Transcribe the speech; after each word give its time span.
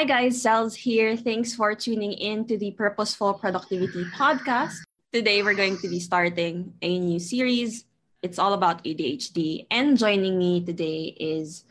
Hi 0.00 0.06
guys, 0.06 0.42
Cels 0.42 0.74
here. 0.74 1.14
Thanks 1.14 1.52
for 1.52 1.74
tuning 1.74 2.12
in 2.14 2.46
to 2.46 2.56
the 2.56 2.70
Purposeful 2.70 3.34
Productivity 3.34 4.02
Podcast. 4.16 4.80
Today 5.12 5.42
we're 5.42 5.52
going 5.52 5.76
to 5.76 5.88
be 5.88 6.00
starting 6.00 6.72
a 6.80 6.98
new 6.98 7.18
series. 7.18 7.84
It's 8.22 8.38
all 8.38 8.54
about 8.54 8.82
ADHD. 8.82 9.66
And 9.70 9.98
joining 9.98 10.38
me 10.38 10.64
today 10.64 11.14
is 11.20 11.64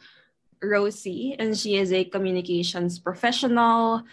Rosie, 0.61 1.37
and 1.39 1.57
she 1.57 1.77
is 1.77 1.91
a 1.91 2.05
communications 2.05 2.99
professional. 2.99 4.03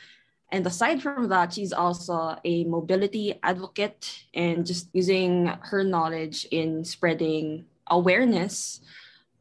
And 0.48 0.66
aside 0.66 1.02
from 1.02 1.28
that, 1.28 1.52
she's 1.52 1.74
also 1.74 2.40
a 2.42 2.64
mobility 2.64 3.38
advocate 3.42 4.24
and 4.32 4.64
just 4.64 4.88
using 4.94 5.52
her 5.68 5.84
knowledge 5.84 6.46
in 6.50 6.86
spreading 6.86 7.66
awareness 7.86 8.80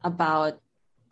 about 0.04 0.60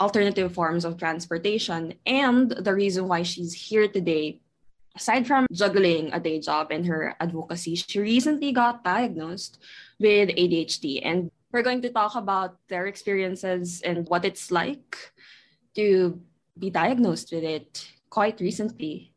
alternative 0.05 0.53
forms 0.53 0.85
of 0.85 1.01
transportation. 1.01 1.97
And 2.05 2.53
the 2.53 2.77
reason 2.77 3.09
why 3.09 3.25
she's 3.25 3.57
here 3.57 3.89
today, 3.89 4.45
aside 4.93 5.27
from 5.27 5.49
juggling 5.49 6.13
a 6.13 6.21
day 6.21 6.45
job 6.45 6.69
and 6.71 6.85
her 6.85 7.17
advocacy, 7.19 7.75
she 7.81 7.99
recently 7.99 8.53
got 8.53 8.85
diagnosed 8.85 9.57
with 9.99 10.29
ADHD. 10.29 11.01
And 11.01 11.33
we're 11.51 11.65
going 11.65 11.81
to 11.83 11.91
talk 11.91 12.21
about 12.21 12.61
their 12.69 12.85
experiences 12.85 13.81
and 13.81 14.05
what 14.13 14.29
it's 14.29 14.53
like 14.53 14.93
to 15.75 16.21
be 16.59 16.69
diagnosed 16.69 17.33
with 17.33 17.45
it 17.45 17.89
quite 18.11 18.39
recently. 18.45 19.15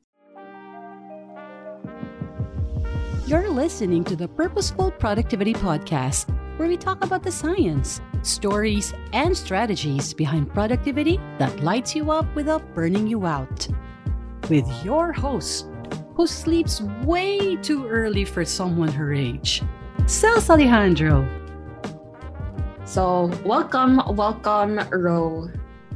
You're 3.28 3.52
listening 3.52 4.08
to 4.08 4.16
the 4.16 4.30
Purposeful 4.30 4.90
Productivity 4.92 5.54
Podcast, 5.54 6.32
where 6.58 6.68
we 6.68 6.76
talk 6.76 7.04
about 7.04 7.22
the 7.22 7.32
science, 7.32 8.02
stories, 8.24 8.94
and 9.14 9.38
strategies 9.38 10.14
behind 10.14 10.52
productivity 10.52 11.20
that 11.38 11.64
lights 11.64 11.96
you 11.96 12.12
up 12.12 12.26
without 12.36 12.74
burning 12.74 13.06
you 13.06 13.26
out. 13.26 13.68
With 14.50 14.68
your 14.84 15.14
host, 15.14 15.68
who 16.16 16.26
sleeps 16.26 16.82
way 17.04 17.56
too 17.58 17.88
early 17.88 18.26
for 18.26 18.44
someone 18.44 18.90
her 18.90 19.14
age, 19.14 19.62
Cels 20.06 20.50
Alejandro. 20.50 21.28
So, 22.86 23.32
welcome, 23.46 24.02
welcome, 24.16 24.80
Ro. 24.90 25.50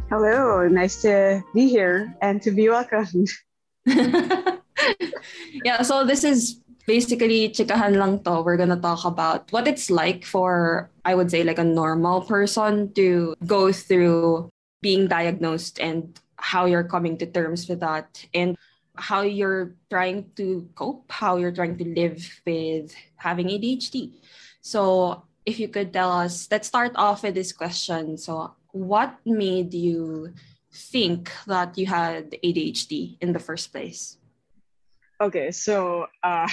Hello, 0.09 0.67
nice 0.67 1.02
to 1.02 1.42
be 1.56 1.70
here 1.70 2.14
and 2.22 2.39
to 2.44 2.52
be 2.52 2.70
welcomed. 2.70 3.30
yeah, 3.88 5.82
so 5.82 6.06
this 6.06 6.23
is 6.23 6.62
basically 6.92 7.47
chikahan 7.47 7.95
lang 7.95 8.20
to. 8.28 8.44
We're 8.44 8.59
gonna 8.59 8.75
talk 8.75 9.08
about 9.08 9.47
what 9.56 9.64
it's 9.64 9.88
like 9.88 10.28
for 10.28 10.92
I 11.08 11.16
would 11.16 11.31
say 11.31 11.48
like 11.48 11.56
a 11.56 11.64
normal 11.64 12.28
person 12.28 12.92
to 13.00 13.31
go 13.48 13.72
through 13.72 14.52
being 14.83 15.08
diagnosed 15.08 15.80
and 15.80 16.20
how 16.36 16.67
you're 16.67 16.83
coming 16.83 17.16
to 17.23 17.25
terms 17.25 17.72
with 17.72 17.80
that 17.80 18.28
and 18.36 18.59
how 19.00 19.23
you're 19.23 19.80
trying 19.88 20.28
to 20.36 20.67
cope, 20.75 21.08
how 21.08 21.39
you're 21.39 21.56
trying 21.56 21.80
to 21.80 21.88
live 21.88 22.20
with 22.44 22.92
having 23.16 23.48
ADHD. 23.48 24.20
So 24.59 25.23
if 25.48 25.64
you 25.64 25.72
could 25.72 25.94
tell 25.95 26.11
us, 26.11 26.52
let's 26.52 26.67
start 26.67 26.92
off 27.00 27.23
with 27.23 27.39
this 27.39 27.53
question. 27.55 28.17
So 28.17 28.52
what 28.76 29.16
made 29.23 29.73
you 29.73 30.33
think 30.92 31.31
that 31.48 31.78
you 31.78 31.88
had 31.88 32.36
ADHD 32.44 33.16
in 33.22 33.31
the 33.31 33.39
first 33.39 33.72
place? 33.72 34.20
Okay, 35.22 35.52
so 35.52 36.08
uh, 36.23 36.50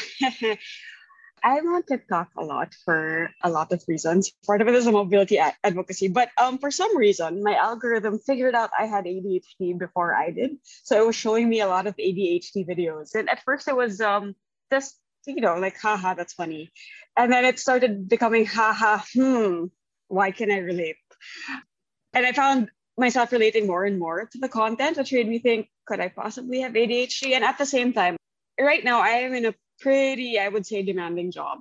I'm 1.42 1.66
on 1.72 1.82
TikTok 1.84 2.28
a 2.36 2.44
lot 2.44 2.74
for 2.84 3.30
a 3.42 3.48
lot 3.48 3.72
of 3.72 3.82
reasons. 3.88 4.30
Part 4.44 4.60
of 4.60 4.68
it 4.68 4.74
is 4.74 4.86
a 4.86 4.92
mobility 4.92 5.38
ad- 5.38 5.56
advocacy, 5.64 6.08
but 6.08 6.28
um, 6.36 6.58
for 6.58 6.70
some 6.70 6.94
reason, 6.94 7.42
my 7.42 7.54
algorithm 7.54 8.18
figured 8.18 8.54
out 8.54 8.68
I 8.78 8.84
had 8.84 9.06
ADHD 9.06 9.78
before 9.78 10.14
I 10.14 10.32
did. 10.32 10.58
So 10.84 11.00
it 11.00 11.06
was 11.06 11.16
showing 11.16 11.48
me 11.48 11.60
a 11.60 11.66
lot 11.66 11.86
of 11.86 11.96
ADHD 11.96 12.68
videos. 12.68 13.14
And 13.14 13.30
at 13.30 13.42
first, 13.42 13.68
it 13.68 13.76
was 13.76 14.02
um, 14.02 14.34
just, 14.70 15.00
you 15.26 15.40
know, 15.40 15.54
like, 15.54 15.78
haha, 15.80 16.12
that's 16.12 16.34
funny. 16.34 16.70
And 17.16 17.32
then 17.32 17.46
it 17.46 17.58
started 17.58 18.06
becoming, 18.06 18.44
haha, 18.44 19.00
hmm, 19.14 19.72
why 20.08 20.30
can 20.30 20.50
I 20.50 20.58
relate? 20.58 20.96
And 22.12 22.26
I 22.26 22.32
found 22.32 22.68
myself 22.98 23.32
relating 23.32 23.66
more 23.66 23.86
and 23.86 23.98
more 23.98 24.28
to 24.30 24.38
the 24.38 24.48
content, 24.50 24.98
which 24.98 25.14
made 25.14 25.28
me 25.28 25.38
think, 25.38 25.70
could 25.86 26.00
I 26.00 26.08
possibly 26.08 26.60
have 26.60 26.72
ADHD? 26.72 27.32
And 27.32 27.44
at 27.44 27.56
the 27.56 27.64
same 27.64 27.94
time, 27.94 28.18
right 28.58 28.82
now 28.84 29.00
I 29.00 29.20
am 29.26 29.34
in 29.34 29.46
a 29.46 29.54
pretty, 29.80 30.38
I 30.38 30.48
would 30.48 30.66
say, 30.66 30.82
demanding 30.82 31.30
job. 31.30 31.58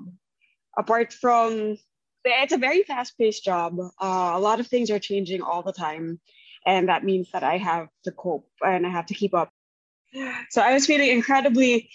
Apart 0.78 1.14
from, 1.14 1.78
it's 2.26 2.54
a 2.54 2.58
very 2.58 2.84
fast 2.84 3.18
paced 3.18 3.44
job. 3.44 3.80
Uh, 3.80 4.32
a 4.34 4.40
lot 4.40 4.60
of 4.60 4.68
things 4.68 4.90
are 4.90 5.00
changing 5.00 5.42
all 5.42 5.64
the 5.64 5.74
time. 5.74 6.20
And 6.66 6.90
that 6.90 7.04
means 7.04 7.30
that 7.32 7.44
I 7.44 7.58
have 7.58 7.88
to 8.04 8.12
cope 8.12 8.50
and 8.62 8.86
I 8.86 8.90
have 8.90 9.06
to 9.08 9.14
keep 9.14 9.34
up. 9.34 9.52
So 10.50 10.62
I 10.62 10.74
was 10.74 10.86
feeling 10.86 11.10
incredibly 11.10 11.90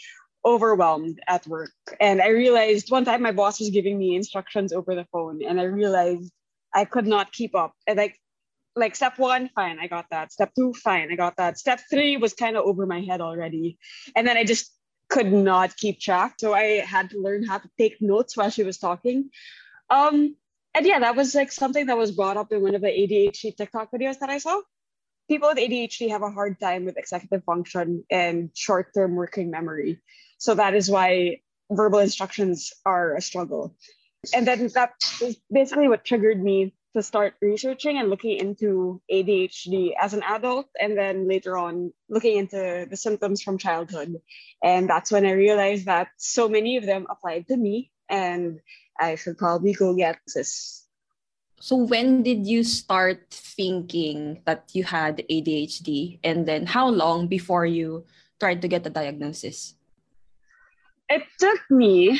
overwhelmed 0.44 1.20
at 1.28 1.46
work. 1.46 1.72
And 2.00 2.20
I 2.20 2.28
realized 2.28 2.90
one 2.90 3.04
time 3.04 3.22
my 3.22 3.32
boss 3.32 3.60
was 3.60 3.70
giving 3.70 3.98
me 3.98 4.16
instructions 4.16 4.72
over 4.72 4.94
the 4.94 5.06
phone, 5.12 5.40
and 5.44 5.60
I 5.60 5.64
realized 5.64 6.32
I 6.74 6.84
could 6.84 7.06
not 7.06 7.32
keep 7.32 7.54
up. 7.54 7.74
And 7.86 7.96
like, 7.96 8.18
like 8.74 8.96
step 8.96 9.18
one, 9.18 9.50
fine, 9.54 9.78
I 9.78 9.86
got 9.86 10.06
that. 10.10 10.32
Step 10.32 10.52
two, 10.56 10.72
fine, 10.72 11.12
I 11.12 11.16
got 11.16 11.36
that. 11.36 11.58
Step 11.58 11.80
three 11.90 12.16
was 12.16 12.32
kind 12.32 12.56
of 12.56 12.64
over 12.64 12.86
my 12.86 13.00
head 13.00 13.20
already. 13.20 13.78
And 14.16 14.26
then 14.26 14.36
I 14.36 14.44
just 14.44 14.72
could 15.12 15.30
not 15.30 15.76
keep 15.76 16.00
track. 16.00 16.36
So 16.38 16.54
I 16.54 16.80
had 16.80 17.10
to 17.10 17.20
learn 17.20 17.44
how 17.44 17.58
to 17.58 17.68
take 17.78 18.00
notes 18.00 18.34
while 18.34 18.48
she 18.48 18.62
was 18.62 18.78
talking. 18.78 19.28
Um, 19.90 20.36
and 20.74 20.86
yeah, 20.86 21.00
that 21.00 21.16
was 21.16 21.34
like 21.34 21.52
something 21.52 21.86
that 21.86 21.98
was 21.98 22.12
brought 22.12 22.38
up 22.38 22.50
in 22.50 22.62
one 22.62 22.74
of 22.74 22.80
the 22.80 22.88
ADHD 22.88 23.54
TikTok 23.54 23.90
videos 23.92 24.18
that 24.20 24.30
I 24.30 24.38
saw. 24.38 24.58
People 25.28 25.50
with 25.50 25.58
ADHD 25.58 26.08
have 26.08 26.22
a 26.22 26.30
hard 26.30 26.58
time 26.58 26.86
with 26.86 26.96
executive 26.96 27.44
function 27.44 28.04
and 28.10 28.50
short 28.54 28.94
term 28.94 29.14
working 29.14 29.50
memory. 29.50 30.00
So 30.38 30.54
that 30.54 30.74
is 30.74 30.90
why 30.90 31.40
verbal 31.70 31.98
instructions 31.98 32.72
are 32.86 33.14
a 33.14 33.20
struggle. 33.20 33.76
And 34.34 34.46
then 34.46 34.68
that 34.74 34.94
is 35.20 35.36
basically 35.52 35.88
what 35.88 36.06
triggered 36.06 36.42
me 36.42 36.74
to 36.94 37.02
start 37.02 37.34
researching 37.40 37.98
and 37.98 38.10
looking 38.10 38.38
into 38.38 39.00
ADHD 39.10 39.92
as 40.00 40.12
an 40.14 40.22
adult, 40.22 40.66
and 40.80 40.96
then 40.96 41.28
later 41.28 41.56
on 41.56 41.92
looking 42.08 42.36
into 42.36 42.86
the 42.88 42.96
symptoms 42.96 43.42
from 43.42 43.58
childhood. 43.58 44.20
And 44.62 44.88
that's 44.88 45.10
when 45.10 45.24
I 45.24 45.32
realized 45.32 45.86
that 45.86 46.08
so 46.16 46.48
many 46.48 46.76
of 46.76 46.84
them 46.84 47.06
applied 47.08 47.48
to 47.48 47.56
me, 47.56 47.90
and 48.08 48.60
I 49.00 49.16
should 49.16 49.38
probably 49.38 49.72
go 49.72 49.94
get 49.94 50.18
this. 50.34 50.86
So, 51.60 51.76
when 51.76 52.22
did 52.22 52.46
you 52.46 52.64
start 52.64 53.30
thinking 53.30 54.42
that 54.44 54.70
you 54.72 54.84
had 54.84 55.22
ADHD? 55.30 56.18
And 56.24 56.44
then, 56.44 56.66
how 56.66 56.88
long 56.88 57.28
before 57.28 57.64
you 57.64 58.04
tried 58.40 58.60
to 58.62 58.68
get 58.68 58.82
the 58.82 58.90
diagnosis? 58.90 59.74
It 61.08 61.22
took 61.38 61.60
me 61.70 62.18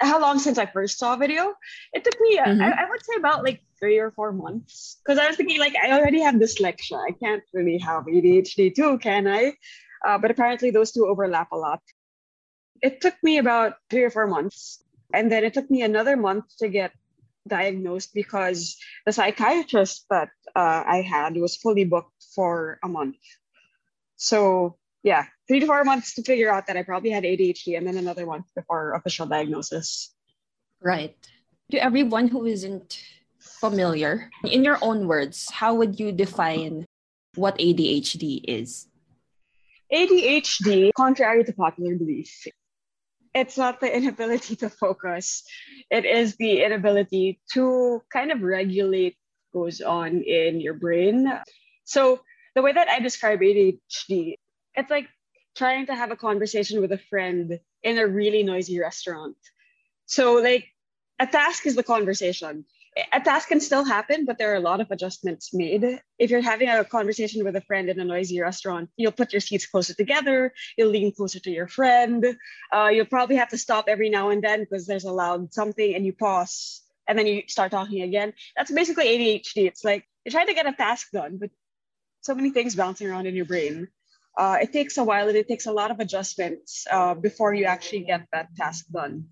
how 0.00 0.20
long 0.20 0.38
since 0.38 0.58
I 0.58 0.66
first 0.66 0.98
saw 0.98 1.14
a 1.14 1.16
video? 1.16 1.54
It 1.92 2.04
took 2.04 2.20
me, 2.20 2.38
mm-hmm. 2.38 2.60
I, 2.60 2.70
I, 2.70 2.88
would 2.88 3.04
say, 3.04 3.14
about 3.16 3.44
like 3.44 3.60
three 3.78 3.98
or 3.98 4.10
four 4.10 4.32
months. 4.32 5.00
Because 5.04 5.18
I 5.18 5.26
was 5.26 5.36
thinking, 5.36 5.58
like, 5.58 5.74
I 5.76 5.92
already 5.92 6.20
have 6.20 6.34
dyslexia. 6.36 6.98
I 6.98 7.12
can't 7.12 7.42
really 7.52 7.78
have 7.78 8.04
ADHD 8.04 8.74
too, 8.74 8.98
can 8.98 9.26
I? 9.26 9.54
Uh, 10.06 10.18
but 10.18 10.30
apparently, 10.30 10.70
those 10.70 10.92
two 10.92 11.06
overlap 11.06 11.52
a 11.52 11.56
lot. 11.56 11.80
It 12.82 13.00
took 13.00 13.14
me 13.22 13.38
about 13.38 13.74
three 13.90 14.02
or 14.02 14.10
four 14.10 14.26
months. 14.26 14.82
And 15.12 15.30
then 15.30 15.44
it 15.44 15.54
took 15.54 15.70
me 15.70 15.82
another 15.82 16.16
month 16.16 16.44
to 16.58 16.68
get 16.68 16.92
diagnosed 17.46 18.14
because 18.14 18.76
the 19.06 19.12
psychiatrist 19.12 20.06
that 20.10 20.30
uh, 20.56 20.82
I 20.86 21.02
had 21.02 21.36
was 21.36 21.56
fully 21.56 21.84
booked 21.84 22.24
for 22.34 22.78
a 22.82 22.88
month. 22.88 23.16
So 24.16 24.76
yeah, 25.04 25.26
three 25.46 25.60
to 25.60 25.66
four 25.66 25.84
months 25.84 26.14
to 26.14 26.22
figure 26.22 26.50
out 26.50 26.66
that 26.66 26.76
I 26.76 26.82
probably 26.82 27.10
had 27.10 27.24
ADHD 27.24 27.76
and 27.76 27.86
then 27.86 27.98
another 27.98 28.24
month 28.24 28.46
before 28.56 28.94
official 28.94 29.26
diagnosis. 29.26 30.12
Right. 30.82 31.14
To 31.70 31.78
everyone 31.78 32.28
who 32.28 32.46
isn't 32.46 33.00
familiar, 33.38 34.30
in 34.44 34.64
your 34.64 34.78
own 34.80 35.06
words, 35.06 35.50
how 35.50 35.74
would 35.74 36.00
you 36.00 36.10
define 36.10 36.86
what 37.34 37.58
ADHD 37.58 38.40
is? 38.48 38.88
ADHD, 39.92 40.90
contrary 40.96 41.44
to 41.44 41.52
popular 41.52 41.96
belief, 41.96 42.46
it's 43.34 43.58
not 43.58 43.80
the 43.80 43.94
inability 43.96 44.56
to 44.56 44.70
focus, 44.70 45.44
it 45.90 46.06
is 46.06 46.36
the 46.36 46.64
inability 46.64 47.40
to 47.52 48.02
kind 48.10 48.32
of 48.32 48.40
regulate 48.40 49.16
goes 49.52 49.80
on 49.80 50.22
in 50.22 50.60
your 50.60 50.74
brain. 50.74 51.30
So 51.84 52.20
the 52.56 52.62
way 52.62 52.72
that 52.72 52.88
I 52.88 52.98
describe 53.00 53.40
ADHD 53.40 54.34
it's 54.74 54.90
like 54.90 55.08
trying 55.56 55.86
to 55.86 55.94
have 55.94 56.10
a 56.10 56.16
conversation 56.16 56.80
with 56.80 56.92
a 56.92 56.98
friend 56.98 57.60
in 57.82 57.98
a 57.98 58.06
really 58.06 58.42
noisy 58.42 58.80
restaurant. 58.80 59.36
So 60.06 60.34
like 60.34 60.68
a 61.18 61.26
task 61.26 61.66
is 61.66 61.76
the 61.76 61.82
conversation. 61.82 62.64
A 63.12 63.20
task 63.20 63.48
can 63.48 63.58
still 63.60 63.84
happen, 63.84 64.24
but 64.24 64.38
there 64.38 64.52
are 64.52 64.56
a 64.56 64.60
lot 64.60 64.80
of 64.80 64.88
adjustments 64.92 65.52
made. 65.52 66.00
If 66.16 66.30
you're 66.30 66.40
having 66.40 66.68
a 66.68 66.84
conversation 66.84 67.44
with 67.44 67.56
a 67.56 67.60
friend 67.60 67.88
in 67.88 67.98
a 67.98 68.04
noisy 68.04 68.40
restaurant, 68.40 68.88
you'll 68.96 69.10
put 69.10 69.32
your 69.32 69.40
seats 69.40 69.66
closer 69.66 69.94
together, 69.94 70.52
you'll 70.76 70.90
lean 70.90 71.12
closer 71.12 71.40
to 71.40 71.50
your 71.50 71.66
friend. 71.66 72.36
Uh, 72.72 72.90
you'll 72.92 73.06
probably 73.06 73.34
have 73.36 73.48
to 73.48 73.58
stop 73.58 73.86
every 73.88 74.10
now 74.10 74.30
and 74.30 74.44
then 74.44 74.60
because 74.60 74.86
there's 74.86 75.04
a 75.04 75.12
loud 75.12 75.52
something 75.52 75.94
and 75.94 76.06
you 76.06 76.12
pause 76.12 76.82
and 77.08 77.18
then 77.18 77.26
you 77.26 77.42
start 77.48 77.72
talking 77.72 78.02
again. 78.02 78.32
That's 78.56 78.70
basically 78.70 79.06
ADHD. 79.06 79.66
It's 79.66 79.84
like 79.84 80.06
you're 80.24 80.30
trying 80.30 80.46
to 80.46 80.54
get 80.54 80.66
a 80.66 80.72
task 80.72 81.10
done, 81.12 81.38
but 81.38 81.50
so 82.20 82.34
many 82.34 82.50
things 82.50 82.76
bouncing 82.76 83.08
around 83.08 83.26
in 83.26 83.34
your 83.34 83.44
brain 83.44 83.88
uh, 84.36 84.58
it 84.60 84.72
takes 84.72 84.98
a 84.98 85.04
while 85.04 85.28
and 85.28 85.36
it 85.36 85.48
takes 85.48 85.66
a 85.66 85.72
lot 85.72 85.90
of 85.90 86.00
adjustments 86.00 86.86
uh, 86.90 87.14
before 87.14 87.54
you 87.54 87.64
actually 87.64 88.00
get 88.00 88.26
that 88.32 88.48
task 88.56 88.86
done. 88.92 89.28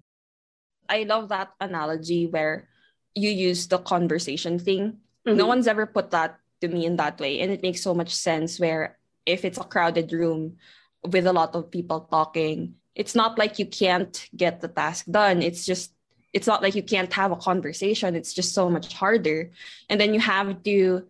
I 0.88 1.04
love 1.04 1.28
that 1.30 1.50
analogy 1.60 2.26
where 2.26 2.68
you 3.14 3.30
use 3.30 3.66
the 3.68 3.78
conversation 3.78 4.58
thing. 4.58 4.98
Mm-hmm. 5.26 5.36
No 5.36 5.46
one's 5.46 5.66
ever 5.66 5.86
put 5.86 6.10
that 6.10 6.38
to 6.60 6.68
me 6.68 6.86
in 6.86 6.96
that 6.96 7.18
way. 7.20 7.40
And 7.40 7.50
it 7.50 7.62
makes 7.62 7.82
so 7.82 7.94
much 7.94 8.14
sense 8.14 8.58
where 8.60 8.98
if 9.26 9.44
it's 9.44 9.58
a 9.58 9.64
crowded 9.64 10.12
room 10.12 10.56
with 11.04 11.26
a 11.26 11.32
lot 11.32 11.54
of 11.54 11.70
people 11.70 12.00
talking, 12.10 12.74
it's 12.94 13.14
not 13.14 13.38
like 13.38 13.58
you 13.58 13.66
can't 13.66 14.28
get 14.36 14.60
the 14.60 14.68
task 14.68 15.06
done. 15.10 15.42
It's 15.42 15.64
just, 15.64 15.92
it's 16.32 16.46
not 16.46 16.62
like 16.62 16.74
you 16.74 16.82
can't 16.82 17.12
have 17.12 17.32
a 17.32 17.36
conversation. 17.36 18.14
It's 18.14 18.32
just 18.32 18.54
so 18.54 18.70
much 18.70 18.92
harder. 18.92 19.50
And 19.88 20.00
then 20.00 20.14
you 20.14 20.20
have 20.20 20.62
to 20.64 21.06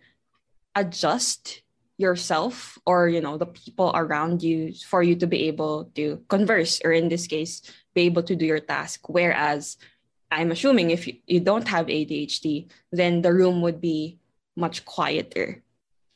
adjust 0.75 1.62
yourself 2.03 2.77
or 2.85 3.09
you 3.09 3.23
know 3.23 3.39
the 3.39 3.47
people 3.47 3.93
around 3.95 4.43
you 4.43 4.75
for 4.91 5.03
you 5.03 5.15
to 5.15 5.27
be 5.27 5.47
able 5.47 5.87
to 5.95 6.19
converse 6.29 6.83
or 6.85 6.91
in 6.91 7.09
this 7.09 7.31
case 7.31 7.63
be 7.95 8.03
able 8.03 8.23
to 8.27 8.35
do 8.35 8.45
your 8.45 8.61
task. 8.61 9.09
Whereas 9.09 9.79
i'm 10.33 10.51
assuming 10.51 10.91
if 10.91 11.07
you, 11.07 11.15
you 11.27 11.41
don't 11.41 11.69
have 11.69 11.93
adhd 11.93 12.67
then 12.91 13.21
the 13.21 13.33
room 13.33 13.61
would 13.61 13.81
be 13.81 14.19
much 14.57 14.85
quieter. 14.85 15.63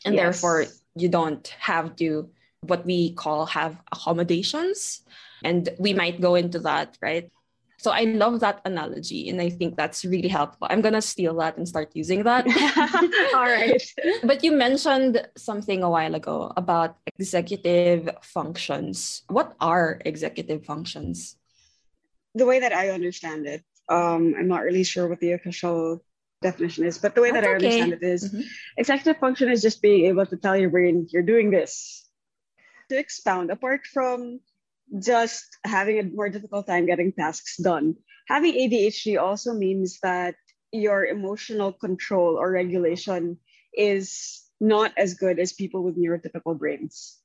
And 0.04 0.14
yes. 0.14 0.22
therefore 0.22 0.66
you 0.94 1.08
don't 1.08 1.46
have 1.60 1.96
to 1.96 2.30
what 2.60 2.84
we 2.84 3.12
call 3.12 3.46
have 3.46 3.76
accommodations. 3.92 5.02
And 5.44 5.68
we 5.78 5.94
might 5.94 6.20
go 6.20 6.34
into 6.34 6.58
that 6.60 6.98
right 7.00 7.30
so 7.78 7.90
I 7.90 8.05
love 8.05 8.40
that 8.40 8.61
analogy 8.64 9.28
and 9.28 9.40
I 9.40 9.50
think 9.50 9.76
that's 9.76 10.05
really 10.05 10.28
helpful. 10.28 10.67
I'm 10.70 10.81
going 10.81 10.94
to 10.94 11.02
steal 11.02 11.37
that 11.37 11.56
and 11.56 11.69
start 11.69 11.90
using 11.94 12.23
that. 12.25 12.46
All 13.34 13.44
right. 13.44 13.82
but 14.25 14.43
you 14.43 14.52
mentioned 14.52 15.26
something 15.37 15.82
a 15.82 15.90
while 15.90 16.14
ago 16.14 16.52
about 16.56 16.96
executive 17.19 18.08
functions. 18.23 19.23
What 19.28 19.55
are 19.61 20.00
executive 20.05 20.64
functions? 20.64 21.37
The 22.34 22.46
way 22.46 22.61
that 22.61 22.73
I 22.73 22.90
understand 22.90 23.46
it, 23.46 23.62
um, 23.88 24.34
I'm 24.38 24.49
not 24.49 24.62
really 24.62 24.84
sure 24.84 25.08
what 25.08 25.20
the 25.20 25.32
official 25.32 26.02
definition 26.43 26.84
is, 26.87 26.99
but 26.99 27.14
the 27.14 27.20
way 27.20 27.31
that's 27.31 27.46
that 27.46 27.50
I 27.50 27.56
okay. 27.56 27.81
understand 27.81 27.93
it 27.93 28.02
is, 28.02 28.32
mm-hmm. 28.32 28.40
executive 28.79 29.20
function 29.20 29.50
is 29.50 29.62
just 29.62 29.82
being 29.82 30.06
able 30.06 30.26
to 30.26 30.37
tell 30.37 30.56
your 30.56 30.70
brain, 30.70 31.06
you're 31.11 31.22
doing 31.22 31.50
this. 31.50 32.05
To 32.88 32.99
expound, 32.99 33.50
apart 33.50 33.84
from 33.87 34.40
just 35.00 35.44
having 35.64 35.98
a 35.98 36.04
more 36.04 36.28
difficult 36.28 36.66
time 36.66 36.86
getting 36.86 37.12
tasks 37.12 37.56
done. 37.58 37.94
Having 38.28 38.54
ADHD 38.54 39.20
also 39.20 39.54
means 39.54 39.98
that 40.02 40.34
your 40.72 41.04
emotional 41.04 41.72
control 41.72 42.36
or 42.36 42.50
regulation 42.50 43.38
is 43.74 44.42
not 44.60 44.92
as 44.96 45.14
good 45.14 45.38
as 45.38 45.52
people 45.52 45.82
with 45.82 45.98
neurotypical 45.98 46.58
brains. 46.58 47.18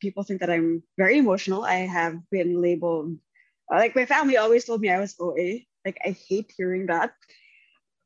People 0.00 0.22
think 0.22 0.40
that 0.40 0.50
I'm 0.50 0.82
very 0.96 1.18
emotional. 1.18 1.64
I 1.64 1.86
have 1.86 2.18
been 2.30 2.60
labeled, 2.60 3.16
like 3.70 3.96
my 3.96 4.06
family 4.06 4.36
always 4.36 4.64
told 4.64 4.80
me 4.80 4.90
I 4.90 5.00
was 5.00 5.16
OA. 5.18 5.66
Like 5.84 5.98
I 6.04 6.16
hate 6.28 6.52
hearing 6.56 6.86
that. 6.86 7.12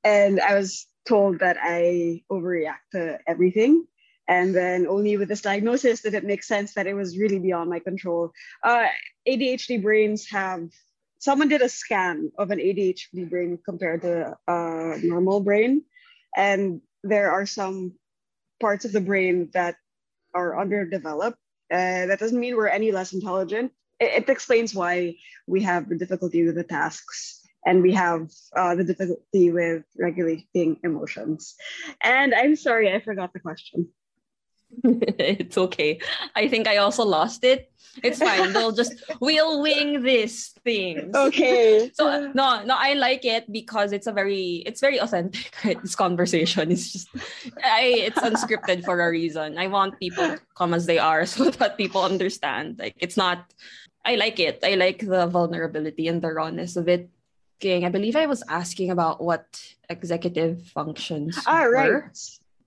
And 0.04 0.40
I 0.40 0.54
was 0.54 0.86
told 1.06 1.40
that 1.40 1.56
I 1.60 2.22
overreact 2.30 2.90
to 2.92 3.18
everything. 3.26 3.86
And 4.28 4.54
then 4.54 4.86
only 4.86 5.16
with 5.16 5.28
this 5.28 5.42
diagnosis 5.42 6.02
did 6.02 6.14
it 6.14 6.24
make 6.24 6.42
sense 6.42 6.74
that 6.74 6.86
it 6.86 6.94
was 6.94 7.19
really 7.19 7.38
beyond 7.38 7.70
my 7.70 7.80
control. 7.80 8.32
Uh, 8.62 8.86
ADHD 9.28 9.82
brains 9.82 10.28
have, 10.30 10.69
someone 11.19 11.48
did 11.48 11.62
a 11.62 11.69
scan 11.69 12.30
of 12.38 12.50
an 12.50 12.58
ADHD 12.58 13.28
brain 13.28 13.58
compared 13.64 14.02
to 14.02 14.36
a 14.46 14.98
normal 15.02 15.40
brain. 15.40 15.82
And 16.36 16.80
there 17.02 17.32
are 17.32 17.46
some 17.46 17.94
parts 18.60 18.84
of 18.84 18.92
the 18.92 19.00
brain 19.00 19.50
that 19.54 19.76
are 20.34 20.58
underdeveloped. 20.58 21.38
Uh, 21.70 22.06
that 22.06 22.18
doesn't 22.18 22.38
mean 22.38 22.56
we're 22.56 22.68
any 22.68 22.92
less 22.92 23.12
intelligent. 23.12 23.72
It, 23.98 24.22
it, 24.22 24.28
explains 24.28 24.75
why 24.75 25.16
we 25.46 25.62
have 25.62 25.88
the 25.88 25.96
difficulty 25.96 26.44
with 26.44 26.54
the 26.54 26.64
tasks 26.64 27.40
and 27.64 27.82
we 27.82 27.92
have 27.92 28.30
uh, 28.56 28.75
the 28.75 28.84
difficulty 28.84 29.50
with 29.50 29.84
regulating 29.98 30.78
emotions. 30.84 31.54
And 32.02 32.34
I'm 32.34 32.56
sorry, 32.56 32.92
I 32.92 33.00
forgot 33.00 33.32
the 33.32 33.40
question. 33.40 33.88
it's 35.19 35.58
okay. 35.58 36.00
I 36.34 36.48
think 36.48 36.66
I 36.66 36.78
also 36.78 37.04
lost 37.04 37.44
it. 37.44 37.72
It's 38.02 38.19
fine. 38.19 38.54
We'll 38.54 38.72
just 38.72 38.94
we'll 39.20 39.60
wing 39.60 40.02
this 40.02 40.56
thing. 40.64 41.12
Okay. 41.14 41.90
So 41.98 42.32
no, 42.32 42.64
no, 42.64 42.74
I 42.78 42.94
like 42.94 43.24
it 43.24 43.50
because 43.52 43.92
it's 43.92 44.06
a 44.06 44.12
very 44.12 44.64
it's 44.64 44.80
very 44.80 44.98
authentic. 44.98 45.52
Right? 45.64 45.80
This 45.82 45.94
conversation 45.94 46.70
is 46.70 46.92
just 46.92 47.08
I 47.62 48.08
it's 48.08 48.19
unscripted 48.19 48.84
for 48.84 49.00
a 49.00 49.10
reason. 49.10 49.58
I 49.58 49.66
want 49.66 50.00
people 50.00 50.24
to 50.24 50.40
come 50.56 50.72
as 50.72 50.86
they 50.86 50.98
are 50.98 51.26
so 51.26 51.50
that 51.50 51.76
people 51.76 52.02
understand. 52.02 52.78
Like 52.78 52.96
it's 52.96 53.16
not 53.16 53.52
I 54.04 54.16
like 54.16 54.40
it. 54.40 54.60
I 54.64 54.75
like 54.75 55.04
the 55.04 55.26
vulnerability 55.26 56.08
and 56.08 56.22
the 56.22 56.32
rawness 56.32 56.76
of 56.76 56.88
it. 56.88 57.10
I 57.64 57.88
believe 57.90 58.16
I 58.16 58.26
was 58.26 58.42
asking 58.48 58.90
about 58.90 59.22
what 59.22 59.46
executive 59.88 60.66
functions. 60.75 61.38
Ah, 61.46 61.62
right. 61.62 62.10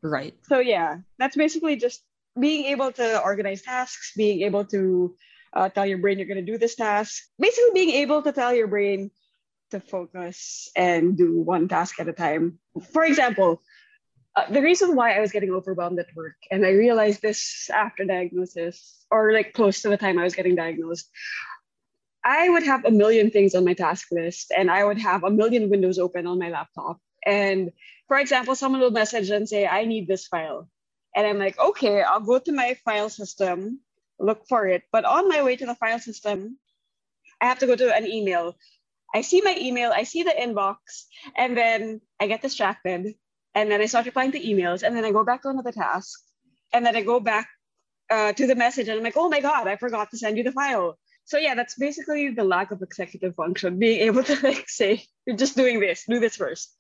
Right. 0.06 0.36
So 0.44 0.60
yeah, 0.60 0.98
that's 1.18 1.36
basically 1.36 1.78
just 1.78 2.04
being 2.40 2.66
able 2.66 2.92
to 2.92 3.22
organize 3.22 3.64
tasks, 3.64 4.14
being 4.16 4.42
able 4.44 4.66
to 4.66 5.16
uh, 5.54 5.70
tell 5.70 5.86
your 5.86 5.98
brain 5.98 6.20
you're 6.20 6.28
going 6.28 6.46
to 6.46 6.52
do 6.52 6.60
this 6.60 6.76
task. 6.76 7.24
Basically, 7.40 7.72
being 7.74 7.90
able 8.02 8.22
to 8.22 8.32
tell 8.32 8.54
your 8.54 8.68
brain 8.68 9.10
to 9.72 9.80
focus 9.80 10.70
and 10.76 11.18
do 11.18 11.42
one 11.42 11.68
task 11.68 12.00
at 12.00 12.08
a 12.08 12.14
time. 12.14 12.60
For 12.94 13.04
example, 13.04 13.64
uh, 14.36 14.52
the 14.52 14.62
reason 14.62 14.96
why 14.96 15.18
I 15.18 15.22
was 15.22 15.32
getting 15.32 15.52
overwhelmed 15.52 15.98
at 15.98 16.14
work, 16.16 16.36
and 16.52 16.66
I 16.66 16.70
realized 16.70 17.24
this 17.24 17.68
after 17.74 18.06
diagnosis, 18.06 19.06
or 19.10 19.34
like 19.34 19.54
close 19.54 19.82
to 19.82 19.90
the 19.90 19.98
time 19.98 20.20
I 20.20 20.24
was 20.24 20.36
getting 20.36 20.56
diagnosed, 20.56 21.10
I 22.24 22.50
would 22.50 22.64
have 22.64 22.86
a 22.86 22.92
million 22.92 23.32
things 23.32 23.56
on 23.56 23.66
my 23.66 23.74
task 23.74 24.10
list, 24.12 24.54
and 24.56 24.70
I 24.70 24.84
would 24.84 25.00
have 25.00 25.24
a 25.24 25.32
million 25.32 25.70
windows 25.70 25.98
open 25.98 26.28
on 26.28 26.38
my 26.38 26.50
laptop. 26.50 27.00
And 27.26 27.72
for 28.08 28.18
example, 28.18 28.56
someone 28.56 28.82
will 28.82 28.92
message 28.92 29.30
and 29.30 29.48
say, 29.50 29.66
I 29.66 29.86
need 29.86 30.08
this 30.08 30.28
file. 30.28 30.70
And 31.16 31.26
I'm 31.26 31.40
like, 31.40 31.58
okay, 31.58 32.04
I'll 32.04 32.20
go 32.20 32.40
to 32.40 32.52
my 32.52 32.76
file 32.86 33.10
system, 33.10 33.80
look 34.20 34.48
for 34.48 34.68
it. 34.68 34.84
But 34.92 35.06
on 35.06 35.28
my 35.28 35.42
way 35.44 35.56
to 35.56 35.66
the 35.66 35.76
file 35.76 36.00
system, 36.00 36.58
I 37.42 37.46
have 37.46 37.60
to 37.60 37.68
go 37.68 37.76
to 37.76 37.96
an 37.96 38.06
email. 38.06 38.56
I 39.14 39.22
see 39.22 39.42
my 39.42 39.56
email, 39.58 39.92
I 39.96 40.04
see 40.04 40.24
the 40.24 40.32
inbox, 40.32 40.76
and 41.38 41.58
then 41.58 42.02
I 42.20 42.28
get 42.28 42.42
distracted. 42.42 43.16
And 43.56 43.72
then 43.72 43.80
I 43.80 43.86
start 43.86 44.06
replying 44.06 44.34
to 44.34 44.40
emails, 44.40 44.84
and 44.84 44.96
then 44.96 45.06
I 45.06 45.12
go 45.12 45.24
back 45.24 45.44
to 45.44 45.50
another 45.50 45.72
task. 45.72 46.20
And 46.74 46.86
then 46.86 46.96
I 46.96 47.02
go 47.02 47.22
back 47.22 47.48
uh, 48.12 48.34
to 48.34 48.46
the 48.46 48.56
message, 48.56 48.90
and 48.90 48.98
I'm 48.98 49.04
like, 49.04 49.18
oh 49.18 49.30
my 49.30 49.40
God, 49.40 49.68
I 49.68 49.78
forgot 49.78 50.12
to 50.12 50.18
send 50.18 50.38
you 50.38 50.44
the 50.44 50.52
file. 50.52 50.98
So 51.24 51.38
yeah, 51.38 51.56
that's 51.56 51.76
basically 51.76 52.32
the 52.32 52.44
lack 52.44 52.72
of 52.72 52.82
executive 52.82 53.36
function, 53.36 53.80
being 53.80 54.02
able 54.02 54.24
to 54.24 54.38
like 54.44 54.68
say, 54.68 55.06
you're 55.26 55.38
just 55.38 55.56
doing 55.56 55.80
this, 55.80 56.04
do 56.08 56.20
this 56.20 56.36
first 56.36 56.76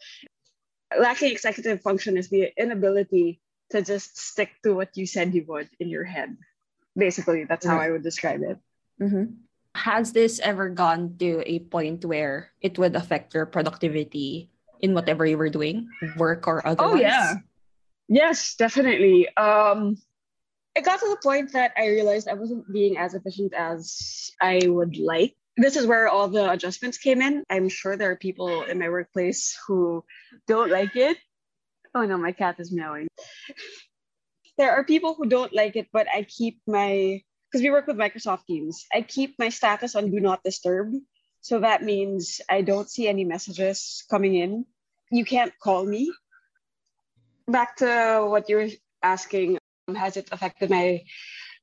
lacking 0.99 1.31
executive 1.31 1.81
function 1.81 2.17
is 2.17 2.29
the 2.29 2.51
inability 2.57 3.41
to 3.71 3.81
just 3.81 4.17
stick 4.17 4.51
to 4.63 4.73
what 4.73 4.95
you 4.95 5.05
said 5.05 5.33
you 5.33 5.43
would 5.47 5.69
in 5.79 5.89
your 5.89 6.03
head. 6.03 6.37
Basically, 6.95 7.43
that's 7.43 7.65
how 7.65 7.77
I 7.77 7.91
would 7.91 8.03
describe 8.03 8.41
it. 8.41 8.57
Mm-hmm. 9.01 9.35
Has 9.75 10.13
this 10.13 10.39
ever 10.39 10.69
gone 10.69 11.17
to 11.19 11.43
a 11.45 11.59
point 11.59 12.05
where 12.05 12.51
it 12.61 12.79
would 12.79 12.95
affect 12.95 13.33
your 13.33 13.45
productivity 13.45 14.49
in 14.79 14.93
whatever 14.93 15.25
you 15.25 15.37
were 15.37 15.49
doing, 15.49 15.89
work 16.15 16.47
or 16.47 16.65
otherwise? 16.65 16.93
Oh 16.93 16.95
yeah, 16.95 17.35
yes, 18.07 18.55
definitely. 18.55 19.27
Um, 19.35 19.97
it 20.75 20.85
got 20.85 20.99
to 20.99 21.09
the 21.09 21.19
point 21.23 21.51
that 21.53 21.71
I 21.75 21.87
realized 21.87 22.27
I 22.27 22.35
wasn't 22.35 22.71
being 22.71 22.97
as 22.97 23.15
efficient 23.15 23.53
as 23.53 24.31
I 24.41 24.61
would 24.63 24.97
like 24.97 25.35
this 25.57 25.75
is 25.75 25.85
where 25.85 26.07
all 26.07 26.27
the 26.27 26.51
adjustments 26.51 26.97
came 26.97 27.21
in. 27.21 27.43
I'm 27.50 27.69
sure 27.69 27.95
there 27.95 28.12
are 28.12 28.17
people 28.17 28.63
in 28.63 28.79
my 28.79 28.89
workplace 28.89 29.57
who 29.67 30.03
don't 30.47 30.71
like 30.71 30.95
it. 30.95 31.17
Oh 31.93 32.05
no, 32.05 32.17
my 32.17 32.33
cat 32.33 32.59
is 32.59 32.71
meowing. 32.71 33.07
There 34.57 34.71
are 34.71 34.83
people 34.83 35.15
who 35.15 35.25
don't 35.25 35.53
like 35.53 35.75
it, 35.75 35.88
but 35.91 36.07
I 36.13 36.24
keep 36.24 36.59
my 36.67 37.21
because 37.47 37.63
we 37.63 37.71
work 37.71 37.88
with 37.88 37.95
Microsoft 37.95 38.45
Teams. 38.47 38.85
I 38.93 39.01
keep 39.01 39.39
my 39.39 39.50
status 39.50 39.95
on 39.95 40.12
do 40.12 40.19
not 40.19 40.43
disturb. 40.43 40.91
So 41.39 41.59
that 41.59 41.83
means 41.83 42.41
I 42.50 42.62
don't 42.62 42.89
see 42.89 43.07
any 43.07 43.24
messages 43.24 44.03
coming 44.09 44.35
in. 44.35 44.65
You 45.12 45.24
can't 45.24 45.53
call 45.62 45.85
me. 45.85 46.12
Back 47.47 47.77
to 47.77 48.25
what 48.27 48.50
you 48.50 48.57
were 48.57 48.69
asking, 49.03 49.59
has 49.95 50.17
it 50.17 50.29
affected 50.31 50.69
my 50.69 51.03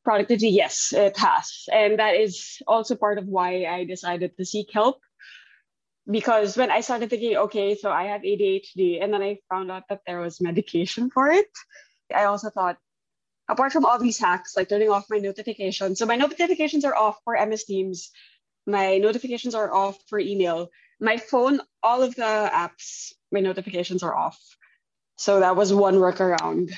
productivity, 0.05 0.51
yes, 0.51 0.93
uh, 0.97 1.03
it 1.03 1.17
has. 1.19 1.65
And 1.73 1.99
that 1.99 2.17
is 2.17 2.59
also 2.67 2.95
part 2.97 3.19
of 3.19 3.27
why 3.27 3.65
I 3.65 3.85
decided 3.85 4.37
to 4.37 4.45
seek 4.45 4.71
help. 4.73 5.01
Because 6.11 6.57
when 6.57 6.71
I 6.71 6.81
started 6.81 7.11
thinking, 7.11 7.37
okay, 7.37 7.77
so 7.77 7.91
I 7.91 8.05
have 8.05 8.23
ADHD, 8.23 9.03
and 9.03 9.15
then 9.15 9.23
I 9.23 9.39
found 9.49 9.71
out 9.71 9.85
that 9.89 10.01
there 10.07 10.19
was 10.19 10.41
medication 10.41 11.11
for 11.11 11.31
it, 11.31 11.47
I 12.13 12.25
also 12.25 12.51
thought, 12.51 12.77
apart 13.49 13.73
from 13.73 13.85
all 13.85 13.99
these 13.99 14.19
hacks, 14.19 14.57
like 14.57 14.69
turning 14.69 14.91
off 14.91 15.07
my 15.09 15.19
notifications, 15.19 16.01
so 16.01 16.07
my 16.07 16.17
notifications 16.17 16.85
are 16.85 16.97
off 16.97 17.19
for 17.25 17.39
MS 17.39 17.65
Teams, 17.65 18.11
my 18.67 18.99
notifications 18.99 19.55
are 19.55 19.73
off 19.73 19.97
for 20.09 20.19
email, 20.19 20.71
my 21.01 21.17
phone, 21.17 21.61
all 21.83 22.03
of 22.03 22.17
the 22.17 22.51
apps, 22.53 23.13
my 23.31 23.41
notifications 23.41 24.03
are 24.03 24.15
off. 24.15 24.41
So 25.17 25.41
that 25.41 25.55
was 25.55 25.73
one 25.73 25.97
workaround. 25.97 26.73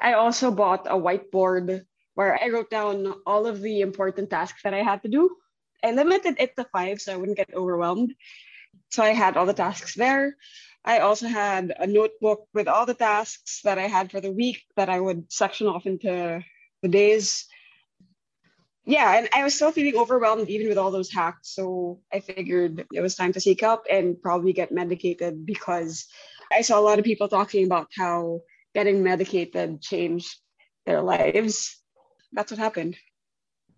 I 0.00 0.14
also 0.14 0.50
bought 0.50 0.86
a 0.86 0.98
whiteboard 0.98 1.86
where 2.14 2.38
I 2.42 2.48
wrote 2.48 2.70
down 2.70 3.14
all 3.26 3.46
of 3.46 3.60
the 3.60 3.80
important 3.80 4.30
tasks 4.30 4.62
that 4.62 4.74
I 4.74 4.82
had 4.82 5.02
to 5.02 5.08
do. 5.08 5.36
I 5.82 5.92
limited 5.92 6.36
it 6.38 6.56
to 6.56 6.64
five 6.72 7.00
so 7.00 7.12
I 7.12 7.16
wouldn't 7.16 7.36
get 7.36 7.54
overwhelmed. 7.54 8.14
So 8.90 9.02
I 9.02 9.10
had 9.10 9.36
all 9.36 9.46
the 9.46 9.52
tasks 9.52 9.94
there. 9.94 10.36
I 10.84 10.98
also 10.98 11.26
had 11.26 11.74
a 11.78 11.86
notebook 11.86 12.46
with 12.52 12.68
all 12.68 12.86
the 12.86 12.94
tasks 12.94 13.60
that 13.64 13.78
I 13.78 13.86
had 13.88 14.10
for 14.10 14.20
the 14.20 14.32
week 14.32 14.62
that 14.76 14.88
I 14.88 15.00
would 15.00 15.32
section 15.32 15.66
off 15.66 15.86
into 15.86 16.44
the 16.82 16.88
days. 16.88 17.46
Yeah, 18.84 19.16
and 19.16 19.28
I 19.32 19.44
was 19.44 19.54
still 19.54 19.72
feeling 19.72 19.96
overwhelmed 19.96 20.50
even 20.50 20.68
with 20.68 20.76
all 20.76 20.90
those 20.90 21.10
hacks. 21.10 21.54
So 21.54 22.00
I 22.12 22.20
figured 22.20 22.84
it 22.92 23.00
was 23.00 23.14
time 23.14 23.32
to 23.32 23.40
seek 23.40 23.62
help 23.62 23.86
and 23.90 24.20
probably 24.20 24.52
get 24.52 24.72
medicated 24.72 25.46
because 25.46 26.06
I 26.52 26.60
saw 26.60 26.78
a 26.78 26.82
lot 26.82 26.98
of 26.98 27.04
people 27.04 27.28
talking 27.28 27.64
about 27.64 27.88
how 27.96 28.40
getting 28.74 29.02
medicated 29.02 29.80
changed 29.80 30.36
their 30.84 31.00
lives. 31.00 31.80
That's 32.34 32.50
what 32.50 32.58
happened. 32.58 32.96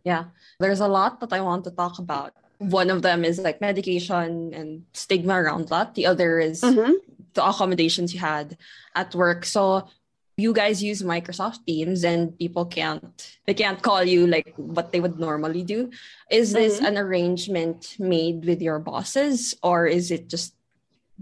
Yeah, 0.04 0.24
there's 0.58 0.80
a 0.80 0.88
lot 0.88 1.20
that 1.20 1.32
I 1.32 1.40
want 1.40 1.64
to 1.64 1.70
talk 1.70 1.98
about. 1.98 2.32
One 2.58 2.90
of 2.90 3.02
them 3.02 3.24
is 3.24 3.38
like 3.38 3.60
medication 3.60 4.54
and 4.54 4.84
stigma 4.94 5.34
around 5.34 5.68
that. 5.68 5.94
The 5.94 6.06
other 6.06 6.40
is 6.40 6.62
mm-hmm. 6.62 6.92
the 7.34 7.46
accommodations 7.46 8.14
you 8.14 8.20
had 8.20 8.56
at 8.94 9.14
work. 9.14 9.44
So 9.44 9.88
you 10.36 10.52
guys 10.52 10.82
use 10.82 11.02
Microsoft 11.02 11.64
Teams 11.66 12.04
and 12.04 12.38
people 12.38 12.66
can't 12.66 13.38
they 13.46 13.54
can't 13.54 13.82
call 13.82 14.04
you 14.04 14.26
like 14.26 14.52
what 14.56 14.92
they 14.92 15.00
would 15.00 15.18
normally 15.18 15.62
do. 15.62 15.90
Is 16.30 16.52
this 16.52 16.76
mm-hmm. 16.76 16.86
an 16.86 16.98
arrangement 16.98 17.96
made 17.98 18.44
with 18.44 18.60
your 18.60 18.78
bosses 18.78 19.54
or 19.62 19.86
is 19.86 20.10
it 20.10 20.28
just 20.28 20.54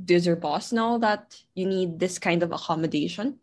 does 0.05 0.27
your 0.27 0.37
boss 0.37 0.73
know 0.73 0.99
that 0.99 1.41
you 1.55 1.67
need 1.67 1.99
this 1.99 2.19
kind 2.19 2.43
of 2.43 2.53
accommodation? 2.53 3.39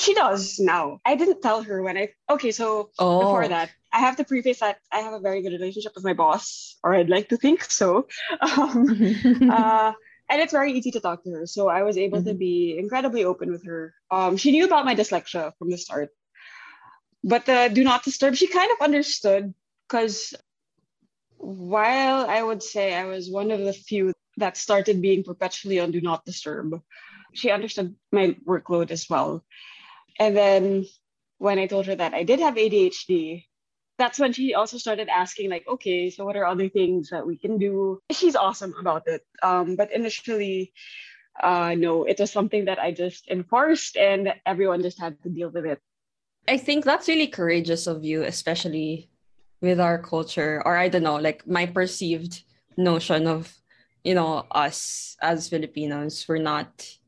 She 0.00 0.14
does 0.14 0.58
now. 0.58 0.98
I 1.04 1.14
didn't 1.14 1.42
tell 1.42 1.62
her 1.62 1.82
when 1.82 1.98
I 1.98 2.08
okay, 2.30 2.52
so 2.52 2.88
oh. 2.98 3.20
before 3.20 3.48
that, 3.48 3.70
I 3.92 4.00
have 4.00 4.16
to 4.16 4.24
preface 4.24 4.60
that 4.60 4.78
I 4.90 5.00
have 5.00 5.12
a 5.12 5.20
very 5.20 5.42
good 5.42 5.52
relationship 5.52 5.92
with 5.94 6.04
my 6.04 6.14
boss, 6.14 6.78
or 6.82 6.94
I'd 6.94 7.10
like 7.10 7.28
to 7.28 7.36
think 7.36 7.64
so. 7.64 8.08
Um, 8.40 8.88
uh, 9.52 9.92
and 10.30 10.40
it's 10.40 10.52
very 10.52 10.72
easy 10.72 10.90
to 10.92 11.00
talk 11.00 11.24
to 11.24 11.30
her. 11.32 11.46
So 11.46 11.68
I 11.68 11.82
was 11.82 11.98
able 11.98 12.18
mm-hmm. 12.18 12.28
to 12.28 12.34
be 12.34 12.78
incredibly 12.78 13.24
open 13.24 13.50
with 13.50 13.66
her. 13.66 13.92
Um, 14.10 14.38
she 14.38 14.52
knew 14.52 14.64
about 14.64 14.86
my 14.86 14.94
dyslexia 14.94 15.52
from 15.58 15.70
the 15.70 15.76
start. 15.76 16.10
But 17.22 17.44
the 17.44 17.68
do 17.70 17.84
not 17.84 18.02
disturb, 18.02 18.36
she 18.36 18.46
kind 18.46 18.70
of 18.72 18.80
understood 18.80 19.52
because 19.86 20.32
while 21.36 22.24
I 22.24 22.42
would 22.42 22.62
say 22.62 22.94
I 22.94 23.04
was 23.04 23.28
one 23.28 23.50
of 23.50 23.60
the 23.60 23.74
few 23.74 24.14
that 24.38 24.56
started 24.56 25.02
being 25.02 25.24
perpetually 25.24 25.80
on 25.80 25.90
do 25.90 26.00
not 26.00 26.24
disturb, 26.24 26.80
she 27.34 27.50
understood 27.50 27.94
my 28.10 28.36
workload 28.46 28.90
as 28.90 29.10
well. 29.10 29.44
And 30.20 30.36
then 30.36 30.84
when 31.38 31.58
I 31.58 31.66
told 31.66 31.86
her 31.86 31.96
that 31.96 32.12
I 32.12 32.22
did 32.22 32.38
have 32.40 32.54
ADHD, 32.54 33.46
that's 33.96 34.18
when 34.18 34.32
she 34.32 34.54
also 34.54 34.76
started 34.76 35.08
asking, 35.08 35.48
like, 35.48 35.66
okay, 35.66 36.10
so 36.10 36.24
what 36.24 36.36
are 36.36 36.44
other 36.44 36.68
things 36.68 37.08
that 37.08 37.26
we 37.26 37.36
can 37.36 37.58
do? 37.58 38.00
She's 38.12 38.36
awesome 38.36 38.74
about 38.78 39.08
it. 39.08 39.24
Um, 39.42 39.76
but 39.76 39.90
initially, 39.92 40.72
uh, 41.42 41.74
no, 41.76 42.04
it 42.04 42.20
was 42.20 42.30
something 42.30 42.66
that 42.66 42.78
I 42.78 42.92
just 42.92 43.28
enforced 43.28 43.96
and 43.96 44.34
everyone 44.44 44.82
just 44.82 45.00
had 45.00 45.20
to 45.22 45.30
deal 45.30 45.48
with 45.48 45.64
it. 45.64 45.80
I 46.48 46.58
think 46.58 46.84
that's 46.84 47.08
really 47.08 47.26
courageous 47.26 47.86
of 47.86 48.04
you, 48.04 48.22
especially 48.22 49.08
with 49.60 49.80
our 49.80 49.98
culture, 49.98 50.62
or 50.64 50.76
I 50.76 50.88
don't 50.88 51.02
know, 51.02 51.16
like 51.16 51.46
my 51.46 51.64
perceived 51.64 52.42
notion 52.76 53.26
of, 53.26 53.52
you 54.04 54.14
know, 54.14 54.46
us 54.50 55.16
as 55.20 55.48
Filipinos, 55.48 56.26
we're 56.28 56.38
not 56.38 56.99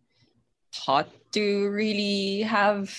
taught 0.73 1.09
to 1.33 1.69
really 1.71 2.43
have 2.43 2.93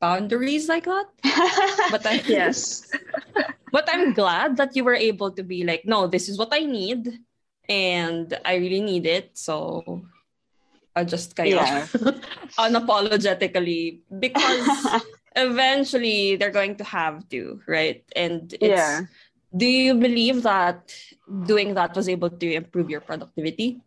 boundaries 0.00 0.68
like 0.68 0.84
that. 0.84 1.06
but 1.90 2.06
I 2.06 2.22
yes. 2.26 2.90
but 3.72 3.88
I'm 3.92 4.12
glad 4.12 4.56
that 4.56 4.76
you 4.76 4.84
were 4.84 4.94
able 4.94 5.30
to 5.32 5.42
be 5.42 5.64
like, 5.64 5.84
no, 5.84 6.06
this 6.06 6.28
is 6.28 6.38
what 6.38 6.48
I 6.52 6.60
need, 6.60 7.18
and 7.68 8.38
I 8.44 8.56
really 8.56 8.80
need 8.80 9.06
it. 9.06 9.36
So 9.36 10.04
I 10.94 11.04
just 11.04 11.36
kind 11.36 11.50
yeah. 11.50 11.82
of 11.82 11.90
unapologetically 12.58 14.00
because 14.18 15.02
eventually 15.36 16.36
they're 16.36 16.50
going 16.50 16.76
to 16.76 16.84
have 16.84 17.28
to, 17.28 17.60
right? 17.66 18.04
And 18.16 18.52
it's 18.54 18.80
yeah. 18.80 19.02
do 19.54 19.66
you 19.66 19.94
believe 19.94 20.42
that 20.42 20.92
doing 21.44 21.74
that 21.74 21.94
was 21.94 22.08
able 22.08 22.30
to 22.30 22.46
improve 22.52 22.88
your 22.88 23.00
productivity? 23.00 23.80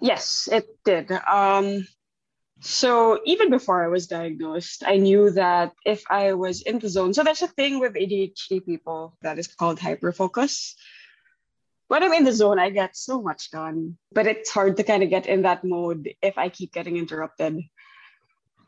Yes, 0.00 0.48
it 0.50 0.66
did. 0.84 1.12
Um 1.30 1.86
so 2.60 3.20
even 3.24 3.48
before 3.48 3.82
I 3.82 3.88
was 3.88 4.06
diagnosed, 4.06 4.84
I 4.86 4.96
knew 4.96 5.30
that 5.30 5.72
if 5.86 6.04
I 6.10 6.34
was 6.34 6.60
in 6.62 6.78
the 6.78 6.88
zone, 6.88 7.14
so 7.14 7.24
there's 7.24 7.42
a 7.42 7.48
thing 7.48 7.80
with 7.80 7.94
ADHD 7.94 8.64
people 8.64 9.16
that 9.22 9.38
is 9.38 9.48
called 9.48 9.78
hyperfocus. 9.78 10.74
When 11.88 12.02
I'm 12.02 12.12
in 12.12 12.24
the 12.24 12.32
zone, 12.32 12.58
I 12.58 12.70
get 12.70 12.96
so 12.96 13.22
much 13.22 13.50
done, 13.50 13.96
but 14.12 14.26
it's 14.26 14.50
hard 14.50 14.76
to 14.76 14.84
kind 14.84 15.02
of 15.02 15.10
get 15.10 15.26
in 15.26 15.42
that 15.42 15.64
mode 15.64 16.10
if 16.22 16.36
I 16.36 16.50
keep 16.50 16.72
getting 16.72 16.98
interrupted. 16.98 17.56
It 17.56 17.64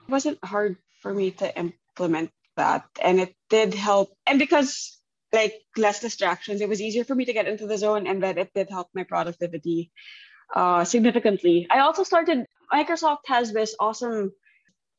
wasn't 0.09 0.43
hard 0.43 0.79
for 1.03 1.13
me 1.13 1.31
to 1.33 1.57
implement 1.57 2.31
that, 2.57 2.85
and 3.01 3.21
it 3.21 3.35
did 3.51 3.75
help. 3.75 4.17
And 4.27 4.39
because 4.39 4.99
like 5.33 5.55
less 5.77 6.01
distractions, 6.01 6.61
it 6.61 6.69
was 6.69 6.81
easier 6.81 7.05
for 7.05 7.15
me 7.15 7.27
to 7.27 7.33
get 7.33 7.47
into 7.47 7.67
the 7.67 7.79
zone, 7.79 8.07
and 8.07 8.23
that 8.23 8.39
it 8.39 8.51
did 8.55 8.71
help 8.71 8.89
my 8.95 9.05
productivity 9.05 9.93
uh, 10.55 10.85
significantly. 10.85 11.67
I 11.71 11.81
also 11.81 12.03
started, 12.03 12.47
Microsoft 12.73 13.27
has 13.27 13.53
this 13.53 13.75
awesome 13.79 14.33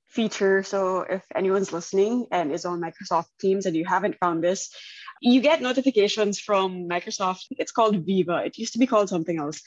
feature. 0.08 0.62
So 0.64 1.02
if 1.02 1.24
anyone's 1.34 1.74
listening 1.74 2.28
and 2.32 2.52
is 2.52 2.66
on 2.66 2.80
Microsoft 2.80 3.28
Teams 3.42 3.66
and 3.66 3.76
you 3.76 3.86
haven't 3.86 4.18
found 4.20 4.44
this, 4.44 4.70
you 5.22 5.42
get 5.42 5.62
notifications 5.62 6.40
from 6.40 6.88
Microsoft. 6.88 7.46
It's 7.52 7.72
called 7.72 8.06
Viva. 8.06 8.44
It 8.46 8.58
used 8.58 8.74
to 8.74 8.80
be 8.80 8.88
called 8.88 9.10
something 9.10 9.40
else, 9.40 9.62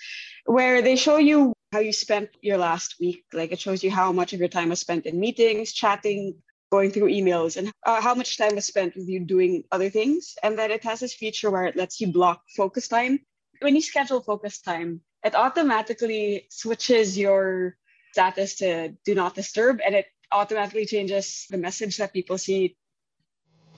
where 0.44 0.82
they 0.82 0.96
show 0.96 1.16
you 1.16 1.52
how 1.72 1.80
you 1.80 1.92
spent 1.92 2.30
your 2.42 2.58
last 2.58 2.96
week. 3.00 3.24
Like 3.32 3.52
it 3.52 3.60
shows 3.60 3.82
you 3.82 3.90
how 3.90 4.12
much 4.12 4.32
of 4.32 4.38
your 4.38 4.48
time 4.48 4.68
was 4.68 4.80
spent 4.80 5.06
in 5.06 5.18
meetings, 5.18 5.72
chatting, 5.72 6.36
going 6.70 6.90
through 6.90 7.08
emails, 7.08 7.56
and 7.56 7.72
uh, 7.84 8.00
how 8.00 8.14
much 8.14 8.36
time 8.36 8.54
was 8.54 8.66
spent 8.66 8.94
with 8.96 9.08
you 9.08 9.20
doing 9.24 9.64
other 9.72 9.90
things. 9.90 10.34
And 10.42 10.58
then 10.58 10.70
it 10.70 10.84
has 10.84 11.00
this 11.00 11.14
feature 11.14 11.50
where 11.50 11.64
it 11.64 11.76
lets 11.76 12.00
you 12.00 12.12
block 12.12 12.42
focus 12.56 12.86
time. 12.88 13.20
When 13.60 13.74
you 13.74 13.82
schedule 13.82 14.20
focus 14.20 14.60
time, 14.60 15.00
it 15.24 15.34
automatically 15.34 16.46
switches 16.50 17.16
your 17.18 17.76
status 18.16 18.56
to 18.56 18.96
do 19.04 19.14
not 19.14 19.36
disturb 19.36 19.80
and 19.84 19.94
it 19.94 20.06
automatically 20.32 20.86
changes 20.88 21.44
the 21.50 21.60
message 21.60 21.98
that 21.98 22.16
people 22.16 22.38
see. 22.38 22.74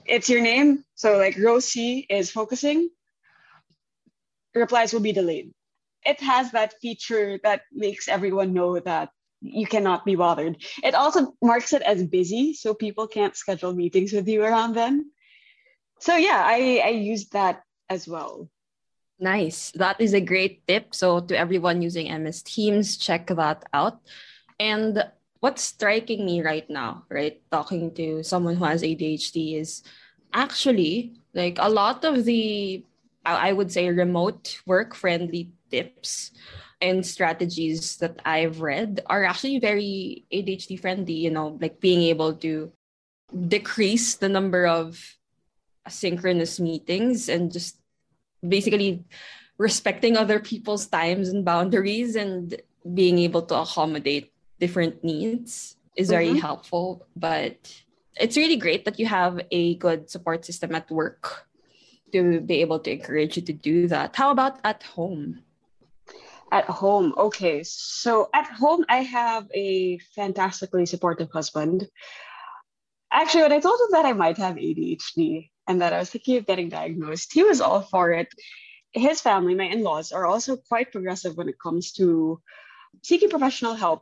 It's 0.05 0.29
your 0.29 0.39
name. 0.39 0.85
So 0.95 1.17
like 1.17 1.35
Rosie 1.37 2.07
is 2.09 2.31
focusing. 2.31 2.87
Replies 4.55 4.93
will 4.93 5.03
be 5.03 5.11
delayed. 5.11 5.51
It 6.05 6.23
has 6.23 6.51
that 6.55 6.79
feature 6.79 7.37
that 7.43 7.67
makes 7.73 8.07
everyone 8.07 8.53
know 8.53 8.79
that 8.79 9.09
you 9.41 9.67
cannot 9.67 10.05
be 10.07 10.15
bothered. 10.15 10.55
It 10.87 10.95
also 10.95 11.35
marks 11.43 11.75
it 11.75 11.83
as 11.83 12.07
busy, 12.07 12.53
so 12.55 12.73
people 12.73 13.11
can't 13.11 13.35
schedule 13.35 13.75
meetings 13.75 14.15
with 14.15 14.27
you 14.27 14.41
around 14.41 14.79
then. 14.79 15.11
So 15.99 16.15
yeah, 16.15 16.39
I, 16.39 16.79
I 16.79 16.91
used 16.95 17.33
that 17.33 17.61
as 17.89 18.07
well. 18.07 18.47
Nice. 19.19 19.71
That 19.71 19.99
is 19.99 20.13
a 20.13 20.21
great 20.21 20.65
tip. 20.65 20.95
So, 20.95 21.19
to 21.19 21.37
everyone 21.37 21.81
using 21.81 22.07
MS 22.07 22.41
Teams, 22.43 22.95
check 22.97 23.27
that 23.27 23.65
out. 23.73 23.99
And 24.59 25.03
what's 25.41 25.63
striking 25.63 26.25
me 26.25 26.41
right 26.41 26.69
now, 26.69 27.03
right, 27.09 27.41
talking 27.51 27.93
to 27.95 28.23
someone 28.23 28.55
who 28.55 28.65
has 28.65 28.81
ADHD 28.81 29.59
is 29.59 29.83
actually 30.33 31.19
like 31.33 31.57
a 31.59 31.69
lot 31.69 32.05
of 32.05 32.23
the, 32.23 32.85
I 33.25 33.51
would 33.51 33.71
say, 33.71 33.89
remote 33.89 34.59
work 34.65 34.95
friendly 34.95 35.51
tips 35.69 36.31
and 36.81 37.05
strategies 37.05 37.97
that 37.97 38.19
I've 38.25 38.61
read 38.61 39.01
are 39.07 39.25
actually 39.25 39.59
very 39.59 40.25
ADHD 40.31 40.79
friendly, 40.79 41.13
you 41.13 41.29
know, 41.29 41.57
like 41.59 41.81
being 41.81 42.03
able 42.03 42.33
to 42.35 42.71
decrease 43.47 44.15
the 44.15 44.29
number 44.29 44.65
of 44.65 45.17
synchronous 45.87 46.59
meetings 46.59 47.29
and 47.29 47.51
just 47.51 47.78
basically 48.47 49.03
respecting 49.57 50.15
other 50.15 50.39
people's 50.39 50.87
times 50.87 51.29
and 51.29 51.43
boundaries 51.43 52.15
and 52.15 52.61
being 52.93 53.19
able 53.19 53.41
to 53.43 53.55
accommodate 53.59 54.31
different 54.59 55.03
needs 55.03 55.77
is 55.95 56.09
very 56.09 56.29
mm-hmm. 56.29 56.37
helpful. 56.37 57.05
But 57.15 57.57
it's 58.15 58.37
really 58.37 58.55
great 58.55 58.85
that 58.85 58.99
you 58.99 59.05
have 59.05 59.39
a 59.51 59.75
good 59.75 60.09
support 60.09 60.45
system 60.45 60.75
at 60.75 60.89
work 60.89 61.47
to 62.11 62.41
be 62.41 62.61
able 62.61 62.79
to 62.79 62.91
encourage 62.91 63.35
you 63.37 63.43
to 63.43 63.53
do 63.53 63.87
that. 63.87 64.15
How 64.15 64.31
about 64.31 64.59
at 64.63 64.83
home? 64.83 65.43
At 66.51 66.65
home 66.65 67.13
okay. 67.17 67.61
So 67.63 68.29
at 68.33 68.47
home 68.47 68.83
i 68.89 69.03
have 69.03 69.45
a 69.53 69.99
fantastically 70.15 70.85
supportive 70.87 71.29
husband. 71.31 71.87
Actually 73.11 73.43
when 73.43 73.53
i 73.53 73.59
told 73.59 73.79
him 73.79 73.91
that 73.91 74.05
i 74.05 74.13
might 74.13 74.37
have 74.37 74.55
adhd 74.55 75.49
and 75.69 75.81
that 75.81 75.93
I 75.93 75.99
was 75.99 76.09
thinking 76.09 76.37
of 76.37 76.47
getting 76.47 76.67
diagnosed, 76.67 77.31
he 77.31 77.43
was 77.43 77.61
all 77.61 77.81
for 77.83 78.11
it. 78.11 78.33
His 78.91 79.21
family, 79.21 79.53
my 79.53 79.65
in 79.65 79.83
laws, 79.83 80.11
are 80.11 80.25
also 80.25 80.57
quite 80.57 80.91
progressive 80.91 81.37
when 81.37 81.47
it 81.47 81.59
comes 81.61 81.93
to 81.93 82.41
seeking 83.03 83.29
professional 83.29 83.75
help, 83.75 84.01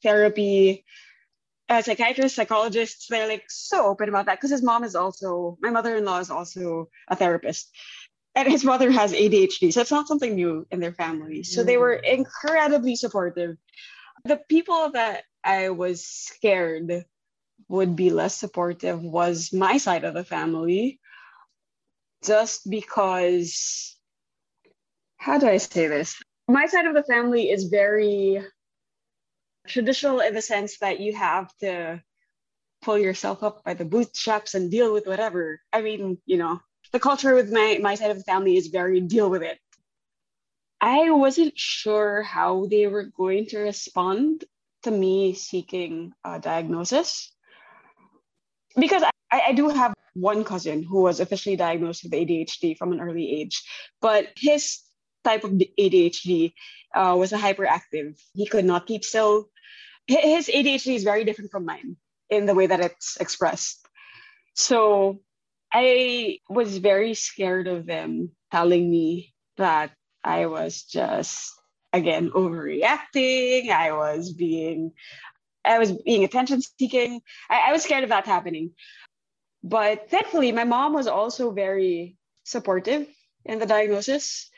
therapy, 0.00 0.84
uh, 1.68 1.82
psychiatrists, 1.82 2.36
psychologists, 2.36 3.08
they're 3.08 3.26
like 3.26 3.44
so 3.48 3.86
open 3.86 4.08
about 4.08 4.26
that 4.26 4.36
because 4.38 4.52
his 4.52 4.62
mom 4.62 4.84
is 4.84 4.94
also, 4.94 5.58
my 5.60 5.70
mother 5.70 5.96
in 5.96 6.04
law 6.04 6.20
is 6.20 6.30
also 6.30 6.88
a 7.08 7.16
therapist. 7.16 7.68
And 8.36 8.48
his 8.48 8.64
mother 8.64 8.88
has 8.92 9.12
ADHD. 9.12 9.72
So 9.72 9.80
it's 9.80 9.90
not 9.90 10.06
something 10.06 10.36
new 10.36 10.68
in 10.70 10.78
their 10.78 10.92
family. 10.92 11.42
So 11.42 11.62
mm. 11.62 11.66
they 11.66 11.76
were 11.76 11.94
incredibly 11.94 12.94
supportive. 12.94 13.56
The 14.24 14.40
people 14.48 14.92
that 14.92 15.24
I 15.42 15.70
was 15.70 16.04
scared 16.04 17.04
would 17.68 17.96
be 17.96 18.10
less 18.10 18.36
supportive 18.36 19.02
was 19.02 19.52
my 19.52 19.78
side 19.78 20.04
of 20.04 20.14
the 20.14 20.24
family. 20.24 21.00
Just 22.24 22.68
because, 22.68 23.96
how 25.16 25.38
do 25.38 25.48
I 25.48 25.58
say 25.58 25.86
this? 25.86 26.20
My 26.48 26.66
side 26.66 26.86
of 26.86 26.94
the 26.94 27.04
family 27.04 27.50
is 27.50 27.64
very 27.64 28.44
traditional 29.66 30.20
in 30.20 30.34
the 30.34 30.42
sense 30.42 30.78
that 30.78 31.00
you 31.00 31.14
have 31.14 31.50
to 31.60 32.02
pull 32.82 32.98
yourself 32.98 33.42
up 33.42 33.62
by 33.64 33.74
the 33.74 33.84
bootstraps 33.84 34.54
and 34.54 34.70
deal 34.70 34.92
with 34.92 35.06
whatever. 35.06 35.60
I 35.72 35.82
mean, 35.82 36.18
you 36.26 36.38
know, 36.38 36.60
the 36.92 37.00
culture 37.00 37.34
with 37.34 37.52
my, 37.52 37.78
my 37.82 37.94
side 37.94 38.10
of 38.10 38.18
the 38.18 38.24
family 38.24 38.56
is 38.56 38.68
very 38.68 39.00
deal 39.00 39.28
with 39.28 39.42
it. 39.42 39.58
I 40.80 41.10
wasn't 41.10 41.58
sure 41.58 42.22
how 42.22 42.66
they 42.66 42.86
were 42.86 43.04
going 43.16 43.46
to 43.46 43.58
respond 43.58 44.44
to 44.84 44.90
me 44.90 45.34
seeking 45.34 46.12
a 46.24 46.38
diagnosis 46.38 47.32
because 48.76 49.02
I, 49.02 49.40
I 49.48 49.52
do 49.52 49.68
have 49.68 49.92
one 50.20 50.44
cousin 50.44 50.82
who 50.82 51.02
was 51.02 51.20
officially 51.20 51.56
diagnosed 51.56 52.02
with 52.04 52.12
ADHD 52.12 52.76
from 52.76 52.92
an 52.92 53.00
early 53.00 53.40
age, 53.40 53.62
but 54.00 54.28
his 54.36 54.80
type 55.24 55.44
of 55.44 55.52
ADHD 55.52 56.52
uh, 56.94 57.14
was 57.18 57.32
a 57.32 57.38
hyperactive. 57.38 58.18
He 58.34 58.46
could 58.46 58.64
not 58.64 58.86
keep 58.86 59.04
still 59.04 59.48
his 60.08 60.48
ADHD 60.48 60.94
is 60.94 61.04
very 61.04 61.24
different 61.24 61.50
from 61.50 61.66
mine 61.66 61.96
in 62.30 62.46
the 62.46 62.54
way 62.54 62.66
that 62.66 62.80
it's 62.80 63.16
expressed. 63.18 63.86
So 64.54 65.20
I 65.72 66.38
was 66.48 66.78
very 66.78 67.14
scared 67.14 67.68
of 67.68 67.86
them 67.86 68.30
telling 68.50 68.90
me 68.90 69.34
that 69.58 69.92
I 70.24 70.46
was 70.46 70.82
just 70.82 71.52
again 71.92 72.30
overreacting. 72.30 73.70
I 73.70 73.92
was 73.92 74.32
being 74.32 74.92
I 75.64 75.78
was 75.78 75.92
being 75.92 76.24
attention 76.24 76.62
seeking. 76.62 77.20
I, 77.50 77.68
I 77.68 77.72
was 77.72 77.82
scared 77.82 78.04
of 78.04 78.10
that 78.10 78.26
happening. 78.26 78.70
But 79.62 80.10
thankfully, 80.10 80.52
my 80.52 80.64
mom 80.64 80.94
was 80.94 81.06
also 81.06 81.50
very 81.50 82.16
supportive 82.44 83.06
in 83.44 83.58
the 83.58 83.66
diagnosis. 83.66 84.50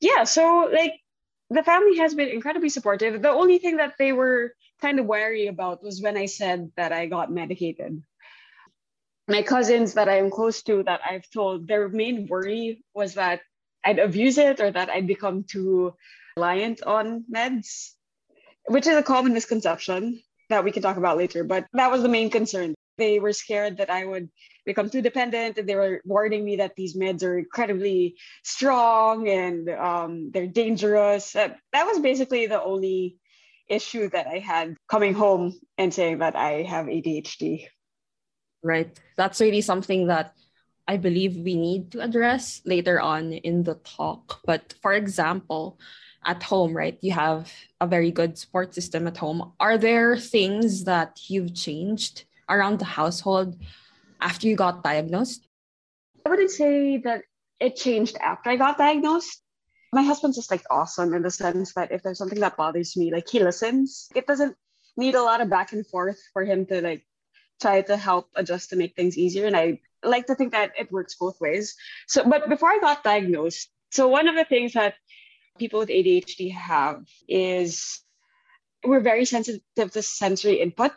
Yeah, 0.00 0.24
so 0.24 0.68
like 0.72 0.94
the 1.50 1.62
family 1.62 1.98
has 1.98 2.14
been 2.14 2.28
incredibly 2.28 2.68
supportive. 2.68 3.22
The 3.22 3.30
only 3.30 3.58
thing 3.58 3.76
that 3.76 3.94
they 3.98 4.12
were 4.12 4.54
kind 4.80 4.98
of 4.98 5.06
wary 5.06 5.46
about 5.46 5.82
was 5.82 6.02
when 6.02 6.16
I 6.16 6.26
said 6.26 6.72
that 6.76 6.92
I 6.92 7.06
got 7.06 7.30
medicated. 7.30 8.02
My 9.28 9.42
cousins 9.42 9.94
that 9.94 10.08
I 10.08 10.18
am 10.18 10.30
close 10.30 10.62
to 10.64 10.82
that 10.82 11.00
I've 11.08 11.30
told, 11.30 11.68
their 11.68 11.88
main 11.88 12.26
worry 12.26 12.82
was 12.94 13.14
that 13.14 13.40
I'd 13.84 13.98
abuse 13.98 14.38
it 14.38 14.60
or 14.60 14.70
that 14.70 14.90
I'd 14.90 15.06
become 15.06 15.44
too 15.44 15.94
reliant 16.36 16.82
on 16.82 17.24
meds, 17.32 17.92
which 18.66 18.86
is 18.86 18.96
a 18.96 19.02
common 19.02 19.32
misconception 19.32 20.20
that 20.48 20.64
we 20.64 20.72
can 20.72 20.82
talk 20.82 20.96
about 20.96 21.16
later. 21.16 21.44
But 21.44 21.66
that 21.72 21.90
was 21.90 22.02
the 22.02 22.08
main 22.08 22.30
concern. 22.30 22.74
They 22.98 23.18
were 23.18 23.32
scared 23.32 23.78
that 23.78 23.90
I 23.90 24.04
would 24.04 24.28
become 24.64 24.90
too 24.90 25.02
dependent 25.02 25.58
and 25.58 25.68
they 25.68 25.74
were 25.74 26.02
warning 26.04 26.44
me 26.44 26.56
that 26.56 26.76
these 26.76 26.96
meds 26.96 27.22
are 27.22 27.38
incredibly 27.38 28.16
strong 28.44 29.28
and 29.28 29.68
um, 29.70 30.30
they're 30.32 30.46
dangerous. 30.46 31.32
That, 31.32 31.58
that 31.72 31.86
was 31.86 32.00
basically 32.00 32.46
the 32.46 32.62
only 32.62 33.16
issue 33.72 34.08
that 34.10 34.26
i 34.26 34.38
had 34.38 34.76
coming 34.88 35.14
home 35.14 35.58
and 35.78 35.92
saying 35.92 36.18
that 36.18 36.36
i 36.36 36.62
have 36.62 36.86
adhd 36.86 37.66
right. 38.62 39.00
That's 39.16 39.40
really 39.40 39.60
something 39.60 40.06
that 40.08 40.34
i 40.86 40.96
believe 40.96 41.36
we 41.36 41.54
need 41.54 41.90
to 41.92 42.00
address 42.00 42.60
later 42.64 43.00
on 43.00 43.32
in 43.32 43.62
the 43.62 43.74
talk. 43.76 44.40
But 44.44 44.74
for 44.82 44.92
example 44.92 45.78
at 46.24 46.42
home 46.42 46.76
right 46.76 46.98
you 47.00 47.10
have 47.10 47.50
a 47.80 47.86
very 47.86 48.12
good 48.12 48.38
support 48.38 48.74
system 48.74 49.06
at 49.06 49.16
home. 49.16 49.52
Are 49.58 49.78
there 49.78 50.16
things 50.16 50.84
that 50.84 51.18
you've 51.28 51.54
changed 51.54 52.24
around 52.48 52.78
the 52.78 52.84
household 52.84 53.56
after 54.20 54.48
you 54.48 54.56
got 54.56 54.82
diagnosed? 54.82 55.46
I 56.24 56.30
wouldn't 56.30 56.50
say 56.50 56.98
that 56.98 57.22
it 57.60 57.76
changed 57.76 58.16
after 58.18 58.50
I 58.50 58.56
got 58.56 58.78
diagnosed. 58.78 59.40
My 59.92 60.02
husband's 60.02 60.36
just 60.36 60.50
like 60.50 60.64
awesome 60.70 61.14
in 61.14 61.22
the 61.22 61.30
sense 61.30 61.74
that 61.74 61.92
if 61.92 62.02
there's 62.02 62.18
something 62.18 62.40
that 62.40 62.56
bothers 62.56 62.96
me, 62.96 63.12
like 63.12 63.28
he 63.28 63.40
listens. 63.40 64.08
It 64.14 64.26
doesn't 64.26 64.56
need 64.96 65.14
a 65.14 65.22
lot 65.22 65.40
of 65.40 65.50
back 65.50 65.72
and 65.72 65.86
forth 65.86 66.18
for 66.32 66.44
him 66.44 66.66
to 66.66 66.80
like 66.80 67.06
try 67.60 67.82
to 67.82 67.96
help 67.96 68.28
adjust 68.34 68.70
to 68.70 68.76
make 68.76 68.94
things 68.96 69.18
easier. 69.18 69.46
And 69.46 69.56
I 69.56 69.80
like 70.02 70.26
to 70.26 70.34
think 70.34 70.52
that 70.52 70.72
it 70.78 70.90
works 70.90 71.14
both 71.14 71.40
ways. 71.40 71.74
So, 72.08 72.24
but 72.24 72.48
before 72.48 72.70
I 72.70 72.78
got 72.80 73.04
diagnosed, 73.04 73.70
so 73.90 74.08
one 74.08 74.28
of 74.28 74.34
the 74.34 74.44
things 74.44 74.72
that 74.72 74.94
people 75.58 75.78
with 75.78 75.88
ADHD 75.88 76.52
have 76.52 77.04
is 77.28 78.00
we're 78.84 79.00
very 79.00 79.24
sensitive 79.24 79.92
to 79.92 80.02
sensory 80.02 80.60
input. 80.60 80.92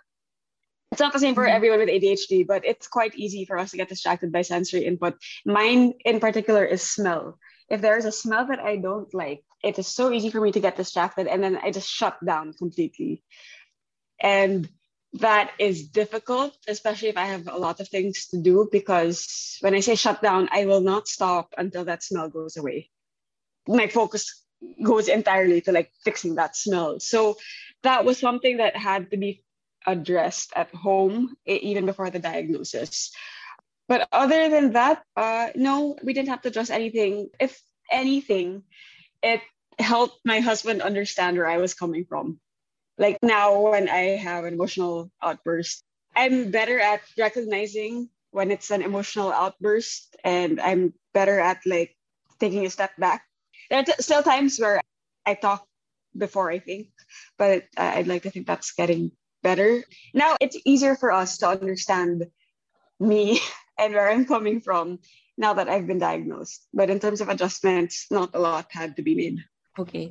It's 0.95 1.01
not 1.01 1.12
the 1.12 1.19
same 1.19 1.36
for 1.36 1.43
mm-hmm. 1.43 1.58
everyone 1.58 1.79
with 1.79 1.89
ADHD, 1.89 2.47
but 2.47 2.63
it's 2.63 2.88
quite 2.88 3.13
easy 3.15 3.43
for 3.43 3.58
us 3.58 3.71
to 3.71 3.75
get 3.75 3.89
distracted 3.89 4.31
by 4.31 4.43
sensory 4.43 4.86
input. 4.86 5.15
Mine 5.45 5.95
in 6.05 6.21
particular 6.21 6.63
is 6.63 6.81
smell. 6.81 7.38
If 7.69 7.81
there's 7.81 8.05
a 8.05 8.13
smell 8.13 8.47
that 8.47 8.62
I 8.62 8.77
don't 8.77 9.13
like, 9.13 9.43
it 9.62 9.77
is 9.77 9.88
so 9.88 10.13
easy 10.13 10.29
for 10.29 10.39
me 10.39 10.53
to 10.53 10.62
get 10.62 10.77
distracted 10.77 11.27
and 11.27 11.43
then 11.43 11.58
I 11.62 11.71
just 11.71 11.89
shut 11.89 12.15
down 12.25 12.53
completely. 12.53 13.25
And 14.21 14.69
that 15.19 15.51
is 15.60 15.89
difficult, 15.89 16.55
especially 16.65 17.10
if 17.10 17.17
I 17.17 17.25
have 17.25 17.49
a 17.49 17.58
lot 17.58 17.81
of 17.81 17.89
things 17.89 18.27
to 18.27 18.38
do, 18.38 18.69
because 18.71 19.58
when 19.60 19.75
I 19.75 19.81
say 19.81 19.95
shut 19.95 20.21
down, 20.21 20.47
I 20.53 20.63
will 20.63 20.79
not 20.79 21.10
stop 21.10 21.53
until 21.58 21.84
that 21.84 22.03
smell 22.03 22.29
goes 22.29 22.55
away. 22.55 22.89
My 23.67 23.88
focus 23.88 24.45
goes 24.81 25.10
entirely 25.10 25.60
to 25.60 25.73
like 25.73 25.91
fixing 26.05 26.36
that 26.36 26.55
smell. 26.55 27.01
So 27.01 27.36
that 27.84 28.05
was 28.05 28.17
something 28.17 28.58
that 28.58 28.77
had 28.77 29.12
to 29.12 29.17
be 29.17 29.44
addressed 29.85 30.53
at 30.55 30.73
home 30.73 31.35
even 31.45 31.85
before 31.85 32.09
the 32.09 32.19
diagnosis. 32.19 33.11
But 33.87 34.07
other 34.11 34.49
than 34.49 34.73
that, 34.73 35.03
uh, 35.15 35.49
no, 35.55 35.97
we 36.03 36.13
didn't 36.13 36.29
have 36.29 36.41
to 36.41 36.49
address 36.49 36.69
anything. 36.69 37.29
If 37.39 37.61
anything, 37.91 38.63
it 39.21 39.41
helped 39.77 40.25
my 40.25 40.39
husband 40.39 40.81
understand 40.81 41.37
where 41.37 41.47
I 41.47 41.57
was 41.57 41.73
coming 41.73 42.05
from. 42.05 42.39
Like 42.97 43.19
now, 43.21 43.59
when 43.59 43.89
I 43.89 44.17
have 44.17 44.45
an 44.45 44.53
emotional 44.53 45.11
outburst, 45.21 45.83
I'm 46.15 46.49
better 46.49 46.79
at 46.79 47.01
recognizing 47.17 48.09
when 48.31 48.51
it's 48.51 48.71
an 48.71 48.81
emotional 48.81 49.31
outburst, 49.31 50.15
and 50.23 50.59
I'm 50.59 50.93
better 51.13 51.39
at 51.39 51.59
like 51.65 51.95
taking 52.39 52.65
a 52.65 52.69
step 52.69 52.91
back. 52.97 53.23
There 53.69 53.79
are 53.79 53.83
t- 53.83 53.99
still 53.99 54.23
times 54.23 54.59
where 54.59 54.81
I 55.25 55.35
talk 55.35 55.67
before 56.17 56.49
I 56.49 56.59
think, 56.59 56.87
but 57.37 57.63
uh, 57.77 57.99
I'd 57.99 58.07
like 58.07 58.23
to 58.23 58.31
think 58.31 58.47
that's 58.47 58.71
getting 58.71 59.11
better. 59.45 59.86
Now 60.17 60.34
it's 60.41 60.58
easier 60.65 60.97
for 60.97 61.13
us 61.13 61.38
to 61.45 61.53
understand 61.53 62.25
me 62.97 63.38
and 63.77 63.93
where 63.93 64.10
I'm 64.10 64.25
coming 64.25 64.58
from 64.58 64.97
now 65.38 65.53
that 65.53 65.69
I've 65.69 65.86
been 65.86 66.01
diagnosed. 66.01 66.65
But 66.73 66.89
in 66.89 66.97
terms 66.97 67.21
of 67.21 67.29
adjustments, 67.29 68.10
not 68.10 68.34
a 68.34 68.41
lot 68.41 68.73
had 68.73 68.97
to 68.97 69.05
be 69.05 69.13
made. 69.13 69.45
Okay, 69.77 70.10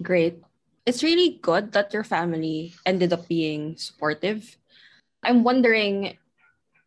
great. 0.00 0.40
It's 0.88 1.04
really 1.04 1.36
good 1.44 1.76
that 1.76 1.92
your 1.92 2.08
family 2.08 2.72
ended 2.88 3.12
up 3.12 3.28
being 3.28 3.76
supportive. 3.76 4.56
I'm 5.20 5.44
wondering 5.44 6.16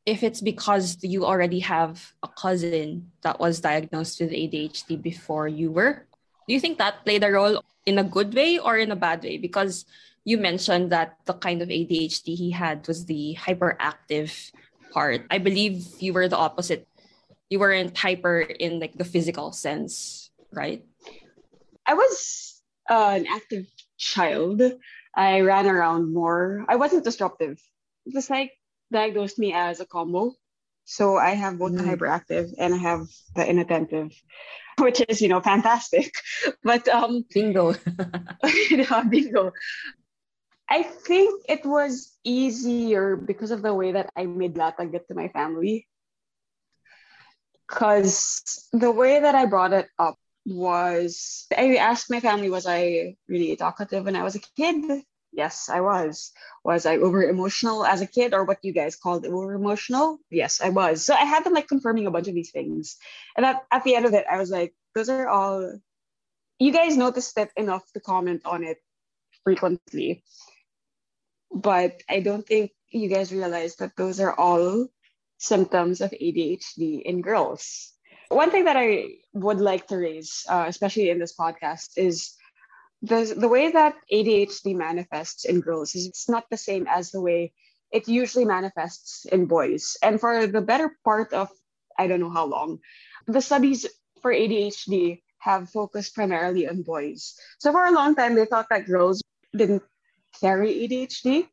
if 0.10 0.25
it's 0.25 0.41
because 0.41 0.97
you 1.06 1.23
already 1.29 1.62
have 1.62 2.01
a 2.23 2.27
cousin 2.27 3.13
that 3.21 3.39
was 3.39 3.62
diagnosed 3.62 4.19
with 4.19 4.34
ADHD 4.34 4.97
before 4.97 5.47
you 5.47 5.71
were. 5.71 6.10
Do 6.47 6.51
you 6.51 6.60
think 6.60 6.82
that 6.82 7.06
played 7.06 7.23
a 7.23 7.32
role 7.32 7.63
in 7.86 7.99
a 7.99 8.03
good 8.03 8.34
way 8.34 8.58
or 8.58 8.75
in 8.75 8.91
a 8.91 8.99
bad 8.99 9.23
way? 9.23 9.38
Because 9.38 9.86
you 10.25 10.38
mentioned 10.38 10.91
that 10.91 11.17
the 11.25 11.33
kind 11.33 11.62
of 11.62 11.69
ADHD 11.69 12.36
he 12.36 12.51
had 12.51 12.88
was 12.88 13.05
the 13.05 13.38
hyperactive 13.39 14.51
part. 14.91 15.25
I 15.29 15.38
believe 15.38 15.86
you 15.99 16.13
were 16.13 16.27
the 16.27 16.38
opposite. 16.38 16.88
You 17.49 17.59
weren't 17.59 17.97
hyper 17.97 18.39
in 18.39 18.79
like 18.79 18.93
the 18.93 19.03
physical 19.03 19.51
sense, 19.51 20.31
right? 20.51 20.83
I 21.86 21.93
was 21.93 22.62
uh, 22.89 23.19
an 23.19 23.27
active 23.27 23.67
child. 23.97 24.62
I 25.15 25.41
ran 25.41 25.67
around 25.67 26.13
more. 26.13 26.65
I 26.67 26.77
wasn't 26.77 27.03
disruptive. 27.03 27.59
The 28.05 28.21
psych 28.21 28.51
diagnosed 28.91 29.38
me 29.38 29.53
as 29.53 29.79
a 29.79 29.86
combo. 29.86 30.33
So 30.86 31.17
I 31.17 31.31
have 31.31 31.59
both 31.59 31.73
mm. 31.73 31.77
the 31.77 31.83
hyperactive 31.83 32.53
and 32.57 32.73
I 32.73 32.77
have 32.77 33.07
the 33.36 33.49
inattentive, 33.49 34.12
which 34.79 35.01
is, 35.07 35.21
you 35.21 35.29
know, 35.29 35.41
fantastic. 35.41 36.13
But 36.63 36.88
um 36.88 37.25
bingo. 37.33 37.75
yeah, 38.69 39.03
bingo. 39.03 39.51
I 40.73 40.81
think 40.81 41.45
it 41.47 41.63
was 41.67 42.17
easier 42.23 43.15
because 43.15 43.51
of 43.51 43.62
the 43.62 43.75
way 43.75 43.91
that 43.91 44.09
I 44.15 44.25
made 44.25 44.55
to 44.55 44.89
get 44.91 45.07
to 45.07 45.13
my 45.13 45.27
family. 45.27 45.88
Because 47.69 48.41
the 48.73 48.89
way 48.89 49.19
that 49.19 49.36
I 49.36 49.45
brought 49.45 49.73
it 49.73 49.88
up 49.99 50.17
was 50.47 51.45
I 51.55 51.75
asked 51.75 52.09
my 52.09 52.19
family, 52.19 52.49
was 52.49 52.65
I 52.65 53.17
really 53.27 53.55
talkative 53.55 54.05
when 54.05 54.15
I 54.15 54.23
was 54.23 54.33
a 54.33 54.39
kid? 54.57 55.03
Yes, 55.31 55.69
I 55.69 55.81
was. 55.81 56.31
Was 56.63 56.88
I 56.88 56.97
over 56.97 57.21
emotional 57.21 57.86
as 57.86 58.01
a 58.01 58.07
kid 58.07 58.33
or 58.33 58.43
what 58.43 58.65
you 58.65 58.73
guys 58.73 58.95
called 58.95 59.27
over 59.27 59.53
emotional? 59.53 60.17
Yes, 60.31 60.59
I 60.59 60.69
was. 60.69 61.05
So 61.05 61.13
I 61.13 61.25
had 61.25 61.43
them 61.43 61.53
like 61.53 61.67
confirming 61.67 62.07
a 62.07 62.12
bunch 62.12 62.27
of 62.27 62.33
these 62.33 62.49
things. 62.49 62.97
And 63.38 63.45
at, 63.45 63.63
at 63.71 63.83
the 63.83 63.93
end 63.93 64.07
of 64.07 64.15
it, 64.15 64.25
I 64.25 64.39
was 64.39 64.49
like, 64.49 64.73
those 64.95 65.09
are 65.09 65.27
all, 65.27 65.77
you 66.57 66.73
guys 66.73 66.97
noticed 66.97 67.38
it 67.38 67.51
enough 67.57 67.86
to 67.93 67.99
comment 67.99 68.41
on 68.45 68.63
it 68.63 68.79
frequently. 69.43 70.23
But 71.53 72.01
I 72.09 72.19
don't 72.19 72.45
think 72.45 72.71
you 72.89 73.09
guys 73.09 73.31
realize 73.31 73.75
that 73.77 73.95
those 73.95 74.19
are 74.19 74.33
all 74.33 74.87
symptoms 75.37 76.01
of 76.01 76.11
ADHD 76.11 77.01
in 77.03 77.21
girls. 77.21 77.93
One 78.29 78.49
thing 78.51 78.65
that 78.65 78.77
I 78.77 79.17
would 79.33 79.59
like 79.59 79.87
to 79.87 79.97
raise, 79.97 80.45
uh, 80.49 80.65
especially 80.67 81.09
in 81.09 81.19
this 81.19 81.35
podcast, 81.35 81.97
is 81.97 82.35
the, 83.01 83.33
the 83.37 83.47
way 83.47 83.71
that 83.71 83.95
ADHD 84.11 84.75
manifests 84.75 85.45
in 85.45 85.59
girls 85.59 85.93
is 85.95 86.07
it's 86.07 86.29
not 86.29 86.49
the 86.49 86.57
same 86.57 86.87
as 86.87 87.11
the 87.11 87.21
way 87.21 87.53
it 87.91 88.07
usually 88.07 88.45
manifests 88.45 89.25
in 89.25 89.45
boys. 89.45 89.97
And 90.01 90.19
for 90.19 90.47
the 90.47 90.61
better 90.61 90.97
part 91.03 91.33
of 91.33 91.49
I 91.97 92.07
don't 92.07 92.19
know 92.19 92.31
how 92.31 92.45
long, 92.45 92.79
the 93.27 93.41
studies 93.41 93.85
for 94.21 94.33
ADHD 94.33 95.21
have 95.39 95.69
focused 95.69 96.15
primarily 96.15 96.67
on 96.67 96.81
boys. 96.81 97.35
So 97.59 97.71
for 97.71 97.85
a 97.85 97.91
long 97.91 98.15
time, 98.15 98.35
they 98.35 98.45
thought 98.45 98.67
that 98.69 98.87
girls 98.87 99.21
didn't 99.55 99.83
carry 100.39 100.87
ADHD. 100.87 101.47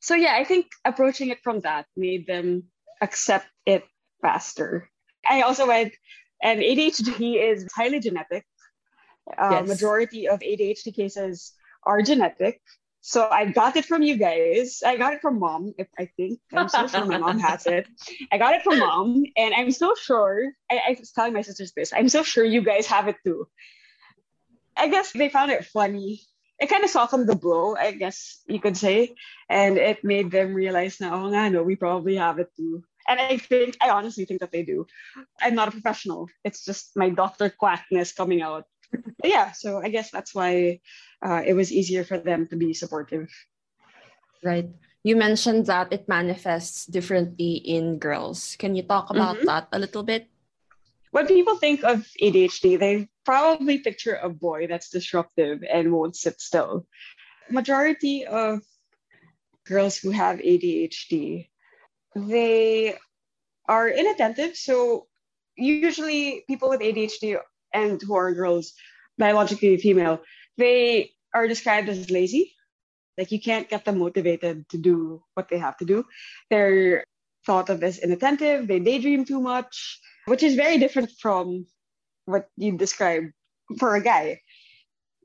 So 0.00 0.14
yeah, 0.14 0.34
I 0.36 0.44
think 0.44 0.66
approaching 0.84 1.30
it 1.30 1.38
from 1.42 1.60
that 1.60 1.86
made 1.96 2.26
them 2.26 2.64
accept 3.00 3.46
it 3.64 3.84
faster. 4.20 4.90
I 5.28 5.42
also 5.42 5.66
went, 5.66 5.94
and 6.42 6.60
ADHD 6.60 7.40
is 7.40 7.66
highly 7.74 8.00
genetic. 8.00 8.44
Uh, 9.38 9.62
yes. 9.64 9.68
Majority 9.68 10.28
of 10.28 10.40
ADHD 10.40 10.94
cases 10.94 11.52
are 11.84 12.02
genetic. 12.02 12.60
So 13.00 13.28
I 13.30 13.44
got 13.44 13.76
it 13.76 13.84
from 13.84 14.02
you 14.02 14.16
guys. 14.16 14.82
I 14.84 14.96
got 14.96 15.12
it 15.12 15.20
from 15.20 15.38
mom, 15.38 15.74
if 15.76 15.88
I 15.98 16.08
think. 16.16 16.40
I'm 16.54 16.70
so 16.70 16.86
sure 16.86 17.04
my 17.04 17.18
mom 17.18 17.38
has 17.38 17.66
it. 17.66 17.86
I 18.32 18.38
got 18.38 18.54
it 18.54 18.62
from 18.62 18.78
mom, 18.78 19.24
and 19.36 19.52
I'm 19.54 19.70
so 19.70 19.94
sure. 19.94 20.52
I, 20.70 20.80
I 20.88 20.96
was 20.98 21.12
telling 21.12 21.34
my 21.34 21.42
sisters 21.42 21.72
this. 21.76 21.92
I'm 21.92 22.08
so 22.08 22.22
sure 22.22 22.44
you 22.44 22.62
guys 22.62 22.86
have 22.86 23.08
it 23.08 23.16
too. 23.22 23.46
I 24.74 24.88
guess 24.88 25.12
they 25.12 25.28
found 25.28 25.50
it 25.50 25.66
funny. 25.66 26.22
It 26.64 26.72
kind 26.72 26.80
of 26.80 26.88
softened 26.88 27.28
the 27.28 27.36
blow, 27.36 27.76
I 27.76 27.92
guess 27.92 28.40
you 28.48 28.56
could 28.56 28.76
say, 28.76 29.12
and 29.50 29.76
it 29.76 30.00
made 30.00 30.30
them 30.30 30.54
realize 30.56 30.96
now, 30.96 31.26
oh, 31.26 31.48
no, 31.52 31.62
we 31.62 31.76
probably 31.76 32.16
have 32.16 32.38
it 32.38 32.48
too. 32.56 32.82
And 33.04 33.20
I 33.20 33.36
think, 33.36 33.76
I 33.84 33.90
honestly 33.92 34.24
think 34.24 34.40
that 34.40 34.48
they 34.48 34.64
do. 34.64 34.86
I'm 35.44 35.54
not 35.54 35.68
a 35.68 35.76
professional. 35.76 36.32
It's 36.40 36.64
just 36.64 36.96
my 36.96 37.10
doctor 37.10 37.52
quackness 37.52 38.16
coming 38.16 38.40
out 38.40 38.64
yeah, 39.22 39.52
so 39.52 39.80
I 39.82 39.88
guess 39.88 40.10
that's 40.10 40.34
why 40.34 40.80
uh, 41.24 41.42
it 41.44 41.54
was 41.54 41.72
easier 41.72 42.04
for 42.04 42.18
them 42.18 42.46
to 42.48 42.56
be 42.56 42.74
supportive. 42.74 43.30
Right. 44.42 44.68
You 45.02 45.16
mentioned 45.16 45.66
that 45.66 45.92
it 45.92 46.08
manifests 46.08 46.86
differently 46.86 47.60
in 47.60 47.98
girls. 47.98 48.56
Can 48.58 48.74
you 48.74 48.82
talk 48.82 49.10
about 49.10 49.36
mm-hmm. 49.36 49.46
that 49.46 49.68
a 49.72 49.78
little 49.78 50.02
bit? 50.02 50.28
When 51.14 51.28
people 51.28 51.54
think 51.54 51.84
of 51.84 52.08
ADHD, 52.20 52.76
they 52.76 53.08
probably 53.24 53.78
picture 53.78 54.16
a 54.16 54.28
boy 54.28 54.66
that's 54.66 54.90
disruptive 54.90 55.62
and 55.62 55.92
won't 55.92 56.16
sit 56.16 56.40
still. 56.40 56.88
Majority 57.48 58.26
of 58.26 58.62
girls 59.64 59.96
who 59.96 60.10
have 60.10 60.40
ADHD, 60.40 61.46
they 62.16 62.98
are 63.68 63.88
inattentive. 63.88 64.56
So 64.56 65.06
usually 65.54 66.42
people 66.48 66.68
with 66.68 66.80
ADHD 66.80 67.38
and 67.72 68.02
who 68.02 68.16
are 68.16 68.34
girls, 68.34 68.72
biologically 69.16 69.76
female, 69.76 70.20
they 70.58 71.12
are 71.32 71.46
described 71.46 71.88
as 71.88 72.10
lazy. 72.10 72.56
Like 73.16 73.30
you 73.30 73.40
can't 73.40 73.70
get 73.70 73.84
them 73.84 73.98
motivated 73.98 74.68
to 74.70 74.78
do 74.78 75.22
what 75.34 75.48
they 75.48 75.58
have 75.58 75.76
to 75.76 75.84
do. 75.84 76.06
They're 76.50 77.04
thought 77.46 77.70
of 77.70 77.82
as 77.82 77.98
inattentive, 77.98 78.66
they 78.66 78.80
daydream 78.80 79.24
too 79.24 79.40
much, 79.40 80.00
which 80.26 80.42
is 80.42 80.54
very 80.54 80.78
different 80.78 81.10
from 81.20 81.66
what 82.26 82.48
you 82.56 82.76
described 82.76 83.32
for 83.78 83.94
a 83.94 84.02
guy. 84.02 84.40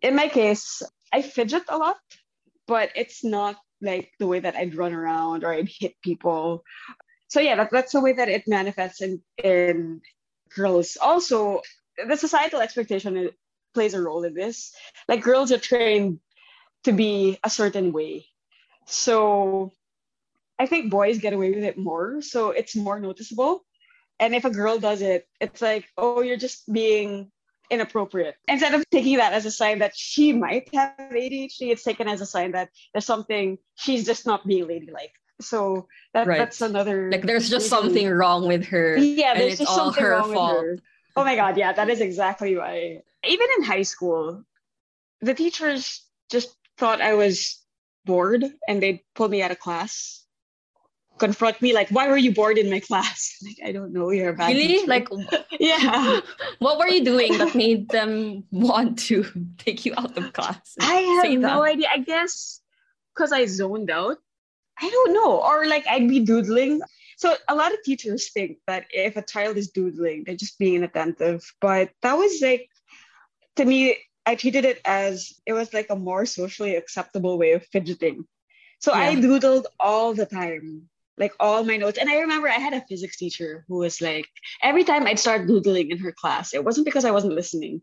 In 0.01 0.15
my 0.15 0.27
case, 0.27 0.81
I 1.11 1.21
fidget 1.21 1.63
a 1.69 1.77
lot, 1.77 1.97
but 2.67 2.91
it's 2.95 3.23
not 3.23 3.57
like 3.81 4.11
the 4.19 4.27
way 4.27 4.39
that 4.39 4.55
I'd 4.55 4.75
run 4.75 4.93
around 4.93 5.43
or 5.43 5.53
I'd 5.53 5.69
hit 5.69 5.95
people. 6.03 6.63
So 7.27 7.39
yeah, 7.39 7.55
that, 7.55 7.69
that's 7.71 7.93
the 7.93 8.01
way 8.01 8.13
that 8.13 8.29
it 8.29 8.47
manifests 8.47 9.01
in, 9.01 9.21
in 9.43 10.01
girls. 10.55 10.97
Also, 11.01 11.61
the 12.07 12.17
societal 12.17 12.61
expectation 12.61 13.29
plays 13.73 13.93
a 13.93 14.01
role 14.01 14.23
in 14.23 14.33
this. 14.33 14.73
Like 15.07 15.21
girls 15.21 15.51
are 15.51 15.57
trained 15.57 16.19
to 16.83 16.91
be 16.91 17.37
a 17.43 17.49
certain 17.49 17.91
way. 17.91 18.25
So 18.85 19.71
I 20.59 20.65
think 20.65 20.91
boys 20.91 21.19
get 21.19 21.33
away 21.33 21.51
with 21.51 21.63
it 21.63 21.77
more. 21.77 22.21
So 22.21 22.51
it's 22.51 22.75
more 22.75 22.99
noticeable. 22.99 23.65
And 24.19 24.35
if 24.35 24.43
a 24.43 24.49
girl 24.49 24.77
does 24.77 25.01
it, 25.01 25.27
it's 25.39 25.61
like, 25.61 25.85
oh, 25.97 26.21
you're 26.21 26.37
just 26.37 26.71
being 26.71 27.31
inappropriate. 27.69 28.35
Instead 28.47 28.73
of 28.73 28.83
taking 28.91 29.17
that 29.17 29.33
as 29.33 29.45
a 29.45 29.51
sign 29.51 29.79
that 29.79 29.95
she 29.95 30.33
might 30.33 30.69
have 30.73 30.93
ADHD, 30.97 31.71
it's 31.71 31.83
taken 31.83 32.07
as 32.07 32.19
a 32.19 32.25
sign 32.25 32.51
that 32.51 32.69
there's 32.93 33.05
something 33.05 33.57
she's 33.75 34.05
just 34.05 34.25
not 34.25 34.45
being 34.45 34.67
ladylike. 34.67 35.13
So 35.41 35.87
that, 36.13 36.27
right. 36.27 36.37
that's 36.37 36.61
another 36.61 37.09
like 37.11 37.25
there's 37.25 37.49
just 37.49 37.71
reason. 37.71 37.83
something 37.83 38.09
wrong 38.09 38.47
with 38.47 38.65
her. 38.65 38.97
Yeah, 38.97 39.35
there's 39.35 39.59
just 39.59 39.73
something 39.73 40.03
wrong 40.03 40.33
fault. 40.33 40.57
with 40.57 40.63
her. 40.63 40.77
Oh 41.15 41.23
my 41.23 41.35
god, 41.35 41.57
yeah, 41.57 41.71
that 41.71 41.89
is 41.89 42.01
exactly 42.01 42.57
why. 42.57 43.01
Even 43.25 43.47
in 43.57 43.63
high 43.63 43.83
school, 43.83 44.43
the 45.21 45.33
teachers 45.33 46.03
just 46.29 46.55
thought 46.77 47.01
I 47.01 47.13
was 47.13 47.61
bored 48.05 48.43
and 48.67 48.81
they'd 48.81 49.01
pull 49.15 49.29
me 49.29 49.41
out 49.41 49.51
of 49.51 49.59
class, 49.59 50.25
confront 51.19 51.61
me 51.61 51.73
like, 51.73 51.89
"Why 51.89 52.07
were 52.07 52.17
you 52.17 52.33
bored 52.33 52.57
in 52.57 52.69
my 52.69 52.79
class?" 52.79 53.35
Like, 53.45 53.59
I 53.63 53.71
don't 53.71 53.93
know, 53.93 54.11
you're 54.11 54.29
a 54.29 54.33
bad. 54.33 54.47
Really? 54.47 54.67
Teacher. 54.67 54.87
Like, 54.87 55.07
yeah. 55.59 56.21
what 56.59 56.77
were 56.79 56.87
you 56.87 57.03
doing 57.03 57.37
that 57.37 57.55
made 57.55 57.89
them 57.89 58.43
want 58.51 58.99
to 59.09 59.25
take 59.57 59.85
you 59.85 59.93
out 59.97 60.17
of 60.17 60.33
class? 60.33 60.75
I 60.81 61.21
have 61.23 61.39
no 61.39 61.63
idea. 61.63 61.87
I 61.93 61.99
guess 61.99 62.61
because 63.13 63.31
I 63.31 63.45
zoned 63.45 63.91
out. 63.91 64.17
I 64.81 64.89
don't 64.89 65.13
know, 65.13 65.41
or 65.43 65.67
like 65.67 65.85
I'd 65.87 66.07
be 66.07 66.21
doodling 66.21 66.81
so 67.19 67.35
a 67.49 67.55
lot 67.55 67.73
of 67.73 67.83
teachers 67.83 68.31
think 68.31 68.59
that 68.65 68.85
if 68.91 69.17
a 69.17 69.21
child 69.21 69.57
is 69.57 69.71
doodling, 69.71 70.23
they're 70.23 70.37
just 70.37 70.57
being 70.57 70.75
inattentive. 70.75 71.43
But 71.59 71.91
that 72.01 72.13
was 72.13 72.39
like, 72.41 72.69
to 73.57 73.65
me, 73.65 73.97
I 74.25 74.35
treated 74.35 74.63
it 74.63 74.79
as 74.85 75.33
it 75.45 75.51
was 75.51 75.73
like 75.73 75.87
a 75.89 75.97
more 75.97 76.25
socially 76.25 76.77
acceptable 76.77 77.37
way 77.37 77.51
of 77.51 77.65
fidgeting. 77.65 78.23
So 78.79 78.93
yeah. 78.93 79.01
I 79.01 79.15
doodled 79.15 79.65
all 79.81 80.13
the 80.13 80.25
time, 80.25 80.87
like 81.19 81.33
all 81.39 81.63
my 81.63 81.77
notes. 81.77 81.99
And 81.99 82.09
I 82.09 82.19
remember 82.19 82.47
I 82.47 82.53
had 82.53 82.73
a 82.73 82.85
physics 82.87 83.17
teacher 83.17 83.65
who 83.67 83.77
was 83.77 84.01
like, 84.01 84.25
every 84.63 84.83
time 84.83 85.05
I'd 85.05 85.19
start 85.19 85.47
doodling 85.47 85.91
in 85.91 85.99
her 85.99 86.11
class, 86.11 86.53
it 86.53 86.63
wasn't 86.63 86.85
because 86.85 87.05
I 87.05 87.11
wasn't 87.11 87.35
listening, 87.35 87.81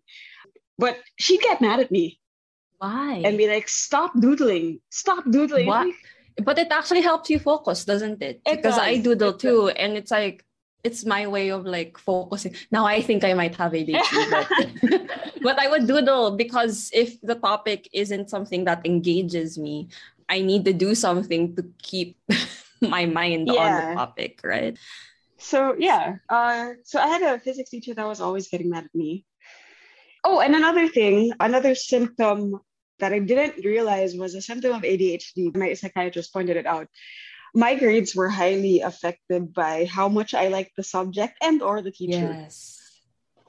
but 0.79 0.99
she'd 1.18 1.40
get 1.40 1.61
mad 1.61 1.81
at 1.81 1.90
me. 1.90 2.18
Why? 2.79 3.22
And 3.25 3.38
be 3.38 3.49
like, 3.49 3.68
stop 3.68 4.18
doodling, 4.18 4.81
stop 4.90 5.25
doodling. 5.31 5.66
What? 5.66 5.94
but 6.42 6.59
it 6.59 6.68
actually 6.70 7.01
helps 7.01 7.31
you 7.31 7.38
focus 7.38 7.85
doesn't 7.85 8.22
it, 8.22 8.40
it 8.46 8.57
because 8.57 8.77
does. 8.77 8.85
i 8.85 8.96
doodle 8.99 9.31
it 9.31 9.38
too 9.38 9.66
does. 9.68 9.75
and 9.79 9.96
it's 9.96 10.11
like 10.11 10.44
it's 10.85 11.05
my 11.05 11.27
way 11.27 11.51
of 11.51 11.64
like 11.64 11.99
focusing 11.99 12.55
now 12.70 12.85
i 12.85 13.01
think 13.01 13.25
i 13.25 13.35
might 13.35 13.55
have 13.55 13.72
adhd 13.72 14.31
but, 14.31 15.03
but 15.42 15.59
i 15.59 15.68
would 15.68 15.87
doodle 15.87 16.37
because 16.37 16.90
if 16.92 17.20
the 17.22 17.35
topic 17.35 17.88
isn't 17.92 18.31
something 18.31 18.64
that 18.64 18.85
engages 18.85 19.59
me 19.59 19.88
i 20.29 20.40
need 20.40 20.64
to 20.64 20.72
do 20.72 20.94
something 20.94 21.55
to 21.57 21.64
keep 21.83 22.16
my 22.89 23.07
mind 23.07 23.49
yeah. 23.53 23.61
on 23.61 23.89
the 23.89 23.95
topic 23.95 24.41
right 24.45 24.79
so 25.39 25.75
yeah 25.79 26.17
uh, 26.29 26.73
so 26.85 26.99
i 26.99 27.07
had 27.07 27.23
a 27.23 27.39
physics 27.41 27.71
teacher 27.71 27.95
that 27.95 28.07
was 28.07 28.21
always 28.21 28.49
getting 28.49 28.71
mad 28.71 28.85
at 28.85 28.95
me 28.95 29.25
oh 30.25 30.41
and 30.41 30.55
another 30.55 30.89
thing 30.89 31.33
another 31.41 31.75
symptom 31.75 32.61
that 32.99 33.12
I 33.12 33.19
didn't 33.19 33.65
realize 33.65 34.17
was 34.17 34.35
a 34.35 34.43
symptom 34.43 34.73
of 34.73 34.83
ADHD. 34.83 35.57
My 35.57 35.75
psychiatrist 35.75 36.33
pointed 36.33 36.57
it 36.57 36.67
out. 36.67 36.89
My 37.55 37.75
grades 37.75 38.15
were 38.15 38.29
highly 38.29 38.81
affected 38.81 39.53
by 39.53 39.87
how 39.87 40.09
much 40.09 40.35
I 40.35 40.49
liked 40.49 40.77
the 40.77 40.83
subject 40.83 41.35
and 41.43 41.62
or 41.62 41.83
the 41.83 41.91
teacher. 41.91 42.33
Yes. 42.33 42.81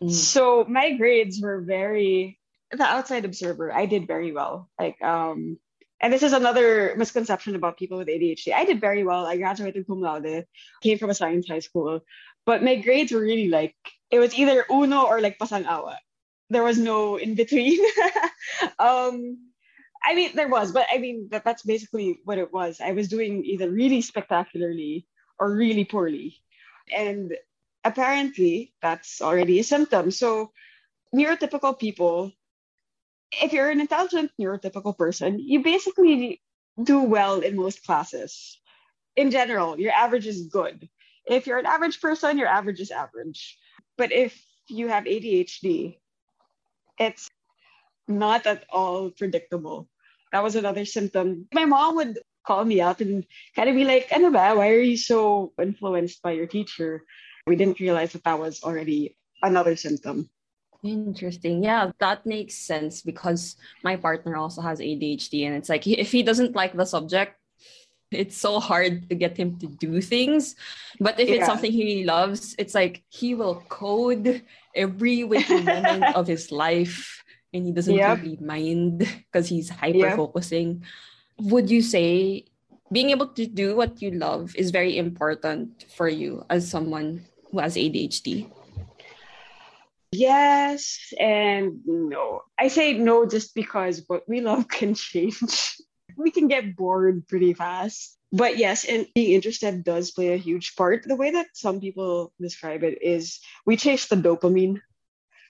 Mm. 0.01 0.11
So 0.11 0.65
my 0.67 0.93
grades 0.93 1.41
were 1.41 1.61
very 1.61 2.39
the 2.71 2.83
outside 2.83 3.25
observer. 3.25 3.73
I 3.73 3.85
did 3.85 4.07
very 4.07 4.31
well. 4.31 4.69
Like 4.79 5.01
um 5.01 5.57
and 5.99 6.13
this 6.13 6.23
is 6.23 6.33
another 6.33 6.93
misconception 6.95 7.55
about 7.55 7.77
people 7.77 7.97
with 7.97 8.07
ADHD. 8.07 8.53
I 8.53 8.65
did 8.65 8.79
very 8.81 9.03
well. 9.03 9.25
I 9.25 9.37
graduated 9.37 9.87
cum 9.87 10.01
laude, 10.01 10.45
came 10.81 10.97
from 10.97 11.09
a 11.09 11.15
science 11.15 11.47
high 11.47 11.59
school, 11.59 12.01
but 12.45 12.63
my 12.63 12.75
grades 12.75 13.11
were 13.11 13.21
really 13.21 13.49
like 13.49 13.75
it 14.11 14.19
was 14.19 14.37
either 14.37 14.65
uno 14.71 15.03
or 15.03 15.19
like 15.21 15.37
pasang 15.37 15.67
awa 15.67 15.97
there 16.49 16.63
was 16.63 16.77
no 16.77 17.17
in 17.17 17.35
between. 17.35 17.79
um, 18.79 19.37
I 20.03 20.15
mean, 20.15 20.31
there 20.35 20.47
was, 20.47 20.71
but 20.71 20.87
I 20.91 20.97
mean, 20.99 21.27
that, 21.31 21.43
that's 21.43 21.63
basically 21.63 22.19
what 22.23 22.37
it 22.37 22.53
was. 22.53 22.79
I 22.81 22.91
was 22.91 23.07
doing 23.07 23.43
either 23.45 23.69
really 23.69 24.01
spectacularly 24.01 25.07
or 25.39 25.53
really 25.53 25.85
poorly. 25.85 26.37
And 26.95 27.35
apparently, 27.83 28.73
that's 28.81 29.21
already 29.21 29.59
a 29.59 29.63
symptom. 29.63 30.11
So, 30.11 30.51
neurotypical 31.13 31.77
people 31.77 32.31
if 33.31 33.53
you're 33.53 33.69
an 33.69 33.81
intelligent 33.81 34.31
neurotypical 34.39 34.97
person, 34.97 35.39
you 35.39 35.63
basically 35.63 36.41
do 36.81 37.01
well 37.01 37.39
in 37.39 37.55
most 37.55 37.83
classes. 37.83 38.59
In 39.15 39.31
general, 39.31 39.79
your 39.79 39.91
average 39.91 40.27
is 40.27 40.47
good. 40.47 40.87
If 41.25 41.47
you're 41.47 41.57
an 41.57 41.65
average 41.65 41.99
person, 41.99 42.37
your 42.37 42.47
average 42.47 42.79
is 42.79 42.91
average. 42.91 43.57
But 43.97 44.11
if 44.11 44.39
you 44.69 44.87
have 44.87 45.05
ADHD, 45.05 45.97
it's 46.99 47.27
not 48.07 48.45
at 48.45 48.65
all 48.69 49.09
predictable. 49.09 49.89
That 50.31 50.43
was 50.43 50.55
another 50.55 50.85
symptom. 50.85 51.47
My 51.53 51.65
mom 51.65 51.95
would 51.95 52.19
call 52.45 52.63
me 52.63 52.79
out 52.79 53.01
and 53.01 53.25
kind 53.55 53.69
of 53.69 53.75
be 53.75 53.85
like, 53.85 54.07
ano 54.11 54.31
ba, 54.31 54.55
why 54.55 54.69
are 54.71 54.79
you 54.79 54.97
so 54.97 55.51
influenced 55.61 56.21
by 56.21 56.31
your 56.31 56.47
teacher? 56.47 57.03
We 57.45 57.55
didn't 57.55 57.79
realize 57.79 58.13
that 58.13 58.23
that 58.23 58.39
was 58.39 58.63
already 58.63 59.17
another 59.41 59.75
symptom. 59.75 60.29
Interesting. 60.83 61.63
Yeah, 61.63 61.91
that 61.99 62.25
makes 62.25 62.55
sense 62.55 63.01
because 63.01 63.55
my 63.83 63.95
partner 63.95 64.37
also 64.37 64.61
has 64.61 64.79
ADHD, 64.79 65.45
and 65.47 65.55
it's 65.55 65.69
like 65.69 65.87
if 65.87 66.11
he 66.11 66.23
doesn't 66.23 66.55
like 66.55 66.75
the 66.75 66.85
subject, 66.85 67.35
it's 68.11 68.37
so 68.37 68.59
hard 68.59 69.09
to 69.09 69.15
get 69.15 69.35
him 69.35 69.57
to 69.59 69.67
do 69.67 70.01
things. 70.01 70.55
But 70.99 71.19
if 71.19 71.27
yeah. 71.27 71.35
it's 71.35 71.45
something 71.45 71.71
he 71.71 72.05
loves, 72.05 72.55
it's 72.57 72.73
like 72.73 73.03
he 73.09 73.35
will 73.35 73.63
code 73.67 74.41
every 74.75 75.23
waking 75.23 75.65
moment 75.71 76.15
of 76.15 76.27
his 76.27 76.51
life 76.51 77.23
and 77.53 77.65
he 77.65 77.71
doesn't 77.71 77.93
yep. 77.93 78.19
really 78.19 78.37
mind 78.39 78.99
because 78.99 79.49
he's 79.49 79.69
hyper 79.69 80.15
focusing. 80.15 80.83
Yep. 81.39 81.51
Would 81.51 81.69
you 81.69 81.81
say 81.81 82.45
being 82.91 83.09
able 83.11 83.27
to 83.27 83.45
do 83.45 83.75
what 83.75 84.01
you 84.01 84.11
love 84.11 84.55
is 84.55 84.71
very 84.71 84.97
important 84.97 85.85
for 85.95 86.07
you 86.07 86.45
as 86.49 86.69
someone 86.69 87.25
who 87.51 87.59
has 87.59 87.75
ADHD? 87.75 88.49
Yes 90.11 91.13
and 91.19 91.81
no. 91.85 92.41
I 92.57 92.69
say 92.69 92.93
no 92.93 93.25
just 93.25 93.53
because 93.53 94.03
what 94.07 94.27
we 94.27 94.41
love 94.41 94.67
can 94.77 94.93
change. 94.93 95.77
we 96.17 96.31
can 96.31 96.47
get 96.47 96.75
bored 96.75 97.27
pretty 97.27 97.53
fast. 97.53 98.17
But 98.31 98.57
yes, 98.57 98.83
and 98.83 99.07
being 99.15 99.33
interested 99.33 99.83
does 99.85 100.11
play 100.11 100.33
a 100.33 100.37
huge 100.37 100.75
part. 100.75 101.03
The 101.07 101.15
way 101.15 101.31
that 101.31 101.47
some 101.53 101.79
people 101.79 102.33
describe 102.41 102.83
it 102.83 103.01
is 103.01 103.39
we 103.65 103.77
chase 103.77 104.07
the 104.07 104.17
dopamine. 104.17 104.81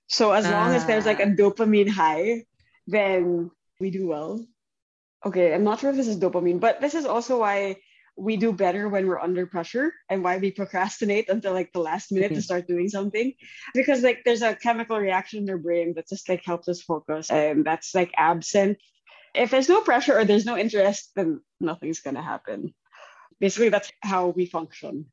So 0.07 0.31
as 0.31 0.45
long 0.45 0.73
as 0.73 0.85
there's 0.85 1.05
like 1.05 1.19
a 1.19 1.31
ah. 1.31 1.35
dopamine 1.35 1.89
high, 1.89 2.45
then 2.85 3.49
we 3.79 3.89
do 3.89 4.07
well. 4.07 4.45
Okay, 5.25 5.53
I'm 5.53 5.63
not 5.63 5.79
sure 5.79 5.89
if 5.89 5.95
this 5.95 6.07
is 6.07 6.19
dopamine, 6.19 6.59
but 6.59 6.79
this 6.79 6.93
is 6.93 7.05
also 7.05 7.39
why 7.39 7.77
we 8.17 8.35
do 8.35 8.51
better 8.51 8.89
when 8.89 9.07
we're 9.07 9.19
under 9.19 9.45
pressure 9.45 9.93
and 10.09 10.23
why 10.23 10.37
we 10.37 10.51
procrastinate 10.51 11.29
until 11.29 11.53
like 11.53 11.71
the 11.71 11.79
last 11.79 12.11
minute 12.11 12.31
mm-hmm. 12.31 12.35
to 12.35 12.41
start 12.41 12.67
doing 12.67 12.89
something. 12.89 13.33
Because 13.73 14.01
like 14.01 14.23
there's 14.25 14.41
a 14.41 14.55
chemical 14.55 14.97
reaction 14.97 15.43
in 15.43 15.49
our 15.49 15.57
brain 15.57 15.93
that 15.95 16.09
just 16.09 16.27
like 16.27 16.43
helps 16.43 16.67
us 16.67 16.81
focus 16.81 17.29
and 17.29 17.63
that's 17.63 17.93
like 17.93 18.11
absent. 18.17 18.79
If 19.35 19.51
there's 19.51 19.69
no 19.69 19.81
pressure 19.81 20.17
or 20.17 20.25
there's 20.25 20.45
no 20.45 20.57
interest 20.57 21.11
then 21.15 21.41
nothing's 21.59 22.01
going 22.01 22.15
to 22.15 22.23
happen. 22.23 22.73
Basically 23.39 23.69
that's 23.69 23.91
how 24.01 24.29
we 24.29 24.47
function. 24.47 25.05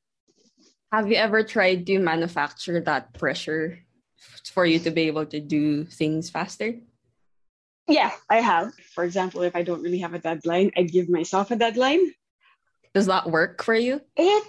Have 0.90 1.11
you 1.11 1.17
ever 1.17 1.43
tried 1.43 1.87
to 1.87 1.99
manufacture 1.99 2.81
that 2.81 3.12
pressure 3.12 3.81
for 4.51 4.64
you 4.64 4.79
to 4.79 4.90
be 4.90 5.03
able 5.03 5.27
to 5.27 5.40
do 5.40 5.85
things 5.85 6.31
faster? 6.31 6.75
Yeah 7.87 8.12
i 8.31 8.40
have. 8.40 8.73
For 8.95 9.05
example 9.05 9.43
if 9.43 9.55
i 9.55 9.62
don't 9.62 9.83
really 9.83 9.99
have 9.99 10.14
a 10.14 10.19
deadline 10.19 10.71
i 10.75 10.83
give 10.85 11.11
myself 11.11 11.51
a 11.51 11.57
deadline 11.57 12.01
does 12.94 13.07
that 13.07 13.30
work 13.30 13.62
for 13.62 13.74
you? 13.74 14.00
It 14.16 14.44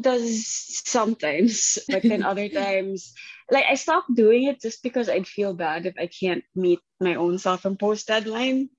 does 0.00 0.46
sometimes, 0.84 1.78
but 1.88 2.02
then 2.02 2.22
other 2.22 2.48
times, 2.62 3.12
like 3.50 3.64
I 3.68 3.74
stopped 3.76 4.14
doing 4.14 4.44
it 4.44 4.60
just 4.60 4.82
because 4.82 5.08
I'd 5.08 5.28
feel 5.28 5.54
bad 5.54 5.86
if 5.86 5.94
I 5.98 6.08
can't 6.08 6.44
meet 6.54 6.80
my 7.00 7.14
own 7.14 7.38
self 7.38 7.64
imposed 7.64 8.06
deadline. 8.06 8.70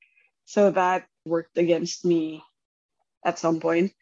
So 0.45 0.71
that 0.71 1.05
worked 1.25 1.57
against 1.57 2.05
me 2.05 2.43
at 3.25 3.39
some 3.39 3.59
point. 3.59 3.93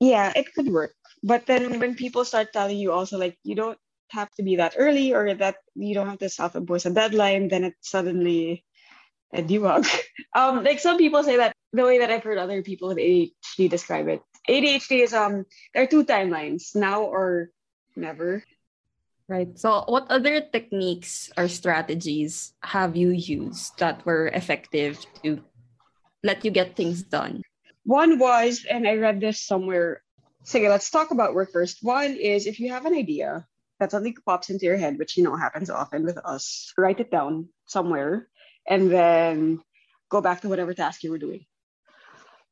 Yeah, 0.00 0.32
it 0.34 0.52
could 0.54 0.68
work. 0.68 0.94
But 1.22 1.46
then 1.46 1.80
when 1.80 1.94
people 1.94 2.24
start 2.24 2.52
telling 2.52 2.76
you 2.76 2.92
also, 2.92 3.18
like, 3.18 3.36
you 3.42 3.54
don't 3.54 3.78
have 4.10 4.30
to 4.36 4.42
be 4.42 4.56
that 4.56 4.74
early 4.76 5.12
or 5.12 5.34
that 5.34 5.56
you 5.74 5.94
don't 5.94 6.08
have 6.08 6.18
to 6.20 6.28
self 6.28 6.54
impose 6.56 6.86
a 6.86 6.90
deadline, 6.90 7.48
then 7.48 7.64
it 7.64 7.74
suddenly 7.80 8.64
a 9.32 9.42
debug. 9.42 9.86
Um, 10.36 10.64
like 10.64 10.80
some 10.80 10.98
people 10.98 11.24
say 11.24 11.38
that 11.38 11.56
the 11.76 11.84
way 11.84 11.98
that 11.98 12.10
I've 12.10 12.24
heard 12.24 12.38
other 12.38 12.62
people 12.62 12.88
with 12.88 12.98
ADHD 12.98 13.68
describe 13.68 14.08
it, 14.08 14.22
ADHD 14.48 15.02
is 15.04 15.12
um 15.12 15.44
there 15.74 15.84
are 15.84 15.90
two 15.90 16.04
timelines, 16.04 16.74
now 16.74 17.02
or 17.02 17.50
never. 17.94 18.42
Right. 19.28 19.58
So 19.58 19.82
what 19.88 20.06
other 20.08 20.40
techniques 20.40 21.30
or 21.36 21.48
strategies 21.48 22.54
have 22.62 22.94
you 22.94 23.10
used 23.10 23.78
that 23.78 24.06
were 24.06 24.28
effective 24.28 25.02
to 25.22 25.42
let 26.22 26.44
you 26.44 26.50
get 26.50 26.76
things 26.76 27.02
done? 27.02 27.42
One 27.82 28.18
was, 28.18 28.64
and 28.68 28.86
I 28.86 28.94
read 28.96 29.20
this 29.20 29.42
somewhere. 29.42 30.02
So 30.44 30.58
okay, 30.58 30.68
let's 30.68 30.90
talk 30.90 31.10
about 31.10 31.34
work 31.34 31.50
first. 31.50 31.82
One 31.82 32.14
is 32.14 32.46
if 32.46 32.60
you 32.60 32.70
have 32.70 32.86
an 32.86 32.94
idea 32.94 33.46
that 33.80 33.90
suddenly 33.90 34.14
pops 34.24 34.48
into 34.48 34.64
your 34.64 34.78
head, 34.78 34.98
which 34.98 35.16
you 35.16 35.24
know 35.24 35.34
happens 35.34 35.70
often 35.70 36.04
with 36.06 36.18
us, 36.18 36.72
write 36.78 37.00
it 37.00 37.10
down 37.10 37.50
somewhere 37.66 38.28
and 38.66 38.90
then 38.90 39.60
go 40.08 40.20
back 40.20 40.40
to 40.42 40.48
whatever 40.48 40.74
task 40.74 41.02
you 41.02 41.10
were 41.10 41.18
doing. 41.18 41.44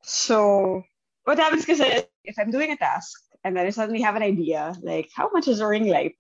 So 0.05 0.85
what 1.25 1.39
happens 1.39 1.65
because 1.65 1.81
if 2.25 2.39
I'm 2.39 2.51
doing 2.51 2.71
a 2.71 2.77
task 2.77 3.21
and 3.43 3.57
then 3.57 3.67
I 3.67 3.71
suddenly 3.71 4.03
have 4.03 4.17
an 4.17 4.23
idea, 4.23 4.75
like 4.83 5.09
how 5.15 5.31
much 5.33 5.49
is 5.49 5.61
a 5.61 5.67
ring 5.67 5.87
light? 5.87 6.15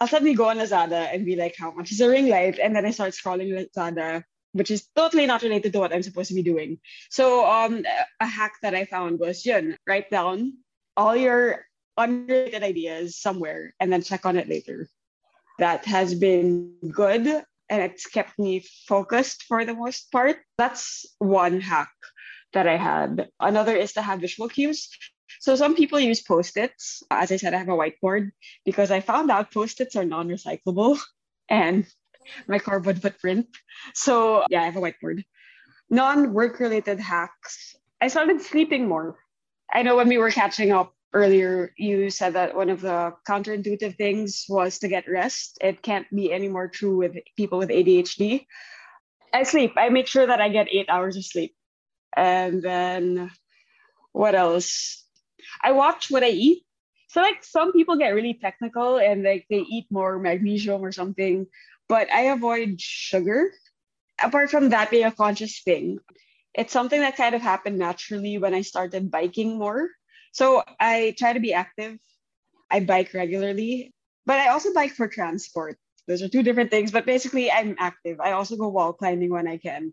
I'll 0.00 0.08
suddenly 0.08 0.34
go 0.34 0.48
on 0.48 0.58
Lazada 0.58 1.12
and 1.12 1.26
be 1.26 1.36
like, 1.36 1.56
how 1.58 1.72
much 1.72 1.92
is 1.92 2.00
a 2.00 2.08
ring 2.08 2.28
light? 2.28 2.58
And 2.58 2.74
then 2.74 2.86
I 2.86 2.92
start 2.92 3.12
scrolling 3.12 3.52
Lazada, 3.52 4.22
which 4.52 4.70
is 4.70 4.86
totally 4.94 5.26
not 5.26 5.42
related 5.42 5.72
to 5.72 5.80
what 5.80 5.92
I'm 5.92 6.02
supposed 6.02 6.28
to 6.28 6.34
be 6.34 6.42
doing. 6.42 6.78
So 7.10 7.44
um, 7.44 7.84
a 8.20 8.26
hack 8.26 8.52
that 8.62 8.74
I 8.74 8.84
found 8.84 9.18
was, 9.18 9.44
yun, 9.44 9.76
write 9.86 10.10
down 10.10 10.54
all 10.96 11.16
your 11.16 11.66
unrelated 11.96 12.62
ideas 12.62 13.18
somewhere 13.18 13.74
and 13.80 13.92
then 13.92 14.02
check 14.02 14.24
on 14.24 14.36
it 14.36 14.48
later. 14.48 14.88
That 15.58 15.84
has 15.86 16.14
been 16.14 16.74
good 16.92 17.26
and 17.26 17.82
it's 17.82 18.06
kept 18.06 18.38
me 18.38 18.64
focused 18.86 19.42
for 19.42 19.64
the 19.64 19.74
most 19.74 20.10
part. 20.12 20.38
That's 20.56 21.04
one 21.18 21.60
hack 21.60 21.90
that 22.52 22.66
I 22.66 22.76
had. 22.76 23.28
Another 23.40 23.76
is 23.76 23.92
to 23.94 24.02
have 24.02 24.20
visual 24.20 24.48
cues. 24.48 24.88
So 25.40 25.56
some 25.56 25.76
people 25.76 26.00
use 26.00 26.22
post-its. 26.22 27.02
As 27.10 27.30
I 27.30 27.36
said, 27.36 27.54
I 27.54 27.58
have 27.58 27.68
a 27.68 27.72
whiteboard 27.72 28.30
because 28.64 28.90
I 28.90 29.00
found 29.00 29.30
out 29.30 29.52
post-its 29.52 29.96
are 29.96 30.04
non-recyclable 30.04 30.98
and 31.48 31.86
my 32.46 32.58
carbon 32.58 32.96
footprint. 32.96 33.46
So 33.94 34.44
yeah, 34.50 34.62
I 34.62 34.64
have 34.64 34.76
a 34.76 34.80
whiteboard. 34.80 35.24
Non-work 35.90 36.60
related 36.60 37.00
hacks. 37.00 37.76
I 38.00 38.08
started 38.08 38.40
sleeping 38.42 38.88
more. 38.88 39.18
I 39.72 39.82
know 39.82 39.96
when 39.96 40.08
we 40.08 40.18
were 40.18 40.30
catching 40.30 40.72
up 40.72 40.94
earlier, 41.12 41.72
you 41.76 42.10
said 42.10 42.34
that 42.34 42.54
one 42.54 42.70
of 42.70 42.80
the 42.80 43.14
counterintuitive 43.28 43.96
things 43.96 44.44
was 44.48 44.78
to 44.80 44.88
get 44.88 45.08
rest. 45.08 45.58
It 45.60 45.82
can't 45.82 46.06
be 46.14 46.32
any 46.32 46.48
more 46.48 46.68
true 46.68 46.96
with 46.96 47.16
people 47.36 47.58
with 47.58 47.70
ADHD. 47.70 48.46
I 49.32 49.42
sleep. 49.42 49.72
I 49.76 49.88
make 49.88 50.06
sure 50.06 50.26
that 50.26 50.40
I 50.40 50.48
get 50.48 50.68
eight 50.70 50.88
hours 50.88 51.16
of 51.16 51.24
sleep. 51.24 51.54
And 52.16 52.62
then 52.62 53.30
what 54.12 54.34
else? 54.34 55.04
I 55.62 55.72
watch 55.72 56.10
what 56.10 56.24
I 56.24 56.30
eat. 56.30 56.64
So 57.08 57.20
like 57.20 57.42
some 57.42 57.72
people 57.72 57.96
get 57.96 58.10
really 58.10 58.34
technical 58.34 58.98
and 58.98 59.22
like 59.22 59.46
they 59.48 59.60
eat 59.60 59.86
more 59.90 60.18
magnesium 60.18 60.82
or 60.84 60.92
something, 60.92 61.46
but 61.88 62.12
I 62.12 62.32
avoid 62.34 62.80
sugar. 62.80 63.52
Apart 64.20 64.50
from 64.50 64.70
that 64.70 64.90
being 64.90 65.04
a 65.04 65.12
conscious 65.12 65.62
thing, 65.62 66.00
it's 66.54 66.72
something 66.72 67.00
that 67.00 67.16
kind 67.16 67.34
of 67.34 67.40
happened 67.40 67.78
naturally 67.78 68.36
when 68.36 68.52
I 68.52 68.62
started 68.62 69.10
biking 69.10 69.58
more. 69.58 69.88
So 70.32 70.62
I 70.80 71.14
try 71.16 71.32
to 71.32 71.40
be 71.40 71.54
active. 71.54 71.98
I 72.70 72.80
bike 72.80 73.14
regularly, 73.14 73.94
but 74.26 74.38
I 74.38 74.48
also 74.48 74.74
bike 74.74 74.92
for 74.92 75.08
transport. 75.08 75.78
Those 76.06 76.22
are 76.22 76.28
two 76.28 76.42
different 76.42 76.70
things, 76.70 76.90
but 76.90 77.06
basically 77.06 77.50
I'm 77.50 77.76
active. 77.78 78.20
I 78.20 78.32
also 78.32 78.56
go 78.56 78.68
wall 78.68 78.92
climbing 78.92 79.30
when 79.30 79.46
I 79.46 79.58
can 79.58 79.92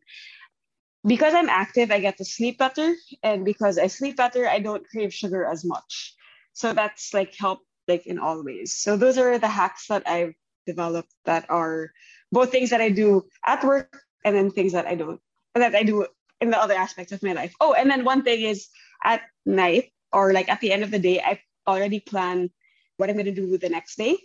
because 1.05 1.33
I'm 1.33 1.49
active, 1.49 1.91
I 1.91 1.99
get 1.99 2.17
to 2.17 2.25
sleep 2.25 2.57
better. 2.57 2.95
And 3.23 3.45
because 3.45 3.77
I 3.77 3.87
sleep 3.87 4.17
better, 4.17 4.47
I 4.47 4.59
don't 4.59 4.87
crave 4.89 5.13
sugar 5.13 5.45
as 5.45 5.63
much. 5.63 6.15
So 6.53 6.73
that's 6.73 7.13
like 7.13 7.35
help 7.35 7.59
like 7.87 8.07
in 8.07 8.17
all 8.19 8.43
ways. 8.43 8.75
So 8.75 8.97
those 8.97 9.17
are 9.17 9.37
the 9.37 9.47
hacks 9.47 9.87
that 9.87 10.07
I've 10.07 10.33
developed 10.65 11.13
that 11.25 11.45
are 11.49 11.91
both 12.31 12.51
things 12.51 12.71
that 12.71 12.81
I 12.81 12.89
do 12.89 13.25
at 13.45 13.63
work 13.63 14.01
and 14.23 14.35
then 14.35 14.49
things 14.49 14.73
that 14.73 14.87
I 14.87 14.95
don't 14.95 15.21
that 15.53 15.75
I 15.75 15.83
do 15.83 16.07
in 16.41 16.49
the 16.49 16.59
other 16.59 16.73
aspects 16.73 17.11
of 17.11 17.23
my 17.23 17.33
life. 17.33 17.53
Oh, 17.61 17.73
and 17.73 17.89
then 17.89 18.03
one 18.03 18.23
thing 18.23 18.41
is 18.41 18.67
at 19.03 19.21
night 19.45 19.91
or 20.11 20.33
like 20.33 20.49
at 20.49 20.59
the 20.61 20.71
end 20.71 20.83
of 20.83 20.91
the 20.91 20.99
day, 20.99 21.21
I 21.21 21.39
already 21.67 21.99
plan 21.99 22.49
what 22.97 23.09
I'm 23.09 23.17
gonna 23.17 23.31
do 23.31 23.57
the 23.57 23.69
next 23.69 23.97
day. 23.97 24.17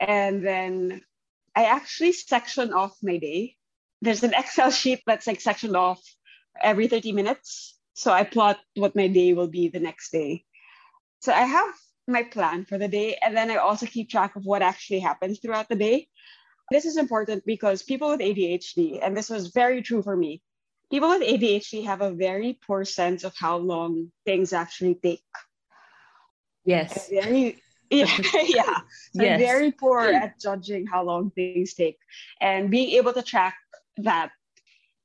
And 0.00 0.44
then 0.44 1.00
I 1.56 1.64
actually 1.64 2.12
section 2.12 2.72
off 2.72 2.96
my 3.02 3.16
day 3.16 3.56
there's 4.04 4.22
an 4.22 4.34
Excel 4.36 4.70
sheet 4.70 5.02
that's 5.06 5.26
like 5.26 5.40
sectioned 5.40 5.76
off 5.76 6.00
every 6.62 6.86
30 6.88 7.12
minutes. 7.12 7.78
So 7.94 8.12
I 8.12 8.24
plot 8.24 8.58
what 8.76 8.96
my 8.96 9.08
day 9.08 9.32
will 9.32 9.48
be 9.48 9.68
the 9.68 9.80
next 9.80 10.10
day. 10.10 10.44
So 11.20 11.32
I 11.32 11.42
have 11.42 11.74
my 12.06 12.22
plan 12.22 12.66
for 12.66 12.76
the 12.76 12.88
day, 12.88 13.16
and 13.24 13.36
then 13.36 13.50
I 13.50 13.56
also 13.56 13.86
keep 13.86 14.10
track 14.10 14.36
of 14.36 14.44
what 14.44 14.62
actually 14.62 15.00
happens 15.00 15.38
throughout 15.40 15.68
the 15.68 15.76
day. 15.76 16.08
This 16.70 16.84
is 16.84 16.96
important 16.96 17.44
because 17.46 17.82
people 17.82 18.10
with 18.10 18.20
ADHD, 18.20 19.00
and 19.02 19.16
this 19.16 19.30
was 19.30 19.48
very 19.48 19.80
true 19.80 20.02
for 20.02 20.16
me, 20.16 20.42
people 20.90 21.08
with 21.08 21.22
ADHD 21.22 21.84
have 21.84 22.02
a 22.02 22.10
very 22.10 22.58
poor 22.66 22.84
sense 22.84 23.24
of 23.24 23.34
how 23.38 23.56
long 23.56 24.12
things 24.26 24.52
actually 24.52 24.96
take. 24.96 25.22
Yes. 26.64 27.08
Very, 27.08 27.62
yeah, 27.90 28.08
yeah. 28.44 28.80
So 29.14 29.22
Yes. 29.22 29.40
very 29.40 29.72
poor 29.72 30.00
at 30.00 30.40
judging 30.40 30.86
how 30.86 31.04
long 31.04 31.30
things 31.30 31.74
take 31.74 31.98
and 32.40 32.70
being 32.70 32.90
able 32.96 33.12
to 33.12 33.22
track 33.22 33.54
that 33.98 34.30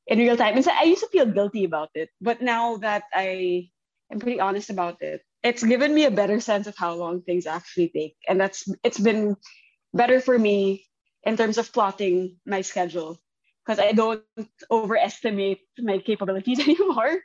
in 0.07 0.19
real 0.19 0.37
time. 0.37 0.55
And 0.55 0.65
so 0.65 0.71
I 0.73 0.83
used 0.83 1.01
to 1.01 1.07
feel 1.07 1.25
guilty 1.25 1.63
about 1.63 1.89
it, 1.95 2.09
but 2.19 2.41
now 2.41 2.77
that 2.77 3.03
I 3.13 3.69
am 4.11 4.19
pretty 4.19 4.39
honest 4.39 4.69
about 4.69 5.01
it, 5.01 5.21
it's 5.43 5.63
given 5.63 5.93
me 5.93 6.05
a 6.05 6.11
better 6.11 6.39
sense 6.39 6.67
of 6.67 6.75
how 6.75 6.93
long 6.95 7.21
things 7.21 7.45
actually 7.45 7.89
take. 7.89 8.17
And 8.27 8.39
that's 8.39 8.67
it's 8.83 8.99
been 8.99 9.37
better 9.93 10.19
for 10.19 10.37
me 10.37 10.85
in 11.23 11.37
terms 11.37 11.57
of 11.57 11.71
plotting 11.71 12.37
my 12.45 12.61
schedule 12.61 13.19
because 13.65 13.79
I 13.79 13.91
don't 13.91 14.23
overestimate 14.71 15.61
my 15.77 15.99
capabilities 15.99 16.59
anymore. 16.67 17.21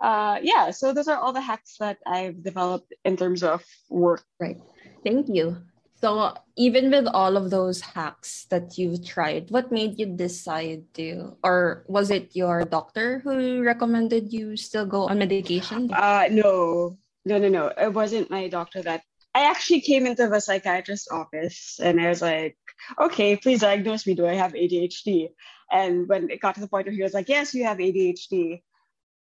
Uh, 0.00 0.38
yeah, 0.42 0.70
so 0.70 0.92
those 0.92 1.08
are 1.08 1.18
all 1.18 1.32
the 1.32 1.40
hacks 1.40 1.76
that 1.78 1.98
I've 2.06 2.42
developed 2.42 2.92
in 3.04 3.16
terms 3.16 3.42
of 3.42 3.62
work. 3.88 4.24
Right. 4.40 4.58
Thank 5.04 5.28
you. 5.28 5.62
So, 6.04 6.36
even 6.56 6.90
with 6.90 7.06
all 7.06 7.38
of 7.38 7.48
those 7.48 7.80
hacks 7.80 8.44
that 8.50 8.76
you've 8.76 9.06
tried, 9.08 9.48
what 9.48 9.72
made 9.72 9.98
you 9.98 10.04
decide 10.04 10.84
to, 11.00 11.38
or 11.42 11.82
was 11.88 12.10
it 12.10 12.36
your 12.36 12.66
doctor 12.66 13.20
who 13.24 13.64
recommended 13.64 14.30
you 14.30 14.54
still 14.58 14.84
go 14.84 15.08
on 15.08 15.16
medication? 15.16 15.88
Uh, 15.88 16.28
no, 16.30 16.98
no, 17.24 17.38
no, 17.38 17.48
no. 17.48 17.72
It 17.72 17.94
wasn't 17.94 18.28
my 18.28 18.48
doctor 18.48 18.82
that. 18.82 19.00
I 19.34 19.48
actually 19.48 19.80
came 19.80 20.04
into 20.04 20.28
the 20.28 20.40
psychiatrist's 20.40 21.08
office 21.08 21.80
and 21.80 21.98
I 21.98 22.10
was 22.10 22.20
like, 22.20 22.58
okay, 23.00 23.36
please 23.36 23.62
diagnose 23.64 24.06
me. 24.06 24.12
Do 24.12 24.26
I 24.26 24.34
have 24.34 24.52
ADHD? 24.52 25.30
And 25.72 26.06
when 26.06 26.28
it 26.28 26.42
got 26.42 26.56
to 26.56 26.60
the 26.60 26.68
point 26.68 26.86
where 26.86 26.94
he 26.94 27.02
was 27.02 27.14
like, 27.14 27.30
yes, 27.30 27.54
you 27.54 27.64
have 27.64 27.78
ADHD, 27.78 28.60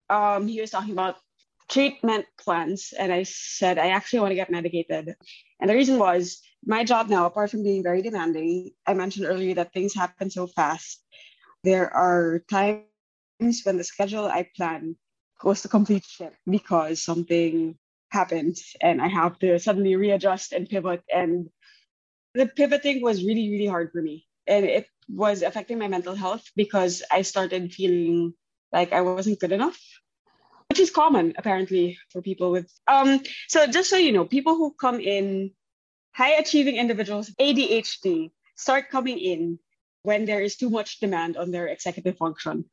um, 0.09 0.49
he 0.49 0.63
was 0.63 0.71
talking 0.71 0.93
about 0.97 1.17
treatment 1.69 2.25
plans. 2.41 2.95
And 2.99 3.13
I 3.13 3.25
said, 3.25 3.77
I 3.77 3.89
actually 3.89 4.21
want 4.21 4.31
to 4.31 4.37
get 4.37 4.51
medicated. 4.51 5.15
And 5.61 5.69
the 5.69 5.75
reason 5.75 5.99
was 5.99 6.41
my 6.65 6.85
job 6.85 7.09
now, 7.09 7.27
apart 7.27 7.51
from 7.51 7.63
being 7.63 7.83
very 7.83 8.03
demanding, 8.03 8.71
I 8.87 8.95
mentioned 8.95 9.27
earlier 9.27 9.55
that 9.55 9.73
things 9.73 9.95
happen 9.95 10.31
so 10.31 10.47
fast. 10.47 11.03
There 11.65 11.93
are 11.93 12.43
times 12.51 12.87
when 13.65 13.77
the 13.77 13.85
schedule 13.85 14.27
I 14.27 14.49
plan 14.57 14.97
goes 15.41 15.63
to 15.63 15.69
complete 15.69 16.05
shit 16.05 16.35
because 16.49 17.03
something 17.03 17.77
happens 18.11 18.77
and 18.81 19.03
I 19.03 19.09
have 19.09 19.39
to 19.41 19.59
suddenly 19.59 19.97
readjust 19.97 20.53
and 20.53 20.69
pivot. 20.69 21.03
And 21.13 21.49
the 22.35 22.47
pivoting 22.47 23.03
was 23.03 23.25
really, 23.25 23.51
really 23.51 23.67
hard 23.67 23.91
for 23.93 24.01
me. 24.01 24.27
And 24.47 24.65
it 24.65 24.87
was 25.09 25.43
affecting 25.43 25.79
my 25.79 25.89
mental 25.89 26.15
health 26.15 26.45
because 26.55 27.03
I 27.11 27.23
started 27.23 27.73
feeling 27.73 28.35
like 28.73 28.93
I 28.93 29.01
wasn't 29.03 29.41
good 29.41 29.53
enough, 29.53 29.79
which 30.69 30.81
is 30.81 30.91
common 30.91 31.35
apparently 31.37 31.99
for 32.11 32.23
people 32.23 32.51
with 32.51 32.71
um 32.87 33.21
so 33.49 33.67
just 33.67 33.91
so 33.91 33.97
you 33.97 34.13
know, 34.13 34.25
people 34.25 34.55
who 34.55 34.75
come 34.79 35.01
in 35.01 35.53
high 36.15 36.35
achieving 36.35 36.77
individuals, 36.77 37.31
ADHD, 37.41 38.31
start 38.57 38.91
coming 38.91 39.19
in 39.19 39.59
when 40.03 40.25
there 40.25 40.41
is 40.41 40.57
too 40.57 40.71
much 40.71 41.01
demand 41.01 41.37
on 41.37 41.51
their 41.51 41.67
executive 41.67 42.17
function. 42.17 42.65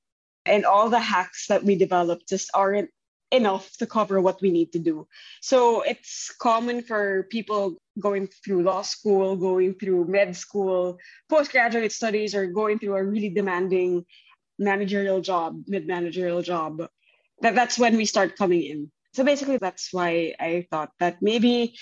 And 0.45 0.65
all 0.65 0.89
the 0.89 0.99
hacks 0.99 1.47
that 1.47 1.63
we 1.63 1.75
develop 1.75 2.21
just 2.27 2.49
aren't 2.53 2.89
enough 3.31 3.77
to 3.77 3.85
cover 3.85 4.19
what 4.19 4.41
we 4.41 4.49
need 4.49 4.71
to 4.73 4.79
do. 4.79 5.07
So 5.41 5.81
it's 5.81 6.33
common 6.39 6.81
for 6.81 7.27
people 7.29 7.77
going 7.99 8.27
through 8.27 8.63
law 8.63 8.81
school, 8.81 9.35
going 9.35 9.75
through 9.75 10.05
med 10.05 10.35
school, 10.35 10.97
postgraduate 11.29 11.91
studies, 11.91 12.33
or 12.33 12.47
going 12.47 12.79
through 12.79 12.95
a 12.95 13.03
really 13.03 13.29
demanding 13.29 14.05
managerial 14.57 15.21
job, 15.21 15.63
mid 15.67 15.87
managerial 15.87 16.41
job. 16.41 16.87
That, 17.41 17.55
that's 17.55 17.77
when 17.77 17.95
we 17.97 18.05
start 18.05 18.35
coming 18.35 18.63
in. 18.63 18.91
So 19.13 19.23
basically, 19.23 19.57
that's 19.57 19.93
why 19.93 20.33
I 20.39 20.67
thought 20.69 20.91
that 20.99 21.21
maybe 21.21 21.75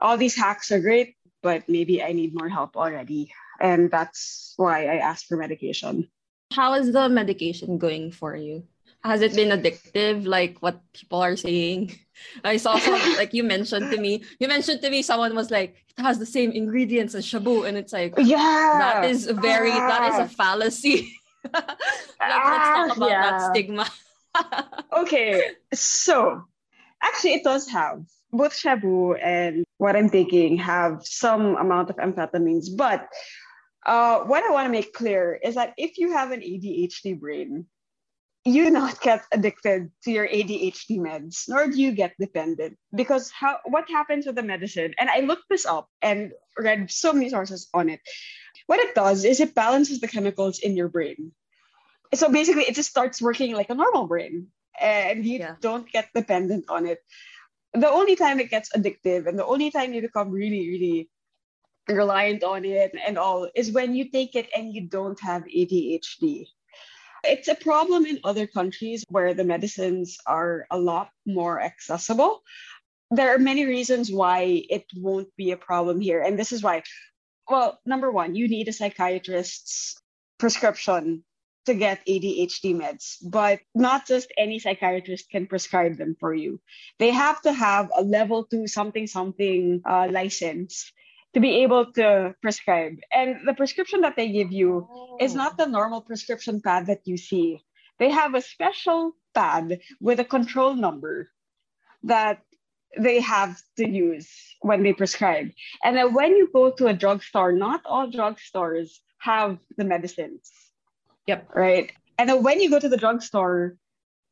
all 0.00 0.16
these 0.16 0.36
hacks 0.36 0.70
are 0.70 0.80
great, 0.80 1.16
but 1.42 1.68
maybe 1.68 2.02
I 2.02 2.12
need 2.12 2.34
more 2.34 2.48
help 2.48 2.76
already. 2.76 3.30
And 3.60 3.90
that's 3.90 4.54
why 4.56 4.86
I 4.86 4.96
asked 4.98 5.26
for 5.26 5.36
medication. 5.36 6.08
How 6.52 6.74
is 6.74 6.92
the 6.92 7.08
medication 7.08 7.78
going 7.78 8.12
for 8.12 8.34
you? 8.36 8.64
Has 9.04 9.20
it 9.22 9.34
been 9.34 9.50
addictive, 9.50 10.26
like 10.26 10.58
what 10.60 10.80
people 10.92 11.20
are 11.20 11.36
saying? 11.36 11.92
I 12.44 12.56
saw 12.56 12.78
some, 12.78 12.98
like 13.16 13.34
you 13.34 13.44
mentioned 13.44 13.90
to 13.92 13.98
me, 13.98 14.24
you 14.40 14.48
mentioned 14.48 14.82
to 14.82 14.90
me 14.90 15.02
someone 15.02 15.34
was 15.34 15.50
like, 15.50 15.76
it 15.96 16.02
has 16.02 16.18
the 16.18 16.26
same 16.26 16.50
ingredients 16.52 17.14
as 17.14 17.24
Shabu. 17.26 17.68
And 17.68 17.76
it's 17.76 17.92
like, 17.92 18.14
Yeah. 18.18 18.78
that 18.78 19.04
is 19.04 19.26
very, 19.26 19.70
that 19.70 20.04
is 20.08 20.18
a 20.18 20.22
Ah. 20.24 20.26
fallacy. 20.26 21.14
Us 21.54 22.16
Ah, 22.20 22.72
talk 22.74 22.96
about 22.96 23.10
that 23.10 23.40
stigma. 23.40 23.86
okay, 24.96 25.42
so 25.72 26.44
actually, 27.02 27.34
it 27.34 27.44
does 27.44 27.68
have 27.68 28.02
both 28.32 28.52
Shabu 28.52 29.18
and 29.22 29.64
what 29.78 29.96
I'm 29.96 30.10
taking 30.10 30.56
have 30.58 31.06
some 31.06 31.56
amount 31.56 31.90
of 31.90 31.96
amphetamines. 31.96 32.66
But 32.76 33.08
uh, 33.86 34.20
what 34.20 34.44
I 34.44 34.50
want 34.50 34.66
to 34.66 34.72
make 34.72 34.92
clear 34.92 35.38
is 35.42 35.54
that 35.54 35.74
if 35.76 35.98
you 35.98 36.12
have 36.12 36.30
an 36.30 36.40
ADHD 36.40 37.18
brain, 37.18 37.66
you 38.44 38.64
do 38.64 38.70
not 38.70 39.00
get 39.00 39.24
addicted 39.32 39.90
to 40.04 40.10
your 40.10 40.26
ADHD 40.26 40.98
meds, 40.98 41.48
nor 41.48 41.68
do 41.68 41.80
you 41.80 41.92
get 41.92 42.14
dependent. 42.18 42.78
Because 42.94 43.30
how 43.30 43.58
what 43.64 43.88
happens 43.88 44.26
with 44.26 44.36
the 44.36 44.42
medicine, 44.42 44.94
and 44.98 45.10
I 45.10 45.20
looked 45.20 45.48
this 45.50 45.66
up 45.66 45.88
and 46.02 46.32
read 46.56 46.90
so 46.90 47.12
many 47.12 47.28
sources 47.28 47.68
on 47.74 47.88
it. 47.88 48.00
What 48.66 48.80
it 48.80 48.94
does 48.94 49.24
is 49.24 49.40
it 49.40 49.54
balances 49.54 50.00
the 50.00 50.08
chemicals 50.08 50.58
in 50.60 50.76
your 50.76 50.88
brain. 50.88 51.32
So 52.14 52.30
basically, 52.30 52.64
it 52.64 52.74
just 52.74 52.90
starts 52.90 53.20
working 53.20 53.52
like 53.54 53.70
a 53.70 53.74
normal 53.74 54.06
brain, 54.06 54.48
and 54.80 55.24
you 55.24 55.40
Yeah. 55.40 55.56
don't 55.60 55.90
get 55.90 56.08
dependent 56.14 56.66
on 56.68 56.86
it. 56.86 57.00
The 57.78 57.88
only 57.88 58.16
time 58.16 58.40
it 58.40 58.50
gets 58.50 58.70
addictive, 58.70 59.28
and 59.28 59.38
the 59.38 59.46
only 59.46 59.70
time 59.70 59.92
you 59.92 60.02
become 60.02 60.30
really, 60.30 60.68
really 60.68 61.08
reliant 61.86 62.42
on 62.42 62.64
it 62.64 62.92
and 63.06 63.16
all, 63.16 63.48
is 63.54 63.70
when 63.70 63.94
you 63.94 64.10
take 64.10 64.34
it 64.34 64.48
and 64.56 64.74
you 64.74 64.88
don't 64.88 65.20
have 65.20 65.44
ADHD. 65.44 66.46
It's 67.22 67.46
a 67.46 67.54
problem 67.54 68.04
in 68.04 68.18
other 68.24 68.48
countries 68.48 69.04
where 69.10 69.32
the 69.32 69.44
medicines 69.44 70.18
are 70.26 70.66
a 70.72 70.78
lot 70.78 71.10
more 71.24 71.62
accessible. 71.62 72.42
There 73.12 73.32
are 73.32 73.38
many 73.38 73.64
reasons 73.64 74.10
why 74.10 74.64
it 74.68 74.84
won't 74.96 75.30
be 75.36 75.52
a 75.52 75.56
problem 75.56 76.00
here. 76.00 76.20
And 76.20 76.36
this 76.36 76.50
is 76.50 76.62
why, 76.62 76.82
well, 77.48 77.78
number 77.86 78.10
one, 78.10 78.34
you 78.34 78.48
need 78.48 78.66
a 78.66 78.72
psychiatrist's 78.72 79.96
prescription 80.38 81.24
to 81.68 81.74
get 81.74 82.04
ADHD 82.06 82.72
meds, 82.74 83.20
but 83.22 83.60
not 83.74 84.06
just 84.08 84.32
any 84.38 84.58
psychiatrist 84.58 85.28
can 85.30 85.46
prescribe 85.46 85.98
them 85.98 86.16
for 86.18 86.32
you. 86.32 86.60
They 86.98 87.10
have 87.10 87.42
to 87.42 87.52
have 87.52 87.90
a 87.96 88.02
level 88.02 88.44
two 88.44 88.66
something 88.66 89.06
something 89.06 89.82
uh, 89.84 90.08
license 90.10 90.90
to 91.34 91.40
be 91.40 91.62
able 91.62 91.92
to 91.92 92.34
prescribe. 92.40 92.96
And 93.12 93.46
the 93.46 93.52
prescription 93.52 94.00
that 94.00 94.16
they 94.16 94.32
give 94.32 94.50
you 94.50 94.88
is 95.20 95.34
not 95.34 95.58
the 95.58 95.66
normal 95.66 96.00
prescription 96.00 96.62
pad 96.64 96.86
that 96.86 97.04
you 97.04 97.18
see. 97.18 97.60
They 97.98 98.10
have 98.10 98.34
a 98.34 98.40
special 98.40 99.12
pad 99.34 99.80
with 100.00 100.20
a 100.20 100.24
control 100.24 100.74
number 100.74 101.28
that 102.04 102.40
they 102.96 103.20
have 103.20 103.60
to 103.76 103.86
use 103.86 104.32
when 104.62 104.82
they 104.82 104.94
prescribe. 104.94 105.50
And 105.84 105.96
then 105.96 106.14
when 106.14 106.32
you 106.32 106.48
go 106.50 106.70
to 106.70 106.86
a 106.86 106.94
drugstore, 106.94 107.52
not 107.52 107.82
all 107.84 108.10
drugstores 108.10 108.88
have 109.18 109.58
the 109.76 109.84
medicines, 109.84 110.50
Yep. 111.28 111.50
right? 111.54 111.92
And 112.16 112.26
then 112.26 112.42
when 112.42 112.58
you 112.58 112.70
go 112.70 112.80
to 112.80 112.88
the 112.88 112.96
drugstore, 112.96 113.76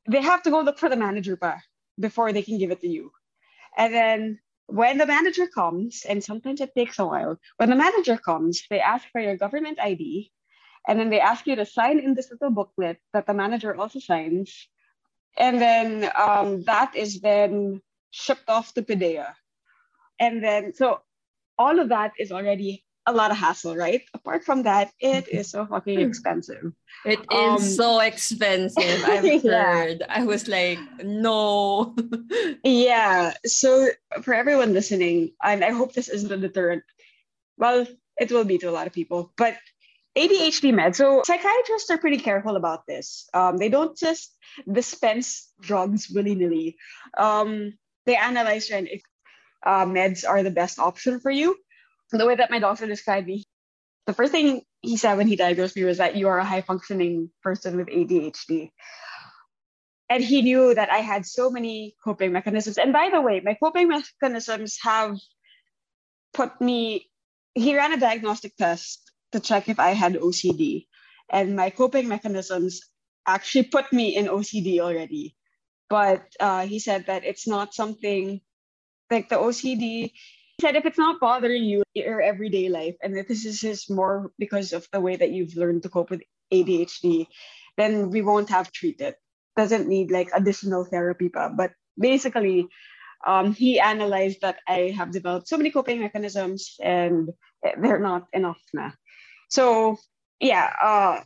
they 0.09 0.22
have 0.22 0.42
to 0.44 0.50
go 0.50 0.62
look 0.62 0.78
for 0.78 0.88
the 0.88 0.96
manager 0.96 1.38
before 2.00 2.32
they 2.32 2.40
can 2.40 2.56
give 2.56 2.70
it 2.70 2.80
to 2.80 2.88
you. 2.88 3.12
And 3.76 3.92
then 3.92 4.38
when 4.66 4.96
the 4.96 5.04
manager 5.04 5.46
comes, 5.46 6.06
and 6.09 6.24
sometimes 6.24 6.62
it 6.62 6.74
takes 6.74 6.98
a 6.98 7.04
while, 7.04 7.38
when 7.59 7.68
the 7.68 7.76
manager 7.76 8.16
comes, 8.16 8.62
they 8.70 8.80
ask 8.80 9.04
for 9.12 9.20
your 9.20 9.37
government 9.37 9.78
ID, 9.78 10.32
and 10.88 10.98
then 10.98 11.11
they 11.11 11.20
ask 11.20 11.46
you 11.46 11.56
to 11.56 11.66
sign 11.66 11.98
in 11.98 12.14
this 12.14 12.30
little 12.30 12.50
booklet 12.50 12.98
that 13.12 13.26
the 13.26 13.35
manager 13.35 13.76
also 13.76 13.98
signs. 13.98 14.66
And 15.37 15.61
then 15.61 16.11
um, 16.16 16.62
that 16.62 16.96
is 16.96 17.21
then 17.21 17.83
shipped 18.10 18.48
off 18.48 18.73
to 18.73 18.81
PDEA. 18.81 19.35
And 20.18 20.42
then, 20.42 20.73
so 20.73 21.02
all 21.58 21.79
of 21.79 21.90
that 21.90 22.12
is 22.18 22.33
already 22.33 22.85
a 23.07 23.13
lot 23.13 23.31
of 23.31 23.37
hassle, 23.37 23.77
right? 23.77 24.02
Apart 24.15 24.44
from 24.44 24.63
that, 24.65 24.90
it 25.00 25.29
is 25.29 25.50
so 25.50 25.65
fucking 25.67 26.00
expensive. 26.00 26.73
It 27.04 27.21
is 27.31 27.31
Um, 27.31 27.59
so 27.61 28.00
expensive. 28.00 29.04
I've 29.07 29.25
Yeah. 29.44 29.63
heard. 29.63 30.02
I 30.09 30.25
was 30.25 30.48
like, 30.48 30.79
no. 31.04 31.94
Yeah. 32.65 33.35
So 33.44 33.88
for 34.23 34.35
everyone 34.35 34.73
listening, 34.73 35.33
and 35.42 35.65
I 35.65 35.71
hope 35.71 35.92
this 35.94 36.09
isn't 36.09 36.33
a 36.33 36.37
deterrent. 36.37 36.83
Well, 37.59 37.87
it 38.19 38.33
will 38.33 38.44
be 38.44 38.59
to 38.59 38.69
a 38.71 38.75
lot 38.75 38.87
of 38.87 38.92
people, 38.92 39.33
but 39.37 39.57
ADHD 40.17 40.73
meds. 40.73 40.96
So 40.96 41.23
psychiatrists 41.25 41.90
are 41.90 41.98
pretty 41.98 42.19
careful 42.19 42.57
about 42.57 42.87
this. 42.87 43.29
Um, 43.35 43.57
they 43.59 43.69
don't 43.69 43.96
just 43.96 44.35
dispense 44.71 45.52
drugs 45.61 46.11
willy 46.11 46.35
nilly. 46.35 46.77
Um, 47.17 47.75
they 48.07 48.17
analyze 48.17 48.71
and 48.71 48.88
if 48.88 49.02
uh, 49.65 49.85
meds 49.85 50.27
are 50.27 50.42
the 50.42 50.50
best 50.50 50.79
option 50.79 51.21
for 51.21 51.31
you. 51.31 51.57
The 52.13 52.27
way 52.27 52.37
that 52.37 52.50
my 52.50 52.59
doctor 52.59 52.87
described 52.87 53.27
me, 53.27 53.44
the 54.07 54.15
first 54.15 54.33
thing 54.33 54.63
he 54.81 54.96
said 54.96 55.17
when 55.17 55.27
he 55.27 55.37
diagnosed 55.37 55.77
me 55.77 55.85
was 55.85 55.98
that 55.98 56.17
you 56.17 56.29
are 56.29 56.38
a 56.38 56.44
high 56.44 56.61
functioning 56.61 57.31
person 57.42 57.77
with 57.77 57.88
ADHD. 57.88 58.71
And 60.09 60.23
he 60.23 60.42
knew 60.42 60.73
that 60.73 60.90
I 60.90 60.98
had 60.98 61.27
so 61.27 61.50
many 61.50 61.96
coping 62.04 62.33
mechanisms. 62.33 62.79
And 62.79 62.92
by 62.92 63.11
the 63.13 63.21
way, 63.21 63.40
my 63.44 63.54
coping 63.54 63.88
mechanisms 63.88 64.79
have 64.83 65.19
put 66.33 66.61
me, 66.61 67.11
he 67.54 67.75
ran 67.77 67.92
a 67.92 67.98
diagnostic 67.98 68.57
test 68.57 69.11
to 69.33 69.40
check 69.40 69.69
if 69.69 69.81
I 69.81 69.90
had 69.90 70.15
OCD. 70.15 70.87
And 71.29 71.57
my 71.57 71.71
coping 71.71 72.07
mechanisms 72.07 72.83
actually 73.27 73.65
put 73.65 73.92
me 73.92 74.15
in 74.15 74.27
OCD 74.27 74.79
already. 74.79 75.35
But 75.90 76.23
uh, 76.38 76.67
he 76.67 76.79
said 76.79 77.07
that 77.07 77.25
it's 77.25 77.48
not 77.48 77.75
something 77.75 78.40
like 79.11 79.29
the 79.29 79.37
OCD 79.37 80.13
said 80.61 80.77
if 80.77 80.87
it's 80.87 80.98
not 80.98 81.21
bothering 81.21 81.65
you 81.65 81.83
in 81.94 82.04
your 82.04 82.23
everyday 82.23 82.69
life 82.69 82.96
and 83.02 83.17
if 83.17 83.29
this 83.29 83.44
is 83.44 83.61
just 83.61 83.90
more 83.90 84.31
because 84.38 84.73
of 84.73 84.87
the 84.92 85.00
way 85.00 85.17
that 85.17 85.31
you've 85.31 85.57
learned 85.57 85.83
to 85.83 85.88
cope 85.88 86.11
with 86.11 86.23
ADHD, 86.52 87.27
then 87.77 88.11
we 88.11 88.23
won't 88.23 88.48
have 88.48 88.73
treated. 88.73 89.15
Doesn't 89.57 89.88
need 89.88 90.11
like 90.11 90.31
additional 90.35 90.85
therapy, 90.85 91.29
but 91.29 91.73
basically, 91.98 92.69
um, 93.27 93.52
he 93.52 93.81
analyzed 93.81 94.42
that 94.42 94.59
I 94.69 94.94
have 94.96 95.11
developed 95.11 95.48
so 95.48 95.57
many 95.57 95.71
coping 95.71 96.00
mechanisms 96.00 96.77
and 96.83 97.31
they're 97.63 97.98
not 97.98 98.27
enough 98.33 98.61
na. 98.73 98.92
So 99.50 99.96
yeah, 100.40 100.73
uh, 100.83 101.21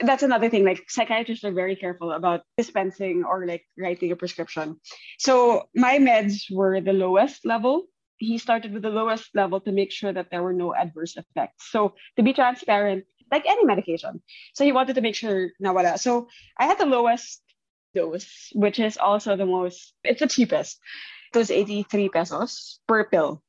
that's 0.00 0.22
another 0.22 0.50
thing. 0.50 0.64
Like 0.64 0.84
psychiatrists 0.88 1.44
are 1.44 1.52
very 1.52 1.76
careful 1.76 2.12
about 2.12 2.42
dispensing 2.58 3.24
or 3.24 3.46
like 3.46 3.64
writing 3.78 4.12
a 4.12 4.16
prescription. 4.16 4.76
So 5.18 5.68
my 5.74 5.98
meds 5.98 6.52
were 6.52 6.80
the 6.80 6.92
lowest 6.92 7.46
level 7.46 7.86
he 8.18 8.38
started 8.38 8.72
with 8.72 8.82
the 8.82 8.90
lowest 8.90 9.30
level 9.34 9.60
to 9.60 9.72
make 9.72 9.92
sure 9.92 10.12
that 10.12 10.30
there 10.30 10.42
were 10.42 10.52
no 10.52 10.74
adverse 10.74 11.16
effects. 11.16 11.70
So 11.70 11.94
to 12.16 12.22
be 12.22 12.32
transparent, 12.32 13.04
like 13.30 13.44
any 13.46 13.64
medication. 13.64 14.22
So 14.54 14.64
he 14.64 14.72
wanted 14.72 14.94
to 14.94 15.00
make 15.00 15.14
sure 15.14 15.50
nawala. 15.62 15.98
So 15.98 16.28
I 16.58 16.66
had 16.66 16.78
the 16.78 16.86
lowest 16.86 17.42
dose, 17.94 18.50
which 18.54 18.78
is 18.78 18.96
also 18.96 19.36
the 19.36 19.46
most, 19.46 19.94
it's 20.04 20.20
the 20.20 20.28
cheapest. 20.28 20.78
It 21.34 21.38
was 21.38 21.50
83 21.50 22.08
pesos 22.08 22.80
per 22.86 23.04
pill. 23.04 23.42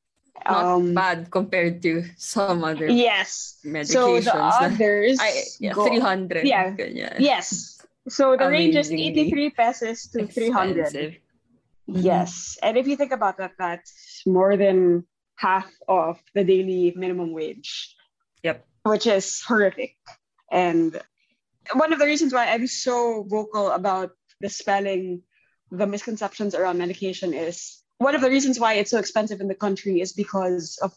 Not 0.44 0.64
um, 0.64 0.94
bad 0.94 1.30
compared 1.30 1.82
to 1.82 2.04
some 2.16 2.62
other 2.62 2.86
yes 2.86 3.58
medications. 3.66 3.90
So 3.90 4.20
the 4.20 4.38
others, 4.38 5.18
I, 5.20 5.42
yeah, 5.58 5.72
go, 5.72 5.86
300. 5.88 6.46
Yeah. 6.46 6.76
Yes. 7.18 7.80
So 8.08 8.36
the 8.36 8.48
range 8.48 8.76
is 8.76 8.90
83 8.90 9.50
pesos 9.50 10.06
to 10.14 10.22
expensive. 10.22 10.54
300. 10.54 11.20
Mm-hmm. 11.88 12.00
Yes. 12.00 12.58
And 12.62 12.76
if 12.76 12.86
you 12.86 12.96
think 12.96 13.12
about 13.12 13.38
that, 13.38 13.52
that's 13.58 14.22
more 14.26 14.56
than 14.56 15.04
half 15.36 15.70
of 15.86 16.20
the 16.34 16.44
daily 16.44 16.92
minimum 16.96 17.32
wage. 17.32 17.94
Yep. 18.42 18.66
Which 18.84 19.06
is 19.06 19.42
horrific. 19.42 19.96
And 20.50 21.00
one 21.72 21.92
of 21.92 21.98
the 21.98 22.06
reasons 22.06 22.32
why 22.32 22.48
I'm 22.48 22.66
so 22.66 23.24
vocal 23.28 23.70
about 23.70 24.12
dispelling 24.40 25.22
the 25.70 25.86
misconceptions 25.86 26.54
around 26.54 26.78
medication 26.78 27.34
is 27.34 27.82
one 27.98 28.14
of 28.14 28.20
the 28.20 28.30
reasons 28.30 28.58
why 28.58 28.74
it's 28.74 28.90
so 28.90 28.98
expensive 28.98 29.40
in 29.40 29.48
the 29.48 29.54
country 29.54 30.00
is 30.00 30.12
because 30.12 30.78
of 30.82 30.94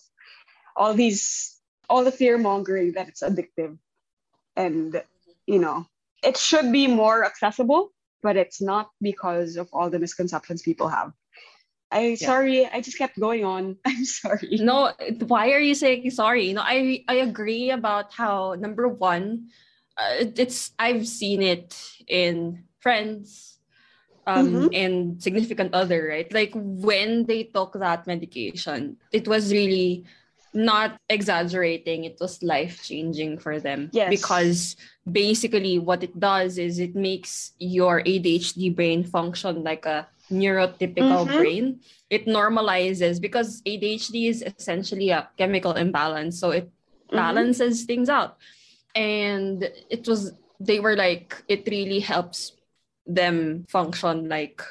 all 0.75 0.93
these 0.93 1.57
all 1.89 2.03
the 2.03 2.11
fear 2.11 2.37
mongering 2.37 2.93
that 2.93 3.09
it's 3.09 3.21
addictive 3.21 3.77
and 4.55 5.03
you 5.45 5.59
know 5.59 5.85
it 6.23 6.37
should 6.37 6.71
be 6.71 6.87
more 6.87 7.25
accessible 7.25 7.91
but 8.21 8.37
it's 8.37 8.61
not 8.61 8.91
because 9.01 9.57
of 9.57 9.69
all 9.73 9.89
the 9.89 9.99
misconceptions 9.99 10.61
people 10.61 10.87
have. 10.87 11.13
I 11.91 12.15
yeah. 12.19 12.27
sorry, 12.27 12.65
I 12.65 12.79
just 12.81 12.97
kept 12.97 13.19
going 13.19 13.43
on. 13.43 13.77
I'm 13.85 14.05
sorry. 14.05 14.59
No, 14.61 14.93
why 15.27 15.51
are 15.51 15.59
you 15.59 15.75
saying 15.75 16.09
sorry? 16.11 16.53
No, 16.53 16.61
I 16.63 17.03
I 17.07 17.15
agree 17.25 17.71
about 17.71 18.13
how 18.13 18.55
number 18.57 18.87
one, 18.87 19.49
uh, 19.97 20.31
it's 20.35 20.71
I've 20.79 21.07
seen 21.07 21.41
it 21.41 21.75
in 22.07 22.63
friends, 22.79 23.59
um, 24.25 24.47
mm-hmm. 24.47 24.67
and 24.73 25.21
significant 25.21 25.73
other, 25.73 26.07
right? 26.09 26.31
Like 26.31 26.51
when 26.55 27.25
they 27.25 27.43
took 27.43 27.73
that 27.73 28.07
medication, 28.07 28.97
it 29.11 29.27
was 29.27 29.51
really 29.51 30.05
not 30.53 30.99
exaggerating 31.09 32.03
it 32.03 32.17
was 32.19 32.43
life 32.43 32.83
changing 32.83 33.37
for 33.37 33.59
them 33.59 33.89
yes. 33.93 34.09
because 34.09 34.75
basically 35.09 35.79
what 35.79 36.03
it 36.03 36.19
does 36.19 36.57
is 36.57 36.79
it 36.79 36.95
makes 36.95 37.53
your 37.59 38.03
ADHD 38.03 38.75
brain 38.75 39.03
function 39.03 39.63
like 39.63 39.85
a 39.85 40.07
neurotypical 40.31 41.27
mm-hmm. 41.27 41.37
brain 41.37 41.79
it 42.09 42.25
normalizes 42.25 43.19
because 43.19 43.61
ADHD 43.63 44.29
is 44.29 44.41
essentially 44.41 45.09
a 45.09 45.29
chemical 45.37 45.73
imbalance 45.73 46.39
so 46.39 46.51
it 46.51 46.65
mm-hmm. 46.65 47.15
balances 47.15 47.79
mm-hmm. 47.79 47.87
things 47.87 48.09
out 48.09 48.37
and 48.95 49.69
it 49.89 50.07
was 50.07 50.33
they 50.59 50.79
were 50.79 50.95
like 50.95 51.41
it 51.47 51.67
really 51.67 51.99
helps 51.99 52.53
them 53.07 53.65
function 53.69 54.27
like 54.27 54.61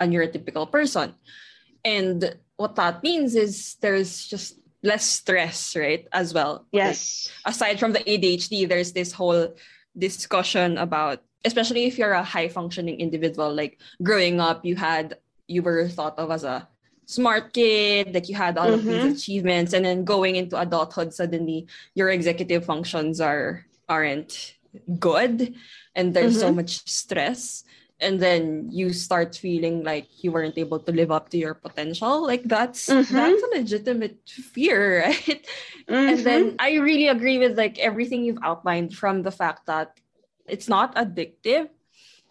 a 0.00 0.06
neurotypical 0.06 0.70
person 0.70 1.14
and 1.84 2.36
what 2.56 2.76
that 2.76 3.02
means 3.02 3.34
is 3.34 3.76
there's 3.80 4.26
just 4.26 4.59
less 4.82 5.04
stress, 5.04 5.76
right? 5.76 6.06
As 6.12 6.34
well. 6.34 6.66
Yes. 6.72 7.28
Like, 7.44 7.54
aside 7.54 7.80
from 7.80 7.92
the 7.92 8.00
ADHD, 8.00 8.68
there's 8.68 8.92
this 8.92 9.12
whole 9.12 9.54
discussion 9.96 10.78
about, 10.78 11.22
especially 11.44 11.84
if 11.84 11.98
you're 11.98 12.12
a 12.12 12.24
high 12.24 12.48
functioning 12.48 13.00
individual, 13.00 13.52
like 13.52 13.78
growing 14.02 14.40
up, 14.40 14.64
you 14.64 14.76
had, 14.76 15.18
you 15.46 15.62
were 15.62 15.88
thought 15.88 16.18
of 16.18 16.30
as 16.30 16.44
a 16.44 16.68
smart 17.06 17.52
kid, 17.52 18.14
like 18.14 18.28
you 18.28 18.36
had 18.36 18.56
all 18.56 18.68
mm-hmm. 18.68 18.74
of 18.74 18.84
these 18.84 19.02
mm-hmm. 19.02 19.12
achievements, 19.12 19.72
and 19.72 19.84
then 19.84 20.04
going 20.04 20.36
into 20.36 20.58
adulthood, 20.58 21.12
suddenly 21.12 21.66
your 21.94 22.10
executive 22.10 22.64
functions 22.64 23.20
are 23.20 23.66
aren't 23.88 24.54
good 24.98 25.54
and 25.94 26.14
there's 26.14 26.38
mm-hmm. 26.38 26.40
so 26.40 26.52
much 26.52 26.88
stress 26.88 27.64
and 28.00 28.18
then 28.18 28.68
you 28.72 28.92
start 28.92 29.36
feeling 29.36 29.84
like 29.84 30.08
you 30.24 30.32
weren't 30.32 30.56
able 30.56 30.80
to 30.80 30.92
live 30.92 31.12
up 31.12 31.28
to 31.28 31.36
your 31.38 31.54
potential 31.54 32.24
like 32.24 32.42
that's 32.44 32.88
mm-hmm. 32.88 33.14
that's 33.14 33.42
a 33.42 33.56
legitimate 33.56 34.18
fear 34.26 35.04
right 35.06 35.46
mm-hmm. 35.86 35.94
and 35.94 36.18
then 36.20 36.56
i 36.58 36.76
really 36.76 37.08
agree 37.08 37.38
with 37.38 37.56
like 37.56 37.78
everything 37.78 38.24
you've 38.24 38.42
outlined 38.42 38.96
from 38.96 39.22
the 39.22 39.30
fact 39.30 39.66
that 39.66 40.00
it's 40.48 40.68
not 40.68 40.94
addictive 40.96 41.68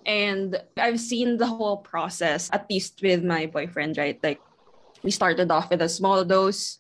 and 0.05 0.57
i've 0.77 0.99
seen 0.99 1.37
the 1.37 1.47
whole 1.47 1.77
process 1.77 2.49
at 2.51 2.65
least 2.69 2.99
with 3.01 3.23
my 3.23 3.45
boyfriend 3.45 3.97
right 3.97 4.19
like 4.23 4.41
we 5.03 5.11
started 5.11 5.51
off 5.51 5.69
with 5.69 5.81
a 5.81 5.89
small 5.89 6.25
dose 6.25 6.79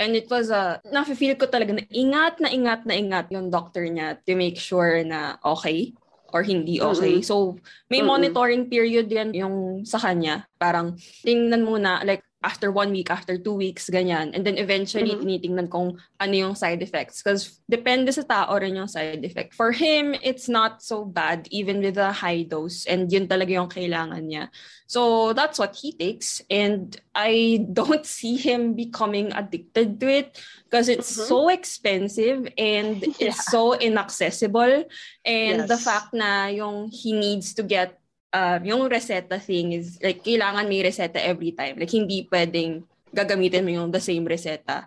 and 0.00 0.16
it 0.16 0.30
was 0.32 0.48
a, 0.48 0.80
nafe-feel 0.88 1.36
ko 1.36 1.44
talaga 1.44 1.76
na 1.76 1.84
ingat 1.92 2.40
na 2.40 2.48
ingat 2.48 2.88
na 2.88 2.96
ingat 2.96 3.28
yung 3.28 3.52
doctor 3.52 3.84
niya 3.84 4.16
to 4.24 4.32
make 4.32 4.56
sure 4.56 5.04
na 5.04 5.36
okay 5.44 5.92
or 6.32 6.46
hindi 6.46 6.78
okay. 6.78 7.18
Mm-hmm. 7.18 7.26
So, 7.26 7.58
may 7.90 8.00
mm-hmm. 8.00 8.08
monitoring 8.08 8.64
period 8.70 9.10
yan 9.10 9.34
yung 9.34 9.82
sa 9.82 9.98
kanya. 9.98 10.46
Parang, 10.56 10.94
tingnan 11.26 11.66
muna, 11.66 12.00
like, 12.06 12.22
after 12.42 12.72
one 12.72 12.90
week, 12.90 13.10
after 13.10 13.36
two 13.36 13.52
weeks, 13.52 13.90
ganyan. 13.92 14.32
And 14.32 14.46
then 14.46 14.56
eventually, 14.56 15.12
mm-hmm. 15.12 15.28
tinitingnan 15.28 15.68
kung 15.68 16.00
ano 16.18 16.32
yung 16.32 16.54
side 16.54 16.80
effects. 16.80 17.20
Because 17.22 17.60
depende 17.68 18.08
sa 18.16 18.24
tao 18.24 18.56
rin 18.56 18.80
yung 18.80 18.88
side 18.88 19.24
effect. 19.24 19.52
For 19.52 19.72
him, 19.72 20.16
it's 20.24 20.48
not 20.48 20.80
so 20.80 21.04
bad 21.04 21.48
even 21.52 21.84
with 21.84 22.00
a 22.00 22.12
high 22.12 22.48
dose. 22.48 22.88
And 22.88 23.12
yun 23.12 23.28
talaga 23.28 23.60
yung 23.60 23.68
kailangan 23.68 24.24
niya. 24.24 24.48
So 24.88 25.32
that's 25.36 25.60
what 25.60 25.76
he 25.76 25.92
takes. 25.92 26.40
And 26.48 26.96
I 27.14 27.60
don't 27.72 28.06
see 28.06 28.36
him 28.36 28.72
becoming 28.72 29.32
addicted 29.36 30.00
to 30.00 30.08
it 30.08 30.40
because 30.64 30.88
it's 30.88 31.12
mm-hmm. 31.12 31.28
so 31.28 31.48
expensive 31.52 32.48
and 32.56 33.04
yeah. 33.20 33.28
it's 33.28 33.52
so 33.52 33.76
inaccessible. 33.76 34.88
And 35.28 35.56
yes. 35.60 35.68
the 35.68 35.76
fact 35.76 36.16
na 36.16 36.48
yung 36.48 36.88
he 36.88 37.12
needs 37.12 37.52
to 37.60 37.62
get 37.62 37.99
um, 38.32 38.60
yung 38.64 38.82
reseta 38.88 39.40
thing 39.40 39.72
is, 39.72 39.98
like, 40.02 40.22
kailangan 40.24 40.68
may 40.68 40.82
reseta 40.82 41.18
every 41.18 41.52
time. 41.52 41.78
Like, 41.78 41.90
hindi 41.90 42.26
pwedeng 42.30 42.84
gagamitin 43.14 43.64
mo 43.66 43.70
yung 43.70 43.90
the 43.90 44.00
same 44.00 44.26
reseta 44.26 44.86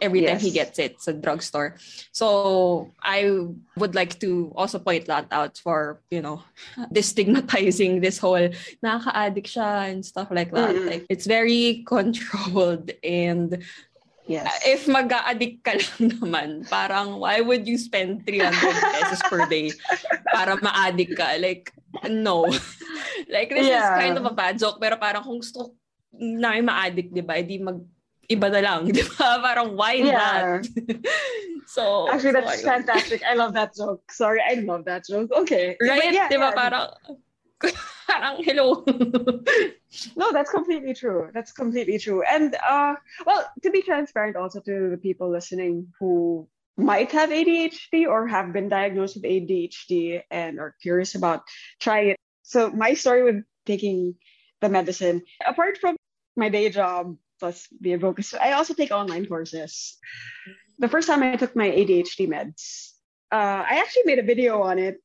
every 0.00 0.22
yes. 0.22 0.30
time 0.32 0.40
he 0.40 0.50
gets 0.50 0.78
it 0.80 0.96
sa 1.00 1.12
drugstore. 1.12 1.76
So, 2.10 2.90
I 3.02 3.30
would 3.76 3.94
like 3.94 4.18
to 4.20 4.50
also 4.56 4.78
point 4.78 5.06
that 5.06 5.28
out 5.30 5.60
for, 5.60 6.00
you 6.10 6.22
know, 6.22 6.42
destigmatizing 6.92 8.00
this 8.00 8.18
whole 8.18 8.48
nakaka-addict 8.82 9.46
siya 9.46 9.92
and 9.92 10.04
stuff 10.04 10.28
like 10.30 10.50
that. 10.52 10.74
Mm-hmm. 10.74 10.88
Like, 10.88 11.06
it's 11.08 11.26
very 11.26 11.84
controlled 11.86 12.90
and 13.04 13.62
Yes. 14.30 14.46
If 14.62 14.86
mag-addict 14.86 15.66
ka 15.66 15.74
lang 15.74 16.06
naman, 16.22 16.48
parang 16.70 17.18
why 17.18 17.42
would 17.42 17.66
you 17.66 17.74
spend 17.74 18.22
300 18.22 18.54
pesos 18.94 19.26
per 19.26 19.42
day 19.50 19.74
para 20.34 20.54
ma-addict 20.54 21.18
ka? 21.18 21.34
Like, 21.34 21.74
no. 22.06 22.46
Like, 23.30 23.50
this 23.50 23.66
yeah. 23.66 23.96
is 23.96 24.02
kind 24.02 24.18
of 24.18 24.24
a 24.26 24.34
bad 24.34 24.58
joke, 24.58 24.78
pero 24.80 24.96
parang 24.96 25.22
kung 25.22 25.38
gusto 25.38 25.74
namin 26.12 26.66
ma-addict, 26.66 27.14
di 27.14 27.22
ba, 27.22 27.38
edi 27.38 27.58
mag 27.58 27.80
iba 28.30 28.46
na 28.46 28.60
lang, 28.62 28.86
di 28.94 29.02
ba? 29.02 29.42
Parang 29.42 29.74
why 29.74 29.98
yeah. 29.98 30.60
not? 30.62 30.66
so, 31.66 32.06
Actually, 32.10 32.38
that's 32.38 32.62
so, 32.62 32.66
fantastic. 32.66 33.22
I 33.26 33.34
love 33.34 33.54
that 33.54 33.74
joke. 33.74 34.06
Sorry, 34.10 34.38
I 34.38 34.62
love 34.62 34.84
that 34.86 35.06
joke. 35.06 35.30
Okay. 35.32 35.76
Right? 35.82 36.14
Yeah, 36.14 36.30
di 36.30 36.38
ba? 36.38 36.54
Yeah. 36.54 36.58
Parang, 36.58 36.86
parang 38.06 38.34
hello. 38.42 38.86
no, 40.14 40.30
that's 40.30 40.50
completely 40.50 40.94
true. 40.94 41.30
That's 41.34 41.50
completely 41.50 41.98
true. 41.98 42.22
And 42.22 42.54
uh, 42.62 42.94
well, 43.26 43.42
to 43.62 43.70
be 43.70 43.82
transparent 43.82 44.36
also 44.36 44.60
to 44.60 44.90
the 44.90 44.98
people 44.98 45.30
listening 45.30 45.90
who 45.98 46.46
might 46.80 47.12
have 47.12 47.30
ADHD 47.30 48.06
or 48.06 48.26
have 48.26 48.52
been 48.52 48.68
diagnosed 48.68 49.16
with 49.16 49.24
ADHD 49.24 50.22
and 50.30 50.58
are 50.58 50.74
curious 50.80 51.14
about 51.14 51.42
trying 51.78 52.10
it. 52.10 52.16
So 52.50 52.68
my 52.68 52.94
story 52.94 53.22
with 53.22 53.44
taking 53.64 54.16
the 54.60 54.68
medicine, 54.68 55.22
apart 55.46 55.78
from 55.78 55.94
my 56.36 56.48
day 56.48 56.68
job 56.68 57.16
plus 57.38 57.68
the 57.80 57.94
advocacy, 57.94 58.36
I 58.38 58.52
also 58.58 58.74
take 58.74 58.90
online 58.90 59.26
courses. 59.26 59.96
The 60.80 60.88
first 60.88 61.06
time 61.06 61.22
I 61.22 61.36
took 61.36 61.54
my 61.54 61.70
ADHD 61.70 62.26
meds, 62.26 62.90
uh, 63.30 63.62
I 63.62 63.78
actually 63.78 64.02
made 64.06 64.18
a 64.18 64.26
video 64.26 64.62
on 64.62 64.80
it. 64.80 64.98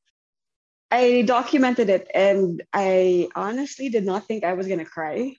I 0.90 1.22
documented 1.22 1.88
it 1.88 2.10
and 2.12 2.64
I 2.72 3.28
honestly 3.36 3.90
did 3.90 4.04
not 4.04 4.26
think 4.26 4.42
I 4.42 4.54
was 4.54 4.66
going 4.66 4.80
to 4.80 4.84
cry. 4.84 5.36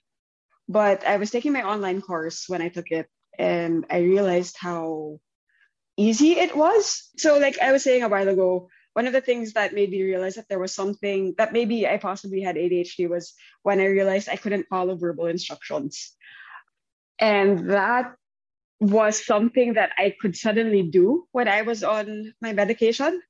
But 0.66 1.06
I 1.06 1.18
was 1.18 1.30
taking 1.30 1.52
my 1.52 1.62
online 1.62 2.00
course 2.00 2.48
when 2.48 2.62
I 2.62 2.70
took 2.70 2.90
it 2.90 3.06
and 3.38 3.84
I 3.90 3.98
realized 3.98 4.56
how 4.58 5.20
easy 5.98 6.40
it 6.40 6.56
was. 6.56 7.10
So, 7.18 7.36
like 7.36 7.58
I 7.60 7.72
was 7.72 7.84
saying 7.84 8.02
a 8.02 8.08
while 8.08 8.28
ago, 8.28 8.70
one 8.98 9.06
of 9.06 9.12
the 9.12 9.20
things 9.20 9.52
that 9.52 9.72
made 9.72 9.90
me 9.90 10.02
realize 10.02 10.34
that 10.34 10.48
there 10.48 10.58
was 10.58 10.74
something 10.74 11.32
that 11.38 11.52
maybe 11.52 11.86
I 11.86 11.98
possibly 11.98 12.40
had 12.40 12.56
ADHD 12.56 13.08
was 13.08 13.32
when 13.62 13.78
I 13.78 13.84
realized 13.84 14.28
I 14.28 14.34
couldn't 14.34 14.66
follow 14.68 14.96
verbal 14.96 15.26
instructions. 15.26 16.16
And 17.20 17.70
that 17.70 18.16
was 18.80 19.24
something 19.24 19.74
that 19.74 19.92
I 19.96 20.16
could 20.20 20.34
suddenly 20.34 20.82
do 20.82 21.28
when 21.30 21.46
I 21.46 21.62
was 21.62 21.84
on 21.84 22.34
my 22.42 22.52
medication. 22.52 23.22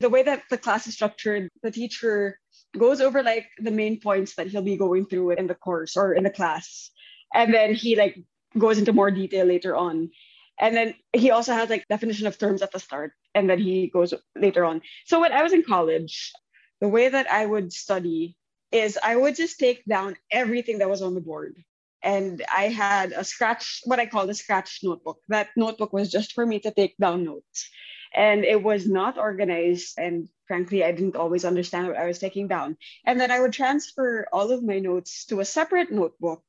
The 0.00 0.10
way 0.10 0.22
that 0.22 0.42
the 0.50 0.58
class 0.58 0.86
is 0.86 0.92
structured, 0.92 1.48
the 1.62 1.70
teacher 1.70 2.38
goes 2.76 3.00
over 3.00 3.22
like 3.22 3.46
the 3.56 3.70
main 3.70 3.98
points 4.00 4.34
that 4.34 4.48
he'll 4.48 4.60
be 4.60 4.76
going 4.76 5.06
through 5.06 5.30
in 5.30 5.46
the 5.46 5.54
course 5.54 5.96
or 5.96 6.12
in 6.12 6.24
the 6.24 6.36
class. 6.38 6.90
And 7.32 7.54
then 7.54 7.72
he 7.72 7.96
like 7.96 8.20
goes 8.58 8.76
into 8.76 8.92
more 8.92 9.10
detail 9.10 9.46
later 9.46 9.74
on. 9.74 10.10
And 10.58 10.74
then 10.74 10.94
he 11.12 11.30
also 11.30 11.52
has 11.52 11.68
like 11.68 11.86
definition 11.88 12.26
of 12.26 12.38
terms 12.38 12.62
at 12.62 12.72
the 12.72 12.80
start, 12.80 13.12
and 13.34 13.48
then 13.48 13.58
he 13.58 13.88
goes 13.88 14.14
later 14.34 14.64
on. 14.64 14.82
So 15.04 15.20
when 15.20 15.32
I 15.32 15.42
was 15.42 15.52
in 15.52 15.62
college, 15.62 16.32
the 16.80 16.88
way 16.88 17.08
that 17.08 17.30
I 17.30 17.44
would 17.44 17.72
study 17.72 18.36
is 18.72 18.98
I 19.02 19.16
would 19.16 19.36
just 19.36 19.58
take 19.58 19.84
down 19.84 20.16
everything 20.30 20.78
that 20.78 20.90
was 20.90 21.02
on 21.02 21.14
the 21.14 21.20
board. 21.20 21.56
And 22.02 22.44
I 22.54 22.68
had 22.68 23.12
a 23.12 23.24
scratch, 23.24 23.82
what 23.84 23.98
I 23.98 24.06
call 24.06 24.26
the 24.26 24.34
scratch 24.34 24.80
notebook. 24.82 25.18
That 25.28 25.48
notebook 25.56 25.92
was 25.92 26.10
just 26.10 26.32
for 26.32 26.44
me 26.44 26.60
to 26.60 26.70
take 26.70 26.96
down 26.98 27.24
notes. 27.24 27.70
And 28.14 28.44
it 28.44 28.62
was 28.62 28.86
not 28.86 29.18
organized. 29.18 29.98
And 29.98 30.28
frankly, 30.46 30.84
I 30.84 30.92
didn't 30.92 31.16
always 31.16 31.44
understand 31.44 31.88
what 31.88 31.96
I 31.96 32.06
was 32.06 32.18
taking 32.18 32.48
down. 32.48 32.76
And 33.04 33.18
then 33.18 33.30
I 33.30 33.40
would 33.40 33.52
transfer 33.52 34.26
all 34.32 34.52
of 34.52 34.62
my 34.62 34.78
notes 34.78 35.24
to 35.26 35.40
a 35.40 35.44
separate 35.44 35.90
notebook. 35.90 36.44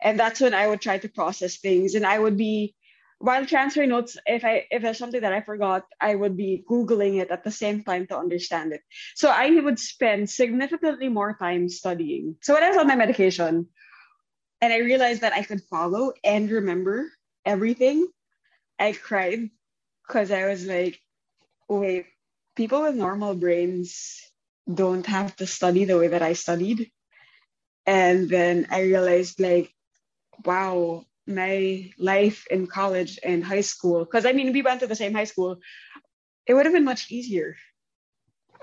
And 0.00 0.18
that's 0.18 0.40
when 0.40 0.54
I 0.54 0.68
would 0.68 0.80
try 0.80 0.98
to 0.98 1.08
process 1.08 1.56
things. 1.56 1.94
And 1.94 2.06
I 2.06 2.18
would 2.18 2.36
be 2.36 2.74
while 3.18 3.44
transferring 3.46 3.90
notes, 3.90 4.16
if 4.26 4.44
I 4.44 4.66
if 4.70 4.82
there's 4.82 4.98
something 4.98 5.20
that 5.20 5.32
I 5.32 5.40
forgot, 5.40 5.84
I 6.00 6.14
would 6.14 6.36
be 6.36 6.64
googling 6.68 7.20
it 7.20 7.30
at 7.30 7.44
the 7.44 7.50
same 7.50 7.82
time 7.82 8.06
to 8.08 8.18
understand 8.18 8.72
it. 8.72 8.82
So 9.14 9.28
I 9.28 9.50
would 9.50 9.78
spend 9.78 10.30
significantly 10.30 11.08
more 11.08 11.36
time 11.36 11.68
studying. 11.68 12.36
So 12.42 12.54
when 12.54 12.62
I 12.62 12.68
was 12.68 12.78
on 12.78 12.86
my 12.86 12.96
medication, 12.96 13.66
and 14.60 14.72
I 14.72 14.78
realized 14.78 15.22
that 15.22 15.32
I 15.32 15.42
could 15.42 15.62
follow 15.62 16.12
and 16.24 16.50
remember 16.50 17.10
everything, 17.44 18.06
I 18.78 18.92
cried 18.92 19.50
because 20.06 20.30
I 20.30 20.46
was 20.46 20.66
like, 20.66 21.00
wait, 21.68 22.06
people 22.56 22.82
with 22.82 22.94
normal 22.94 23.34
brains 23.34 24.20
don't 24.72 25.06
have 25.06 25.34
to 25.36 25.46
study 25.46 25.84
the 25.84 25.98
way 25.98 26.08
that 26.08 26.22
I 26.22 26.34
studied. 26.34 26.90
And 27.86 28.28
then 28.28 28.66
I 28.70 28.82
realized 28.82 29.40
like, 29.40 29.72
wow, 30.44 31.04
my 31.28 31.90
life 31.98 32.46
in 32.50 32.66
college 32.66 33.18
and 33.22 33.44
high 33.44 33.60
school, 33.62 34.04
because 34.04 34.26
I 34.26 34.32
mean, 34.32 34.52
we 34.52 34.62
went 34.62 34.80
to 34.80 34.86
the 34.86 34.96
same 34.96 35.14
high 35.14 35.24
school, 35.24 35.58
it 36.46 36.54
would 36.54 36.66
have 36.66 36.74
been 36.74 36.84
much 36.84 37.10
easier. 37.10 37.56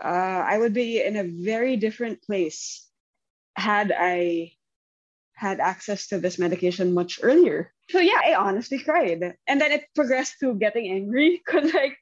Uh, 0.03 0.43
I 0.43 0.57
would 0.57 0.73
be 0.73 1.01
in 1.01 1.15
a 1.15 1.23
very 1.23 1.77
different 1.77 2.21
place 2.21 2.85
had 3.55 3.93
I 3.95 4.51
had 5.33 5.59
access 5.59 6.07
to 6.07 6.19
this 6.19 6.39
medication 6.39 6.93
much 6.93 7.19
earlier. 7.21 7.71
So 7.89 7.99
yeah, 7.99 8.19
I 8.25 8.35
honestly 8.35 8.79
cried. 8.79 9.35
And 9.47 9.61
then 9.61 9.71
it 9.71 9.85
progressed 9.93 10.35
to 10.39 10.55
getting 10.55 10.91
angry 10.91 11.41
because 11.45 11.73
like 11.73 11.97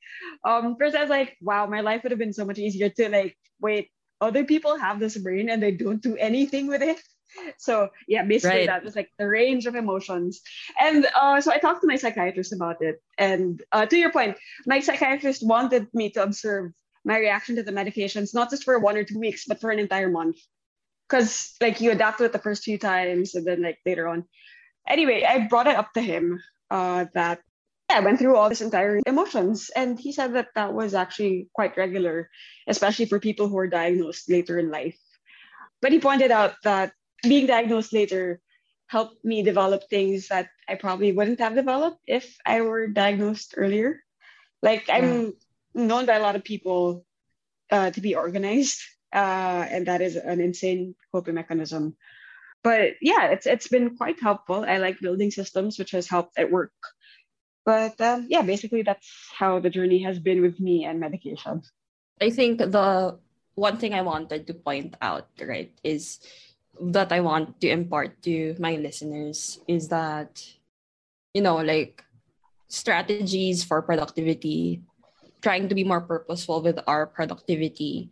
um 0.45 0.76
first 0.80 0.95
I 0.95 1.01
was 1.01 1.09
like, 1.09 1.38
wow, 1.41 1.66
my 1.68 1.82
life 1.82 2.03
would 2.03 2.11
have 2.11 2.20
been 2.20 2.34
so 2.34 2.45
much 2.45 2.59
easier 2.59 2.89
to 2.89 3.09
like, 3.09 3.38
wait, 3.59 3.89
other 4.22 4.45
people 4.45 4.78
have 4.78 4.99
this 4.99 5.18
brain 5.18 5.49
and 5.49 5.61
they 5.61 5.72
don't 5.72 6.01
do 6.01 6.16
anything 6.16 6.68
with 6.68 6.82
it 6.82 7.01
so 7.57 7.89
yeah 8.07 8.23
basically 8.23 8.59
right. 8.59 8.67
that 8.67 8.84
was 8.84 8.95
like 8.95 9.09
the 9.17 9.27
range 9.27 9.65
of 9.65 9.75
emotions. 9.75 10.41
And 10.79 11.07
uh, 11.15 11.41
so 11.41 11.51
i 11.51 11.57
talked 11.57 11.81
to 11.81 11.88
my 11.88 11.95
psychiatrist 11.95 12.53
about 12.53 12.81
it. 12.81 13.01
And 13.17 13.61
uh, 13.71 13.86
to 13.86 13.97
your 13.97 14.11
point 14.11 14.38
my 14.65 14.79
psychiatrist 14.79 15.45
wanted 15.45 15.88
me 15.93 16.09
to 16.11 16.23
observe 16.23 16.71
my 17.05 17.17
reaction 17.17 17.55
to 17.57 17.63
the 17.63 17.71
medications 17.71 18.34
not 18.34 18.49
just 18.49 18.63
for 18.63 18.79
one 18.79 18.97
or 18.97 19.03
two 19.03 19.19
weeks 19.19 19.45
but 19.47 19.59
for 19.59 19.71
an 19.71 19.79
entire 19.79 20.09
month. 20.09 20.38
Because 21.09 21.55
like 21.61 21.81
you 21.81 21.91
adapt 21.91 22.19
to 22.19 22.25
it 22.25 22.34
the 22.34 22.39
first 22.39 22.63
few 22.63 22.77
times 22.77 23.36
and 23.36 23.45
then 23.45 23.61
like 23.61 23.79
later 23.86 24.07
on. 24.07 24.25
Anyway 24.88 25.23
i 25.23 25.47
brought 25.47 25.67
it 25.67 25.75
up 25.75 25.93
to 25.93 26.01
him 26.01 26.41
uh, 26.71 27.05
that 27.13 27.39
yeah, 27.89 27.97
I 27.97 27.99
went 27.99 28.19
through 28.19 28.36
all 28.36 28.49
this 28.49 28.61
entire 28.61 28.99
emotions, 29.05 29.69
and 29.75 29.99
he 29.99 30.11
said 30.11 30.34
that 30.34 30.49
that 30.55 30.73
was 30.73 30.93
actually 30.93 31.49
quite 31.53 31.77
regular, 31.77 32.29
especially 32.67 33.05
for 33.05 33.19
people 33.19 33.47
who 33.47 33.57
are 33.57 33.67
diagnosed 33.67 34.29
later 34.29 34.57
in 34.57 34.71
life. 34.71 34.97
But 35.81 35.91
he 35.91 35.99
pointed 35.99 36.31
out 36.31 36.55
that 36.63 36.93
being 37.24 37.47
diagnosed 37.47 37.93
later 37.93 38.39
helped 38.88 39.24
me 39.26 39.41
develop 39.41 39.89
things 39.89 40.28
that 40.28 40.49
I 40.67 40.76
probably 40.76 41.11
wouldn't 41.11 41.39
have 41.39 41.55
developed 41.55 41.99
if 42.05 42.38
I 42.45 42.61
were 42.61 42.88
diagnosed 42.88 43.55
earlier. 43.57 44.03
Like 44.61 44.86
I'm 44.89 45.34
known 45.74 46.05
by 46.05 46.15
a 46.15 46.21
lot 46.21 46.36
of 46.36 46.43
people 46.43 47.05
uh, 47.71 47.89
to 47.91 48.01
be 48.01 48.15
organized, 48.15 48.80
uh, 49.11 49.65
and 49.67 49.88
that 49.88 50.01
is 50.01 50.15
an 50.15 50.39
insane 50.39 50.95
coping 51.11 51.36
mechanism. 51.36 51.95
But 52.63 52.95
yeah, 53.01 53.34
it's 53.34 53.45
it's 53.45 53.67
been 53.67 53.97
quite 53.97 54.21
helpful. 54.21 54.63
I 54.63 54.78
like 54.78 54.99
building 55.01 55.32
systems, 55.32 55.80
which 55.80 55.91
has 55.91 56.07
helped 56.07 56.38
at 56.38 56.51
work. 56.51 56.71
But 57.65 57.99
um, 57.99 58.28
yeah, 58.30 58.43
basically 58.43 58.84
that's 58.84 59.09
how 59.36 59.59
the 59.59 59.69
journey 59.69 60.03
has 60.03 60.19
been 60.19 60.41
with 60.41 60.59
me 60.59 60.86
and 60.86 60.99
medication. 60.99 61.63
I 62.21 62.30
think 62.30 62.59
the 62.59 63.19
one 63.55 63.78
thing 63.78 63.93
I 63.93 64.01
wanted 64.01 64.47
to 64.47 64.53
point 64.53 64.95
out, 65.01 65.28
right, 65.39 65.71
is 65.84 66.19
that 66.82 67.11
I 67.11 67.19
want 67.19 67.61
to 67.61 67.69
impart 67.69 68.21
to 68.24 68.55
my 68.59 68.76
listeners 68.76 69.59
is 69.67 69.89
that, 69.89 70.41
you 71.34 71.41
know, 71.41 71.57
like 71.57 72.03
strategies 72.67 73.63
for 73.63 73.82
productivity, 73.82 74.82
trying 75.41 75.69
to 75.69 75.76
be 75.76 75.84
more 75.84 76.01
purposeful 76.01 76.61
with 76.61 76.80
our 76.88 77.05
productivity. 77.05 78.09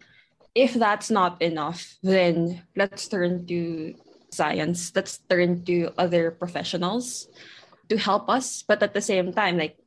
If 0.53 0.74
that's 0.74 1.09
not 1.09 1.41
enough, 1.41 1.97
then 2.03 2.62
let's 2.76 3.07
turn 3.07 3.45
to 3.47 3.95
science, 4.32 4.91
let's 4.95 5.18
turn 5.30 5.64
to 5.66 5.89
other 5.97 6.32
professionals 6.32 7.28
to 7.89 7.97
help 7.97 8.30
us. 8.30 8.64
But 8.64 8.84
at 8.84 8.93
the 8.93 9.01
same 9.01 9.34
time, 9.34 9.57
like 9.57 9.78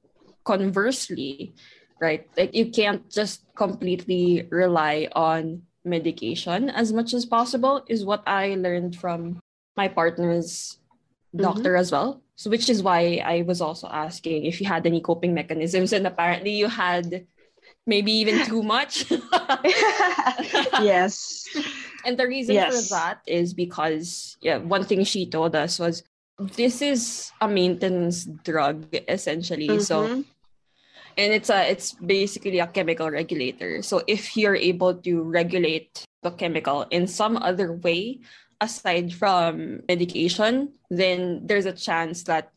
conversely, 0.44 1.54
right, 2.00 2.26
like 2.36 2.54
you 2.54 2.70
can't 2.70 3.08
just 3.10 3.44
completely 3.54 4.48
rely 4.50 5.08
on 5.12 5.62
medication 5.84 6.70
as 6.70 6.92
much 6.92 7.14
as 7.14 7.26
possible 7.26 7.84
is 7.88 8.04
what 8.04 8.22
I 8.26 8.54
learned 8.54 8.96
from 8.96 9.40
my 9.76 9.88
partner's 9.88 10.78
mm-hmm. 11.34 11.42
doctor 11.42 11.76
as 11.76 11.92
well. 11.92 12.22
So 12.36 12.50
which 12.50 12.68
is 12.68 12.82
why 12.82 13.22
I 13.24 13.42
was 13.42 13.60
also 13.60 13.86
asking 13.88 14.44
if 14.44 14.60
you 14.60 14.66
had 14.66 14.86
any 14.86 15.00
coping 15.00 15.34
mechanisms 15.34 15.92
and 15.92 16.06
apparently 16.06 16.50
you 16.50 16.68
had 16.68 17.26
maybe 17.86 18.12
even 18.12 18.44
too 18.46 18.62
much. 18.62 19.10
yes. 20.82 21.46
And 22.04 22.18
the 22.18 22.26
reason 22.26 22.54
yes. 22.54 22.88
for 22.88 22.94
that 22.94 23.20
is 23.26 23.54
because 23.54 24.36
yeah, 24.40 24.58
one 24.58 24.84
thing 24.84 25.04
she 25.04 25.26
told 25.26 25.54
us 25.54 25.78
was 25.78 26.02
this 26.38 26.82
is 26.82 27.30
a 27.40 27.48
maintenance 27.48 28.24
drug 28.24 28.86
essentially. 29.08 29.68
Mm-hmm. 29.68 29.86
So 29.86 30.24
and 31.16 31.32
it's 31.32 31.50
a 31.50 31.70
it's 31.70 31.92
basically 31.92 32.58
a 32.58 32.66
chemical 32.66 33.10
regulator 33.10 33.82
so 33.82 34.02
if 34.06 34.36
you're 34.36 34.56
able 34.56 34.94
to 34.94 35.22
regulate 35.22 36.04
the 36.22 36.30
chemical 36.30 36.86
in 36.90 37.06
some 37.06 37.36
other 37.38 37.72
way 37.72 38.18
aside 38.60 39.12
from 39.12 39.80
medication 39.88 40.72
then 40.90 41.40
there's 41.46 41.66
a 41.66 41.72
chance 41.72 42.24
that 42.24 42.52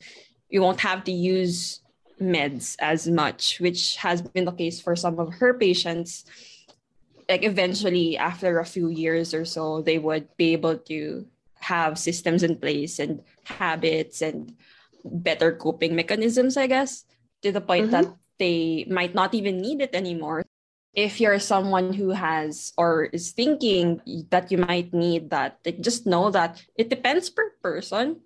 you 0.49 0.61
won't 0.61 0.79
have 0.79 1.03
to 1.03 1.11
use 1.11 1.81
meds 2.21 2.75
as 2.79 3.07
much 3.07 3.59
which 3.59 3.97
has 3.97 4.21
been 4.21 4.45
the 4.45 4.51
case 4.51 4.81
for 4.81 4.95
some 4.95 5.19
of 5.19 5.33
her 5.33 5.53
patients 5.53 6.25
like 7.29 7.43
eventually 7.43 8.17
after 8.17 8.59
a 8.59 8.65
few 8.65 8.89
years 8.89 9.33
or 9.33 9.45
so 9.45 9.81
they 9.81 9.99
would 9.99 10.27
be 10.37 10.53
able 10.53 10.77
to 10.77 11.25
have 11.59 11.99
systems 11.99 12.43
in 12.43 12.55
place 12.55 12.99
and 12.99 13.21
habits 13.43 14.21
and 14.21 14.55
better 15.03 15.51
coping 15.51 15.95
mechanisms 15.95 16.57
i 16.57 16.65
guess 16.65 17.05
to 17.41 17.51
the 17.51 17.61
point 17.61 17.91
mm-hmm. 17.91 18.03
that 18.03 18.15
they 18.39 18.85
might 18.89 19.15
not 19.15 19.33
even 19.33 19.59
need 19.61 19.81
it 19.81 19.95
anymore. 19.95 20.45
If 20.93 21.21
you're 21.21 21.39
someone 21.39 21.93
who 21.93 22.09
has 22.09 22.73
or 22.77 23.05
is 23.13 23.31
thinking 23.31 24.01
that 24.29 24.51
you 24.51 24.57
might 24.57 24.93
need 24.93 25.29
that, 25.29 25.61
just 25.81 26.07
know 26.07 26.31
that 26.31 26.63
it 26.75 26.89
depends 26.89 27.29
per 27.29 27.51
person. 27.61 28.21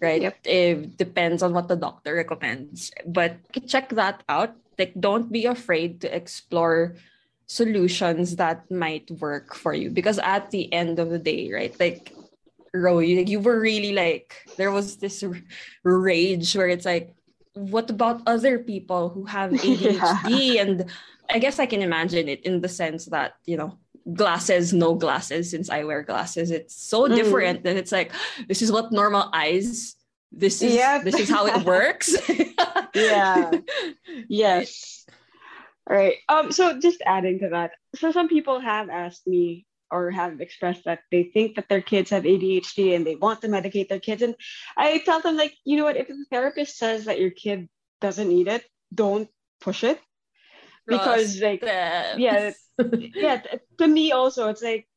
right? 0.00 0.22
Yep. 0.22 0.36
It 0.44 0.96
depends 0.96 1.42
on 1.42 1.52
what 1.52 1.68
the 1.68 1.76
doctor 1.76 2.14
recommends. 2.14 2.90
But 3.06 3.38
check 3.66 3.90
that 3.90 4.22
out. 4.28 4.54
Like, 4.78 4.92
don't 4.98 5.30
be 5.30 5.46
afraid 5.46 6.00
to 6.02 6.14
explore 6.14 6.96
solutions 7.46 8.36
that 8.36 8.70
might 8.70 9.10
work 9.20 9.54
for 9.54 9.74
you 9.74 9.90
because 9.90 10.18
at 10.18 10.50
the 10.50 10.72
end 10.72 10.98
of 10.98 11.10
the 11.10 11.18
day, 11.18 11.52
right? 11.52 11.74
Like, 11.78 12.12
Ro, 12.72 12.98
you, 12.98 13.20
you 13.22 13.38
were 13.38 13.60
really 13.60 13.92
like, 13.92 14.34
there 14.56 14.72
was 14.72 14.96
this 14.96 15.22
r- 15.22 15.36
rage 15.84 16.56
where 16.56 16.68
it's 16.68 16.84
like, 16.84 17.14
what 17.54 17.88
about 17.90 18.22
other 18.26 18.58
people 18.58 19.08
who 19.08 19.24
have 19.24 19.50
ADHD? 19.66 20.60
And 20.60 20.90
I 21.30 21.38
guess 21.38 21.58
I 21.58 21.66
can 21.66 21.82
imagine 21.82 22.28
it 22.28 22.44
in 22.44 22.60
the 22.60 22.68
sense 22.68 23.06
that, 23.06 23.34
you 23.46 23.56
know, 23.56 23.78
glasses, 24.12 24.72
no 24.74 24.94
glasses, 24.94 25.50
since 25.50 25.70
I 25.70 25.84
wear 25.84 26.02
glasses, 26.02 26.50
it's 26.50 26.74
so 26.76 27.08
Mm. 27.08 27.14
different. 27.16 27.66
And 27.66 27.78
it's 27.78 27.92
like, 27.92 28.12
this 28.48 28.60
is 28.60 28.70
what 28.70 28.92
normal 28.92 29.30
eyes, 29.32 29.96
this 30.30 30.60
is 30.62 30.74
Yep. 30.74 31.04
this 31.04 31.18
is 31.18 31.30
how 31.30 31.46
it 31.46 31.64
works. 31.74 32.12
Yeah. 32.94 33.50
Yes. 34.28 35.06
All 35.88 35.96
right. 35.96 36.16
Um. 36.28 36.50
So 36.52 36.78
just 36.80 37.02
adding 37.06 37.38
to 37.40 37.48
that, 37.50 37.72
so 37.96 38.10
some 38.10 38.28
people 38.28 38.58
have 38.60 38.88
asked 38.88 39.26
me 39.26 39.66
or 39.90 40.10
have 40.10 40.40
expressed 40.40 40.84
that 40.84 41.00
they 41.10 41.24
think 41.24 41.56
that 41.56 41.68
their 41.68 41.82
kids 41.82 42.10
have 42.10 42.24
ADHD 42.24 42.94
and 42.96 43.06
they 43.06 43.16
want 43.16 43.42
to 43.42 43.48
medicate 43.48 43.88
their 43.88 44.00
kids, 44.00 44.22
and 44.22 44.34
I 44.76 44.98
tell 44.98 45.20
them 45.20 45.36
like, 45.36 45.54
you 45.64 45.76
know 45.76 45.84
what? 45.84 45.96
If 45.96 46.08
the 46.08 46.26
therapist 46.30 46.78
says 46.78 47.04
that 47.06 47.20
your 47.20 47.30
kid 47.30 47.68
doesn't 48.00 48.28
need 48.28 48.48
it, 48.48 48.64
don't 48.94 49.28
push 49.60 49.84
it 49.84 50.00
because 50.86 51.40
like 51.40 51.60
Trust 51.60 52.18
yeah, 52.18 52.50
yeah. 53.14 53.42
To 53.78 53.86
me 53.86 54.12
also, 54.12 54.48
it's 54.48 54.62
like 54.62 54.88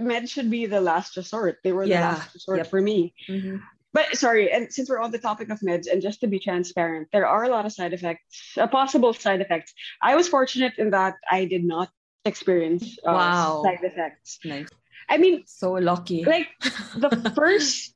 med 0.00 0.28
should 0.28 0.50
be 0.50 0.66
the 0.66 0.80
last 0.80 1.16
resort. 1.16 1.58
They 1.64 1.72
were 1.72 1.86
the 1.86 1.94
last 2.00 2.34
resort 2.34 2.58
Yep. 2.58 2.66
for 2.70 2.80
me. 2.80 3.14
Mhm. 3.28 3.62
But 3.92 4.16
sorry, 4.16 4.52
and 4.52 4.70
since 4.70 4.90
we're 4.90 5.00
on 5.00 5.10
the 5.10 5.18
topic 5.18 5.48
of 5.48 5.60
meds, 5.60 5.90
and 5.90 6.02
just 6.02 6.20
to 6.20 6.26
be 6.26 6.38
transparent, 6.38 7.08
there 7.12 7.26
are 7.26 7.44
a 7.44 7.48
lot 7.48 7.64
of 7.64 7.72
side 7.72 7.94
effects, 7.94 8.52
uh, 8.58 8.66
possible 8.66 9.14
side 9.14 9.40
effects. 9.40 9.72
I 10.02 10.16
was 10.16 10.28
fortunate 10.28 10.74
in 10.76 10.90
that 10.90 11.14
I 11.30 11.46
did 11.46 11.64
not 11.64 11.88
experience 12.26 12.98
uh, 13.06 13.12
Wow. 13.14 13.62
side 13.64 13.80
effects. 13.82 14.40
Nice. 14.44 14.68
I 15.08 15.18
mean, 15.18 15.44
So 15.46 15.72
lucky. 15.74 16.24
like 16.24 16.48
the 16.94 17.10
first 17.36 17.94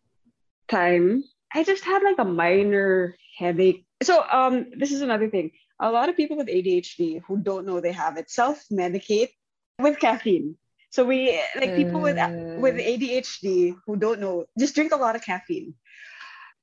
time, 0.68 1.24
I 1.54 1.64
just 1.64 1.84
had 1.84 2.02
like 2.02 2.18
a 2.18 2.24
minor 2.24 3.16
headache. 3.38 3.84
So, 4.02 4.22
um, 4.30 4.66
this 4.76 4.92
is 4.92 5.02
another 5.02 5.28
thing. 5.28 5.50
A 5.80 5.90
lot 5.90 6.08
of 6.08 6.16
people 6.16 6.36
with 6.36 6.48
ADHD 6.48 7.22
who 7.26 7.38
don't 7.38 7.66
know 7.66 7.80
they 7.80 7.92
have 7.92 8.16
it 8.16 8.30
self-medicate 8.30 9.30
with 9.78 9.98
caffeine. 9.98 10.56
So 10.90 11.04
we 11.04 11.40
like 11.56 11.74
people 11.74 12.00
with 12.02 12.16
with 12.58 12.74
Uh, 12.76 12.90
ADHD 12.90 13.74
who 13.86 13.96
don't 13.96 14.20
know, 14.20 14.46
just 14.58 14.74
drink 14.74 14.92
a 14.92 14.96
lot 14.96 15.16
of 15.16 15.22
caffeine. 15.24 15.74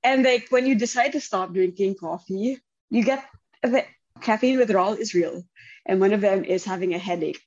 And 0.04 0.24
like 0.24 0.48
when 0.50 0.66
you 0.66 0.76
decide 0.76 1.14
to 1.14 1.22
stop 1.22 1.54
drinking 1.54 1.96
coffee, 1.96 2.60
you 2.90 3.04
get 3.04 3.26
the 3.64 3.84
caffeine 4.22 4.58
withdrawal 4.58 4.94
is 4.94 5.14
real. 5.14 5.44
And 5.86 6.00
one 6.00 6.14
of 6.14 6.22
them 6.22 6.44
is 6.44 6.66
having 6.66 6.94
a 6.94 6.98
headache. 6.98 7.42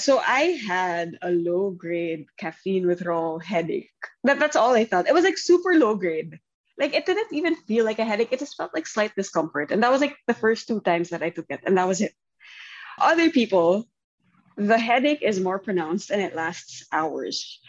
So 0.00 0.18
I 0.18 0.58
had 0.66 1.16
a 1.22 1.30
low 1.30 1.70
grade 1.70 2.26
caffeine 2.36 2.86
withdrawal 2.86 3.38
headache. 3.38 3.90
That, 4.24 4.38
that's 4.38 4.56
all 4.56 4.74
I 4.74 4.84
felt. 4.84 5.08
It 5.08 5.14
was 5.14 5.24
like 5.24 5.38
super 5.38 5.74
low 5.74 5.94
grade. 5.94 6.38
Like 6.76 6.94
it 6.94 7.06
didn't 7.06 7.32
even 7.32 7.54
feel 7.54 7.84
like 7.84 8.00
a 8.00 8.04
headache. 8.04 8.32
It 8.32 8.40
just 8.40 8.56
felt 8.56 8.74
like 8.74 8.86
slight 8.86 9.14
discomfort. 9.14 9.70
And 9.70 9.82
that 9.82 9.92
was 9.92 10.00
like 10.00 10.16
the 10.26 10.34
first 10.34 10.66
two 10.66 10.80
times 10.80 11.10
that 11.10 11.22
I 11.22 11.30
took 11.30 11.46
it. 11.48 11.60
And 11.64 11.78
that 11.78 11.86
was 11.86 12.00
it. 12.00 12.12
Other 12.98 13.30
people, 13.30 13.86
the 14.56 14.78
headache 14.78 15.22
is 15.22 15.40
more 15.40 15.58
pronounced 15.58 16.10
and 16.10 16.20
it 16.20 16.34
lasts 16.34 16.86
hours. 16.92 17.60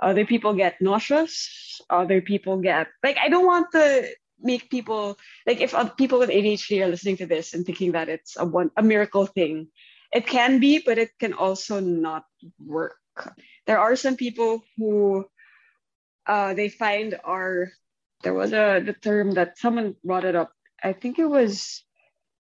Other 0.00 0.24
people 0.24 0.54
get 0.54 0.80
nauseous. 0.80 1.80
Other 1.90 2.20
people 2.20 2.58
get 2.58 2.88
like 3.02 3.18
I 3.18 3.28
don't 3.28 3.46
want 3.46 3.72
to 3.72 4.08
make 4.42 4.70
people 4.70 5.18
like 5.46 5.60
if 5.60 5.74
uh, 5.74 5.88
people 5.88 6.18
with 6.18 6.30
ADHD 6.30 6.84
are 6.84 6.88
listening 6.88 7.16
to 7.18 7.26
this 7.26 7.54
and 7.54 7.64
thinking 7.64 7.92
that 7.92 8.08
it's 8.08 8.36
a 8.36 8.44
one 8.44 8.70
a 8.76 8.82
miracle 8.82 9.26
thing. 9.26 9.68
It 10.12 10.26
can 10.26 10.60
be, 10.60 10.82
but 10.84 10.98
it 10.98 11.10
can 11.18 11.32
also 11.32 11.80
not 11.80 12.24
work. 12.58 12.96
There 13.66 13.78
are 13.78 13.96
some 13.96 14.16
people 14.16 14.62
who 14.76 15.24
uh, 16.26 16.52
they 16.54 16.68
find 16.68 17.18
are 17.24 17.72
there 18.22 18.34
was 18.34 18.52
a 18.52 18.82
the 18.84 18.92
term 18.92 19.32
that 19.32 19.58
someone 19.58 19.96
brought 20.04 20.24
it 20.24 20.36
up. 20.36 20.52
I 20.82 20.92
think 20.92 21.18
it 21.18 21.26
was 21.26 21.82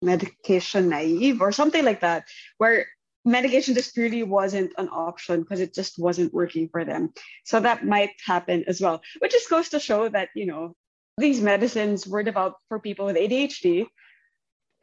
medication 0.01 0.89
naive 0.89 1.41
or 1.41 1.51
something 1.51 1.85
like 1.85 2.01
that, 2.01 2.25
where 2.57 2.87
medication 3.25 3.75
just 3.75 3.95
really 3.97 4.23
wasn't 4.23 4.73
an 4.77 4.89
option 4.89 5.41
because 5.41 5.59
it 5.59 5.73
just 5.73 5.99
wasn't 5.99 6.33
working 6.33 6.69
for 6.69 6.85
them. 6.85 7.13
So 7.45 7.59
that 7.59 7.85
might 7.85 8.11
happen 8.25 8.63
as 8.67 8.81
well, 8.81 9.01
which 9.19 9.31
just 9.31 9.49
goes 9.49 9.69
to 9.69 9.79
show 9.79 10.09
that, 10.09 10.29
you 10.35 10.45
know, 10.45 10.75
these 11.17 11.41
medicines 11.41 12.07
were 12.07 12.23
developed 12.23 12.59
for 12.67 12.79
people 12.79 13.05
with 13.05 13.15
ADHD. 13.15 13.87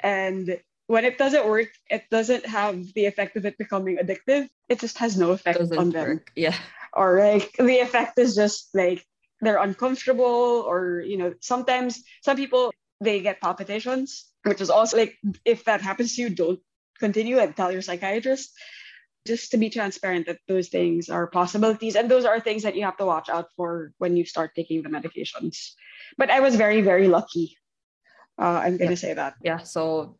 And 0.00 0.60
when 0.86 1.04
it 1.04 1.18
doesn't 1.18 1.46
work, 1.46 1.68
it 1.90 2.04
doesn't 2.10 2.46
have 2.46 2.92
the 2.94 3.06
effect 3.06 3.36
of 3.36 3.44
it 3.44 3.58
becoming 3.58 3.98
addictive. 3.98 4.48
It 4.68 4.80
just 4.80 4.98
has 4.98 5.16
no 5.16 5.32
effect 5.32 5.58
doesn't 5.58 5.78
on 5.78 5.90
them. 5.90 6.08
work. 6.08 6.32
Yeah. 6.36 6.56
Or 6.92 7.20
like 7.20 7.52
the 7.58 7.80
effect 7.80 8.18
is 8.18 8.34
just 8.34 8.70
like 8.74 9.04
they're 9.40 9.62
uncomfortable, 9.62 10.64
or 10.66 11.00
you 11.00 11.18
know, 11.18 11.34
sometimes 11.40 12.02
some 12.24 12.36
people 12.36 12.72
they 13.00 13.20
get 13.20 13.40
palpitations, 13.40 14.26
which 14.44 14.60
is 14.60 14.70
also 14.70 14.96
like 14.96 15.16
if 15.44 15.64
that 15.64 15.80
happens 15.82 16.16
to 16.16 16.22
you, 16.22 16.30
don't 16.30 16.60
continue 16.98 17.38
and 17.38 17.54
tell 17.54 17.70
your 17.70 17.82
psychiatrist 17.82 18.50
just 19.28 19.52
to 19.52 19.60
be 19.60 19.68
transparent 19.68 20.24
that 20.26 20.40
those 20.48 20.68
things 20.72 21.12
are 21.12 21.28
possibilities 21.28 21.94
and 21.94 22.08
those 22.10 22.24
are 22.24 22.40
things 22.40 22.64
that 22.64 22.74
you 22.74 22.82
have 22.88 22.96
to 22.96 23.04
watch 23.04 23.28
out 23.28 23.52
for 23.54 23.92
when 24.00 24.16
you 24.16 24.24
start 24.24 24.56
taking 24.56 24.80
the 24.82 24.88
medications 24.88 25.76
but 26.16 26.32
i 26.32 26.40
was 26.40 26.56
very 26.56 26.80
very 26.80 27.06
lucky 27.06 27.54
uh, 28.40 28.64
i'm 28.64 28.80
going 28.80 28.90
to 28.90 28.96
say 28.96 29.12
that 29.12 29.34
yeah 29.44 29.60
so 29.60 30.16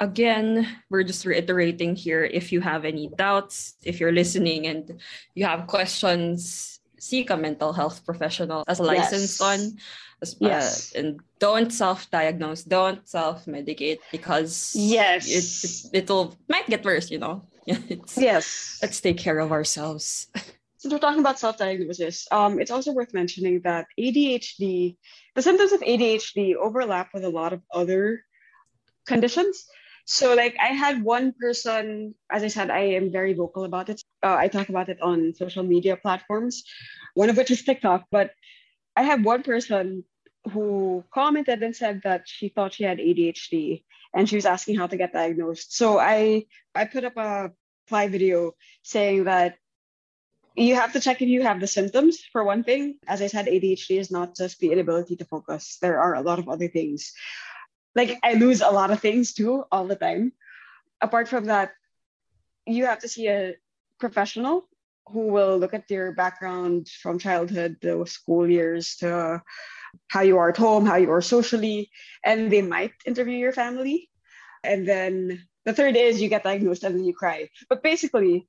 again 0.00 0.64
we're 0.90 1.04
just 1.04 1.26
reiterating 1.26 1.94
here 1.94 2.24
if 2.24 2.50
you 2.52 2.60
have 2.64 2.84
any 2.88 3.10
doubts 3.18 3.76
if 3.84 4.00
you're 4.00 4.14
listening 4.16 4.66
and 4.66 4.96
you 5.36 5.44
have 5.44 5.66
questions 5.68 6.80
seek 6.98 7.30
a 7.30 7.36
mental 7.36 7.72
health 7.72 8.02
professional 8.06 8.64
as 8.66 8.80
a 8.80 8.82
licensed 8.82 9.38
Yes. 9.38 9.48
one 9.52 9.64
as- 10.22 10.34
uh, 10.34 10.50
Yes. 10.50 10.92
and 10.98 11.20
don't 11.38 11.70
self-diagnose 11.70 12.62
don't 12.66 13.06
self-medicate 13.06 13.98
because 14.10 14.74
Yes. 14.74 15.26
it, 15.30 15.46
it, 15.66 16.04
it'll 16.04 16.34
might 16.48 16.66
get 16.66 16.82
worse 16.86 17.10
you 17.10 17.18
know 17.18 17.42
yes. 18.16 18.78
let's 18.82 19.00
take 19.00 19.18
care 19.18 19.38
of 19.38 19.52
ourselves. 19.52 20.28
Since 20.78 20.92
we're 20.92 21.00
talking 21.00 21.20
about 21.20 21.38
self-diagnosis. 21.38 22.28
Um, 22.30 22.60
it's 22.60 22.70
also 22.70 22.92
worth 22.92 23.12
mentioning 23.12 23.60
that 23.64 23.86
adhd 23.98 24.96
the 25.34 25.42
symptoms 25.42 25.72
of 25.72 25.80
adhd 25.80 26.54
overlap 26.54 27.10
with 27.12 27.24
a 27.24 27.28
lot 27.28 27.52
of 27.52 27.62
other 27.72 28.22
conditions. 29.06 29.66
So 30.04 30.34
like 30.34 30.56
i 30.60 30.68
had 30.68 31.02
one 31.04 31.34
person 31.38 32.14
as 32.30 32.42
i 32.42 32.48
said 32.48 32.70
i 32.70 32.96
am 32.96 33.12
very 33.12 33.34
vocal 33.34 33.64
about 33.64 33.90
it 33.90 34.00
uh, 34.22 34.36
i 34.40 34.48
talk 34.48 34.70
about 34.70 34.88
it 34.88 35.02
on 35.02 35.34
social 35.34 35.62
media 35.62 35.96
platforms 35.96 36.64
one 37.14 37.28
of 37.28 37.36
which 37.36 37.50
is 37.50 37.62
tiktok. 37.62 38.04
But 38.10 38.30
i 38.96 39.02
had 39.02 39.24
one 39.24 39.42
person 39.42 40.04
who 40.52 41.04
commented 41.12 41.62
and 41.62 41.76
said 41.76 42.00
that 42.04 42.22
she 42.24 42.48
thought 42.48 42.72
she 42.72 42.84
had 42.84 42.98
adhd 42.98 43.82
and 44.14 44.28
she 44.28 44.36
was 44.36 44.46
asking 44.46 44.76
how 44.76 44.86
to 44.86 44.96
get 44.96 45.12
diagnosed 45.12 45.76
so 45.76 45.98
i 45.98 46.44
i 46.74 46.84
put 46.84 47.04
up 47.04 47.16
a 47.16 47.52
reply 47.88 48.08
video 48.08 48.52
saying 48.82 49.24
that 49.24 49.56
you 50.58 50.74
have 50.74 50.92
to 50.92 51.00
check 51.00 51.22
if 51.22 51.28
you 51.28 51.42
have 51.42 51.60
the 51.60 51.66
symptoms 51.66 52.18
for 52.32 52.42
one 52.42 52.64
thing. 52.64 52.98
As 53.06 53.22
I 53.22 53.28
said, 53.28 53.46
ADHD 53.46 53.98
is 53.98 54.10
not 54.10 54.36
just 54.36 54.58
the 54.58 54.72
inability 54.72 55.16
to 55.16 55.24
focus, 55.24 55.78
there 55.80 56.00
are 56.00 56.14
a 56.14 56.20
lot 56.20 56.38
of 56.38 56.48
other 56.48 56.68
things. 56.68 57.12
Like 57.94 58.18
I 58.22 58.34
lose 58.34 58.60
a 58.60 58.70
lot 58.70 58.90
of 58.90 59.00
things 59.00 59.32
too 59.32 59.64
all 59.70 59.86
the 59.86 59.96
time. 59.96 60.32
Apart 61.00 61.28
from 61.28 61.46
that, 61.46 61.72
you 62.66 62.86
have 62.86 62.98
to 63.00 63.08
see 63.08 63.28
a 63.28 63.54
professional 63.98 64.68
who 65.08 65.28
will 65.28 65.56
look 65.56 65.72
at 65.72 65.90
your 65.90 66.12
background 66.12 66.88
from 66.88 67.18
childhood 67.18 67.80
to 67.80 68.04
school 68.04 68.50
years 68.50 68.96
to 68.96 69.40
how 70.08 70.20
you 70.20 70.38
are 70.38 70.48
at 70.48 70.56
home, 70.56 70.86
how 70.86 70.96
you 70.96 71.10
are 71.10 71.22
socially, 71.22 71.90
and 72.24 72.50
they 72.50 72.62
might 72.62 72.92
interview 73.06 73.36
your 73.36 73.52
family. 73.52 74.08
And 74.64 74.86
then 74.86 75.46
the 75.64 75.72
third 75.72 75.96
is 75.96 76.20
you 76.20 76.28
get 76.28 76.44
diagnosed 76.44 76.84
and 76.84 76.94
then 76.94 77.04
you 77.04 77.14
cry. 77.14 77.48
But 77.68 77.82
basically, 77.82 78.48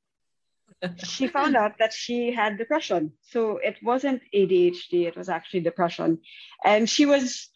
she 1.03 1.27
found 1.27 1.55
out 1.55 1.77
that 1.79 1.93
she 1.93 2.31
had 2.31 2.57
depression. 2.57 3.13
So 3.21 3.57
it 3.57 3.77
wasn't 3.83 4.21
ADHD, 4.33 5.07
it 5.07 5.17
was 5.17 5.29
actually 5.29 5.61
depression. 5.61 6.19
And 6.63 6.89
she 6.89 7.05
was 7.05 7.49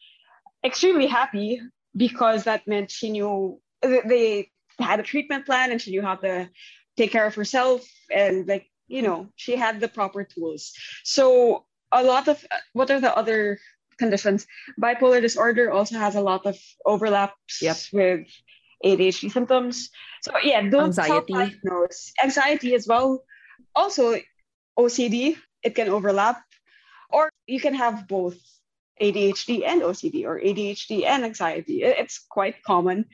extremely 0.64 1.08
happy 1.08 1.62
because 1.96 2.46
that 2.46 2.68
meant 2.68 2.92
she 2.92 3.10
knew 3.12 3.60
they 3.82 4.50
had 4.80 5.00
a 5.00 5.04
treatment 5.04 5.46
plan 5.46 5.72
and 5.72 5.82
she 5.82 5.92
knew 5.92 6.02
how 6.02 6.16
to 6.16 6.50
take 6.98 7.12
care 7.12 7.26
of 7.26 7.36
herself 7.36 7.86
and 8.12 8.48
like 8.48 8.68
you 8.88 9.02
know 9.02 9.30
she 9.36 9.56
had 9.56 9.80
the 9.80 9.88
proper 9.88 10.24
tools 10.24 10.74
so 11.04 11.66
a 11.94 12.04
lot 12.04 12.28
of 12.28 12.44
what 12.74 12.90
are 12.92 13.00
the 13.00 13.16
other 13.16 13.60
conditions 13.98 14.48
bipolar 14.82 15.22
disorder 15.22 15.72
also 15.72 15.96
has 15.98 16.16
a 16.16 16.22
lot 16.22 16.46
of 16.46 16.58
overlaps 16.86 17.62
Yep. 17.62 17.78
with 17.94 18.28
adhd 18.84 19.32
symptoms 19.32 19.90
so 20.22 20.32
yeah 20.44 20.62
don't 20.62 20.86
Anxiety. 20.98 21.10
self-diagnose 21.10 22.12
anxiety 22.24 22.74
as 22.76 22.88
well 22.88 23.24
also 23.76 24.20
ocd 24.78 25.38
it 25.64 25.76
can 25.76 25.88
overlap 25.90 26.42
or 27.10 27.30
you 27.48 27.60
can 27.60 27.76
have 27.76 28.08
both 28.08 28.38
ADHD 29.02 29.66
and 29.66 29.82
OCD 29.82 30.26
or 30.26 30.40
ADHD 30.40 31.06
and 31.06 31.24
anxiety. 31.24 31.84
It's 31.84 32.20
quite 32.30 32.64
common. 32.64 33.06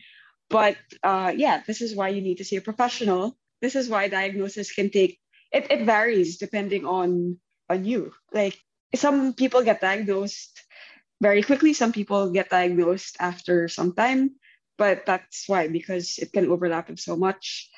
But 0.50 0.78
uh, 1.04 1.34
yeah, 1.36 1.62
this 1.66 1.82
is 1.82 1.96
why 1.96 2.10
you 2.10 2.22
need 2.22 2.38
to 2.38 2.44
see 2.44 2.56
a 2.58 2.62
professional. 2.62 3.38
This 3.62 3.76
is 3.76 3.88
why 3.90 4.08
diagnosis 4.08 4.72
can 4.72 4.90
take 4.90 5.20
it, 5.52 5.70
it 5.70 5.86
varies 5.86 6.38
depending 6.38 6.86
on 6.86 7.38
on 7.70 7.86
you. 7.86 8.14
Like 8.34 8.58
some 8.96 9.34
people 9.34 9.64
get 9.64 9.82
diagnosed 9.82 10.64
very 11.22 11.44
quickly, 11.44 11.74
some 11.74 11.92
people 11.92 12.32
get 12.32 12.50
diagnosed 12.50 13.18
after 13.20 13.68
some 13.68 13.94
time, 13.94 14.32
but 14.78 15.06
that's 15.06 15.48
why 15.48 15.68
because 15.68 16.18
it 16.18 16.32
can 16.32 16.50
overlap 16.50 16.90
so 16.98 17.16
much. 17.16 17.70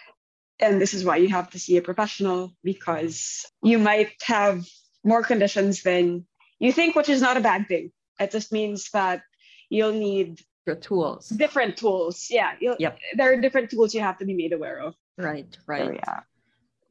And 0.59 0.80
this 0.80 0.93
is 0.93 1.03
why 1.03 1.18
you 1.18 1.30
have 1.30 1.49
to 1.51 1.59
see 1.59 1.78
a 1.78 1.82
professional 1.82 2.53
because 2.64 3.45
you 3.64 3.80
might 3.80 4.14
have 4.22 4.64
more 5.03 5.24
conditions 5.24 5.82
than 5.82 6.28
you 6.59 6.72
think, 6.72 6.95
which 6.95 7.09
is 7.09 7.22
not 7.22 7.38
a 7.38 7.41
bad 7.41 7.68
thing. 7.68 7.91
It 8.20 8.30
just 8.30 8.51
means 8.51 8.89
that 8.91 9.24
you'll 9.70 9.93
need 9.93 10.39
the 10.68 10.76
tools, 10.76 11.30
different 11.30 11.78
tools. 11.78 12.28
Yeah, 12.30 12.53
yep. 12.62 12.99
There 13.16 13.34
are 13.34 13.41
different 13.41 13.72
tools 13.72 13.95
you 13.95 14.01
have 14.01 14.20
to 14.20 14.26
be 14.26 14.36
made 14.36 14.53
aware 14.53 14.80
of. 14.80 14.93
Right, 15.18 15.57
right. 15.66 15.88
So, 15.88 15.91
yeah. 15.93 16.20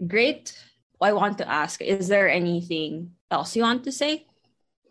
Great. 0.05 0.59
I 1.01 1.13
want 1.13 1.39
to 1.39 1.49
ask: 1.49 1.81
Is 1.81 2.09
there 2.09 2.29
anything 2.29 3.13
else 3.31 3.57
you 3.57 3.63
want 3.63 3.85
to 3.85 3.93
say? 3.93 4.27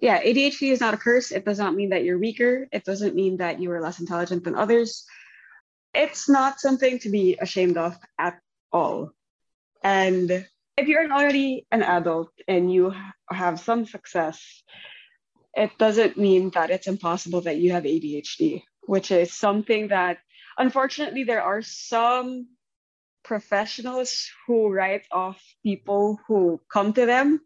Yeah, 0.02 0.22
ADHD 0.24 0.72
is 0.72 0.80
not 0.80 0.94
a 0.94 0.98
curse. 0.98 1.32
It 1.32 1.44
does 1.44 1.60
not 1.60 1.76
mean 1.76 1.90
that 1.90 2.04
you're 2.04 2.18
weaker. 2.18 2.68
It 2.72 2.86
doesn't 2.86 3.16
mean 3.16 3.38
that 3.38 3.60
you 3.60 3.72
are 3.72 3.82
less 3.82 4.00
intelligent 4.00 4.46
than 4.46 4.56
others. 4.56 5.06
It's 5.94 6.30
not 6.30 6.60
something 6.60 7.00
to 7.00 7.10
be 7.10 7.38
ashamed 7.40 7.78
of 7.78 7.98
at 8.18 8.40
all. 8.72 9.12
And 9.84 10.48
if 10.78 10.88
you're 10.88 11.12
already 11.12 11.68
an 11.72 11.84
adult 11.84 12.32
and 12.48 12.72
you 12.72 12.94
have 13.30 13.60
some 13.60 13.86
success, 13.86 14.64
it 15.54 15.72
doesn't 15.78 16.18
mean 16.18 16.52
that 16.52 16.70
it's 16.70 16.88
impossible 16.88 17.42
that 17.42 17.58
you 17.58 17.74
have 17.74 17.84
ADHD, 17.84 18.64
which 18.84 19.12
is 19.12 19.34
something 19.34 19.90
that 19.90 20.20
unfortunately 20.58 21.26
there 21.26 21.42
are 21.42 21.62
some 21.62 22.48
professionals 23.24 24.30
who 24.48 24.70
write 24.70 25.06
off 25.12 25.44
people 25.64 26.20
who 26.28 26.62
come 26.72 26.94
to 26.94 27.06
them 27.06 27.42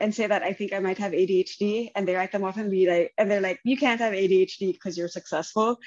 and 0.00 0.14
say 0.14 0.26
that 0.26 0.42
I 0.42 0.52
think 0.52 0.72
I 0.72 0.80
might 0.80 0.98
have 0.98 1.12
ADHD, 1.12 1.90
and 1.94 2.06
they 2.06 2.14
write 2.14 2.32
them 2.32 2.44
off 2.44 2.56
and 2.56 2.70
be 2.70 2.88
like, 2.88 3.12
and 3.16 3.30
they're 3.30 3.40
like, 3.40 3.60
you 3.64 3.76
can't 3.76 4.00
have 4.00 4.12
ADHD 4.12 4.72
because 4.72 4.98
you're 4.98 5.08
successful. 5.08 5.78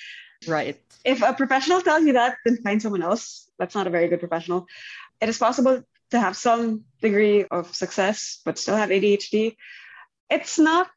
Right. 0.48 0.80
If 1.04 1.22
a 1.22 1.34
professional 1.34 1.82
tells 1.82 2.06
you 2.06 2.14
that, 2.14 2.38
then 2.46 2.58
find 2.58 2.82
someone 2.82 3.04
else. 3.04 3.50
That's 3.60 3.76
not 3.76 3.88
a 3.88 3.90
very 3.90 4.08
good 4.08 4.20
professional. 4.20 4.68
It 5.20 5.30
is 5.30 5.38
possible 5.38 5.84
to 6.12 6.20
have 6.20 6.38
some 6.38 6.86
degree 7.02 7.46
of 7.46 7.76
success 7.76 8.40
but 8.46 8.58
still 8.58 8.76
have 8.76 8.90
ADHD, 8.90 9.56
it's 10.30 10.60
not, 10.60 10.90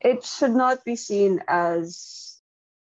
it 0.00 0.24
should 0.24 0.52
not 0.54 0.84
be 0.84 0.96
seen 0.96 1.40
as 1.48 2.38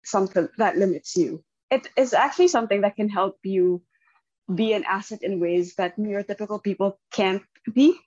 something 0.03 0.47
that 0.57 0.77
limits 0.77 1.15
you. 1.15 1.43
It 1.71 1.87
is 1.97 2.13
actually 2.13 2.49
something 2.49 2.81
that 2.81 2.95
can 2.95 3.09
help 3.09 3.37
you 3.43 3.81
be 4.53 4.73
an 4.73 4.83
asset 4.83 5.23
in 5.23 5.39
ways 5.39 5.75
that 5.75 5.97
neurotypical 5.97 6.63
people 6.63 6.99
can't 7.11 7.41
be. 7.71 7.97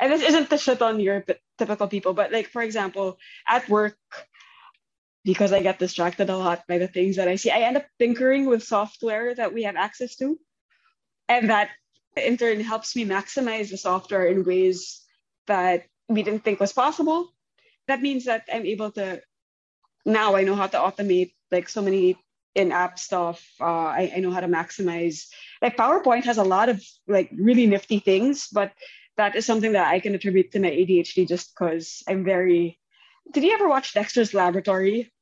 And 0.00 0.12
this 0.12 0.22
isn't 0.22 0.50
to 0.50 0.58
shit 0.58 0.82
on 0.82 0.98
neurotypical 0.98 1.90
people, 1.90 2.12
but 2.12 2.32
like, 2.32 2.48
for 2.48 2.62
example, 2.62 3.18
at 3.48 3.68
work, 3.68 3.96
because 5.24 5.52
I 5.52 5.62
get 5.62 5.78
distracted 5.78 6.30
a 6.30 6.36
lot 6.36 6.66
by 6.66 6.78
the 6.78 6.88
things 6.88 7.16
that 7.16 7.28
I 7.28 7.36
see, 7.36 7.50
I 7.50 7.60
end 7.60 7.76
up 7.76 7.86
tinkering 7.98 8.46
with 8.46 8.64
software 8.64 9.34
that 9.34 9.54
we 9.54 9.62
have 9.62 9.76
access 9.76 10.16
to. 10.16 10.38
And 11.28 11.50
that 11.50 11.70
in 12.16 12.36
turn 12.36 12.60
helps 12.60 12.96
me 12.96 13.04
maximize 13.04 13.70
the 13.70 13.76
software 13.76 14.26
in 14.26 14.44
ways 14.44 15.02
that 15.46 15.84
we 16.08 16.22
didn't 16.22 16.44
think 16.44 16.60
was 16.60 16.72
possible. 16.72 17.32
That 17.86 18.02
means 18.02 18.24
that 18.24 18.44
I'm 18.52 18.66
able 18.66 18.90
to 18.92 19.22
now 20.04 20.34
I 20.34 20.42
know 20.42 20.56
how 20.56 20.66
to 20.66 20.78
automate 20.78 21.32
like 21.50 21.68
so 21.68 21.82
many 21.82 22.18
in-app 22.54 22.98
stuff. 22.98 23.46
Uh, 23.60 23.64
I, 23.64 24.12
I 24.16 24.20
know 24.20 24.30
how 24.30 24.40
to 24.40 24.48
maximize 24.48 25.28
like 25.62 25.76
PowerPoint 25.76 26.24
has 26.24 26.38
a 26.38 26.44
lot 26.44 26.68
of 26.68 26.82
like 27.06 27.30
really 27.34 27.66
nifty 27.66 28.00
things, 28.00 28.48
but 28.52 28.72
that 29.16 29.36
is 29.36 29.46
something 29.46 29.72
that 29.72 29.88
I 29.88 30.00
can 30.00 30.14
attribute 30.14 30.52
to 30.52 30.60
my 30.60 30.70
ADHD 30.70 31.28
just 31.28 31.54
because 31.54 32.02
I'm 32.08 32.24
very. 32.24 32.78
Did 33.32 33.44
you 33.44 33.52
ever 33.52 33.68
watch 33.68 33.94
Dexter's 33.94 34.34
Laboratory? 34.34 35.12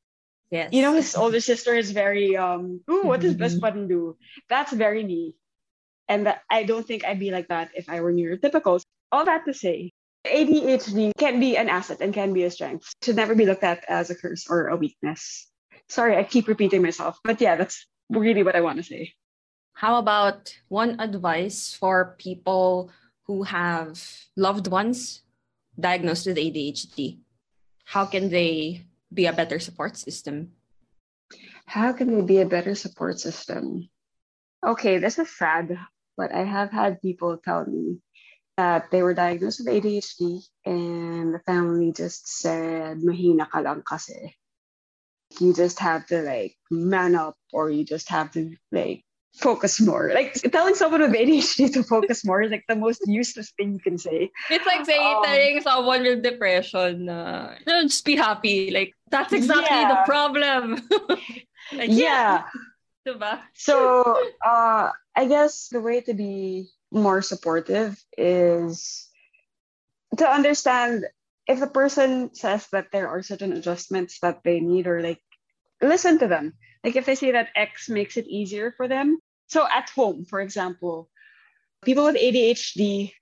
Yes. 0.50 0.72
You 0.72 0.82
know, 0.82 0.94
his 0.94 1.14
older 1.14 1.40
sister 1.40 1.74
is 1.74 1.90
very 1.90 2.36
um. 2.36 2.80
Ooh, 2.90 3.02
what 3.02 3.20
does 3.20 3.36
this 3.36 3.54
button 3.54 3.88
do? 3.88 4.16
That's 4.48 4.72
very 4.72 5.04
me. 5.04 5.36
And 6.08 6.26
that 6.26 6.42
I 6.50 6.64
don't 6.64 6.86
think 6.86 7.04
I'd 7.04 7.20
be 7.20 7.30
like 7.30 7.48
that 7.48 7.70
if 7.74 7.88
I 7.88 8.00
were 8.00 8.12
neurotypical. 8.12 8.82
All 9.12 9.24
that 9.24 9.44
to 9.46 9.54
say, 9.54 9.92
ADHD 10.26 11.12
can 11.18 11.40
be 11.40 11.56
an 11.56 11.68
asset 11.68 11.98
and 12.00 12.12
can 12.12 12.32
be 12.32 12.44
a 12.44 12.50
strength. 12.50 12.94
It 13.00 13.04
should 13.04 13.16
never 13.16 13.34
be 13.34 13.46
looked 13.46 13.64
at 13.64 13.84
as 13.88 14.10
a 14.10 14.14
curse 14.14 14.48
or 14.48 14.68
a 14.68 14.76
weakness. 14.76 15.48
Sorry, 15.88 16.16
I 16.16 16.24
keep 16.24 16.46
repeating 16.46 16.82
myself, 16.82 17.18
but 17.24 17.40
yeah, 17.40 17.56
that's 17.56 17.86
really 18.10 18.42
what 18.42 18.54
I 18.54 18.60
want 18.60 18.78
to 18.78 18.82
say. 18.82 19.14
How 19.72 19.98
about 19.98 20.54
one 20.68 21.00
advice 21.00 21.72
for 21.72 22.16
people 22.18 22.90
who 23.30 23.46
have 23.46 23.94
loved 24.34 24.66
ones 24.66 25.22
diagnosed 25.78 26.26
with 26.26 26.34
ADHD? 26.34 27.22
How 27.86 28.04
can 28.04 28.26
they 28.28 28.86
be 29.14 29.26
a 29.26 29.32
better 29.32 29.62
support 29.62 29.96
system? 29.96 30.58
How 31.66 31.92
can 31.92 32.10
they 32.10 32.26
be 32.26 32.40
a 32.40 32.50
better 32.50 32.74
support 32.74 33.20
system? 33.20 33.86
Okay, 34.66 34.98
this 34.98 35.22
is 35.22 35.30
sad 35.30 35.78
but 36.18 36.34
I 36.34 36.42
have 36.42 36.74
had 36.74 37.00
people 37.00 37.38
tell 37.38 37.64
me 37.64 38.02
that 38.58 38.90
they 38.90 39.00
were 39.00 39.14
diagnosed 39.14 39.62
with 39.62 39.72
ADHD 39.72 40.42
and 40.66 41.32
the 41.32 41.40
family 41.46 41.92
just 41.94 42.26
said, 42.26 42.98
mahina 42.98 43.46
ka 43.46 43.60
lang 43.60 43.86
kasi. 43.86 44.34
You 45.38 45.54
just 45.54 45.78
have 45.78 46.04
to 46.10 46.20
like 46.20 46.58
man 46.68 47.14
up 47.14 47.38
or 47.54 47.70
you 47.70 47.86
just 47.86 48.10
have 48.10 48.34
to 48.34 48.58
like 48.74 49.06
focus 49.34 49.80
more. 49.80 50.10
Like 50.14 50.34
telling 50.52 50.74
someone 50.74 51.00
with 51.00 51.12
ADHD 51.12 51.72
to 51.74 51.82
focus 51.82 52.24
more 52.24 52.42
is 52.42 52.50
like 52.50 52.64
the 52.68 52.76
most 52.76 53.02
useless 53.06 53.50
thing 53.56 53.72
you 53.72 53.80
can 53.80 53.98
say. 53.98 54.30
It's 54.50 54.66
like 54.66 54.84
saying 54.84 55.16
um, 55.16 55.24
telling 55.24 55.60
someone 55.60 56.02
with 56.02 56.22
depression, 56.22 57.08
uh, 57.08 57.56
just 57.66 58.04
be 58.04 58.16
happy. 58.16 58.70
Like 58.70 58.94
that's 59.10 59.32
exactly 59.32 59.76
yeah. 59.76 59.88
the 59.88 60.02
problem. 60.04 60.88
like, 61.72 61.90
yeah. 61.90 62.44
yeah. 63.06 63.40
So 63.54 64.16
uh 64.44 64.90
I 65.16 65.26
guess 65.26 65.68
the 65.68 65.80
way 65.80 66.00
to 66.02 66.14
be 66.14 66.68
more 66.92 67.22
supportive 67.22 68.02
is 68.16 69.08
to 70.16 70.28
understand 70.28 71.06
if 71.46 71.58
the 71.58 71.66
person 71.66 72.34
says 72.34 72.66
that 72.72 72.92
there 72.92 73.08
are 73.08 73.22
certain 73.22 73.52
adjustments 73.52 74.18
that 74.20 74.42
they 74.44 74.60
need 74.60 74.86
or 74.86 75.02
like 75.02 75.22
listen 75.82 76.18
to 76.18 76.28
them. 76.28 76.54
Like 76.84 76.96
if 76.96 77.06
they 77.06 77.14
say 77.14 77.32
that 77.32 77.50
X 77.54 77.88
makes 77.88 78.16
it 78.16 78.26
easier 78.26 78.72
for 78.76 78.88
them. 78.88 79.18
So 79.48 79.66
at 79.66 79.90
home, 79.90 80.24
for 80.24 80.40
example, 80.40 81.10
people 81.84 82.04
with 82.04 82.16
ADHD 82.16 83.12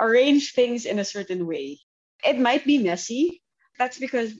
arrange 0.00 0.52
things 0.52 0.86
in 0.86 0.98
a 0.98 1.04
certain 1.04 1.46
way. 1.46 1.78
It 2.24 2.38
might 2.38 2.64
be 2.64 2.78
messy. 2.78 3.42
That's 3.78 3.98
because 3.98 4.34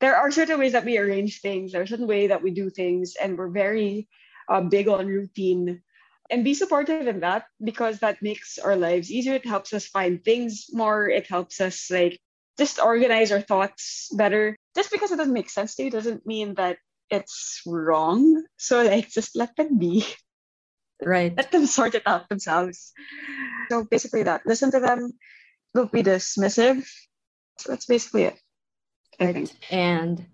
there 0.00 0.16
are 0.16 0.30
certain 0.30 0.58
ways 0.58 0.72
that 0.72 0.84
we 0.84 0.98
arrange 0.98 1.40
things. 1.40 1.72
There 1.72 1.82
are 1.82 1.86
certain 1.86 2.08
ways 2.08 2.28
that 2.28 2.42
we 2.42 2.50
do 2.50 2.70
things, 2.70 3.14
and 3.14 3.38
we're 3.38 3.48
very 3.48 4.08
uh, 4.48 4.60
big 4.62 4.88
on 4.88 5.06
routine 5.06 5.82
and 6.30 6.44
be 6.44 6.54
supportive 6.54 7.06
in 7.06 7.20
that 7.20 7.44
because 7.62 8.00
that 8.00 8.22
makes 8.22 8.58
our 8.58 8.74
lives 8.74 9.12
easier. 9.12 9.34
It 9.34 9.46
helps 9.46 9.72
us 9.72 9.86
find 9.86 10.24
things 10.24 10.66
more. 10.72 11.08
It 11.08 11.26
helps 11.26 11.60
us 11.60 11.90
like 11.90 12.18
just 12.58 12.80
organize 12.80 13.30
our 13.30 13.40
thoughts 13.40 14.08
better. 14.16 14.56
Just 14.74 14.90
because 14.90 15.12
it 15.12 15.16
doesn't 15.16 15.34
make 15.34 15.50
sense 15.50 15.76
to 15.76 15.84
you 15.84 15.90
doesn't 15.90 16.26
mean 16.26 16.54
that 16.54 16.78
it's 17.12 17.60
wrong. 17.66 18.42
So 18.56 18.82
like 18.82 19.08
just 19.12 19.36
let 19.36 19.54
them 19.54 19.78
be. 19.78 20.04
Right. 21.04 21.36
Let 21.36 21.52
them 21.52 21.66
sort 21.66 21.94
it 21.94 22.06
out 22.06 22.28
themselves. 22.28 22.92
So 23.70 23.84
basically 23.84 24.22
that. 24.22 24.46
Listen 24.46 24.70
to 24.70 24.80
them. 24.80 25.12
Don't 25.74 25.92
be 25.92 26.02
dismissive. 26.02 26.88
So 27.58 27.72
that's 27.72 27.86
basically 27.86 28.32
it. 28.32 28.38
Right. 29.20 29.52
And 29.70 30.24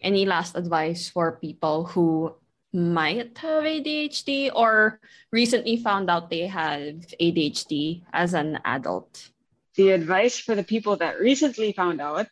any 0.00 0.26
last 0.26 0.54
advice 0.54 1.08
for 1.08 1.40
people 1.40 1.84
who 1.84 2.34
might 2.72 3.38
have 3.38 3.64
ADHD 3.64 4.50
or 4.54 5.00
recently 5.32 5.76
found 5.78 6.10
out 6.10 6.30
they 6.30 6.46
have 6.46 6.94
ADHD 7.20 8.02
as 8.12 8.34
an 8.34 8.60
adult? 8.64 9.30
The 9.74 9.90
advice 9.90 10.38
for 10.38 10.54
the 10.54 10.62
people 10.62 10.96
that 10.96 11.20
recently 11.20 11.72
found 11.72 12.00
out 12.00 12.26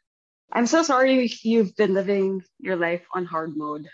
I'm 0.53 0.67
so 0.67 0.83
sorry 0.83 1.31
you've 1.43 1.77
been 1.77 1.95
living 1.95 2.43
your 2.59 2.77
life 2.77 3.07
on 3.15 3.25
hard 3.25 3.57
mode, 3.57 3.89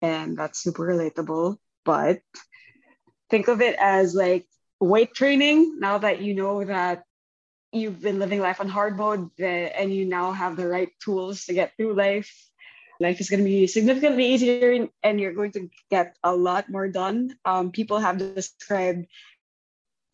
and 0.00 0.36
that's 0.36 0.62
super 0.62 0.84
relatable. 0.84 1.58
But 1.84 2.20
think 3.30 3.48
of 3.48 3.60
it 3.60 3.76
as 3.78 4.14
like 4.14 4.46
weight 4.80 5.14
training 5.14 5.78
now 5.78 5.98
that 5.98 6.20
you 6.20 6.34
know 6.34 6.64
that 6.64 7.04
you've 7.72 8.00
been 8.00 8.18
living 8.18 8.40
life 8.40 8.60
on 8.60 8.68
hard 8.68 8.96
mode 8.96 9.30
and 9.38 9.94
you 9.94 10.04
now 10.04 10.32
have 10.32 10.56
the 10.56 10.66
right 10.66 10.90
tools 11.02 11.46
to 11.46 11.54
get 11.54 11.72
through 11.76 11.94
life 11.94 12.30
life 13.02 13.20
is 13.20 13.28
going 13.28 13.40
to 13.40 13.44
be 13.44 13.66
significantly 13.66 14.26
easier 14.32 14.88
and 15.02 15.20
you're 15.20 15.34
going 15.34 15.52
to 15.52 15.68
get 15.90 16.16
a 16.22 16.34
lot 16.34 16.70
more 16.70 16.88
done. 16.88 17.34
Um, 17.44 17.72
people 17.72 17.98
have 17.98 18.16
described 18.16 19.06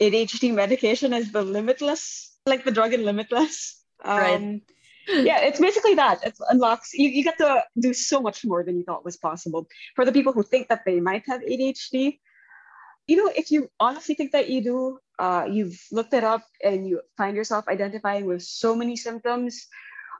ADHD 0.00 0.54
medication 0.54 1.12
as 1.12 1.30
the 1.30 1.42
limitless, 1.42 2.32
like 2.46 2.64
the 2.64 2.72
drug 2.72 2.94
in 2.94 3.04
Limitless. 3.04 3.84
Um, 4.02 4.18
right. 4.18 4.62
Yeah, 5.08 5.40
it's 5.40 5.60
basically 5.60 5.94
that. 5.94 6.24
It 6.24 6.36
unlocks 6.50 6.92
you, 6.94 7.08
you 7.08 7.24
get 7.24 7.38
to 7.38 7.64
do 7.78 7.94
so 7.94 8.20
much 8.20 8.44
more 8.44 8.62
than 8.62 8.76
you 8.76 8.84
thought 8.84 9.04
was 9.04 9.16
possible. 9.16 9.66
For 9.96 10.04
the 10.04 10.12
people 10.12 10.32
who 10.32 10.42
think 10.42 10.68
that 10.68 10.84
they 10.84 11.00
might 11.00 11.24
have 11.26 11.40
ADHD, 11.40 12.18
you 13.06 13.16
know, 13.16 13.32
if 13.34 13.50
you 13.50 13.70
honestly 13.80 14.14
think 14.14 14.32
that 14.32 14.50
you 14.50 14.62
do, 14.62 14.98
uh, 15.18 15.46
you've 15.50 15.80
looked 15.90 16.12
it 16.12 16.24
up 16.24 16.44
and 16.62 16.86
you 16.86 17.00
find 17.16 17.36
yourself 17.36 17.66
identifying 17.68 18.26
with 18.26 18.42
so 18.42 18.76
many 18.76 18.96
symptoms, 18.96 19.66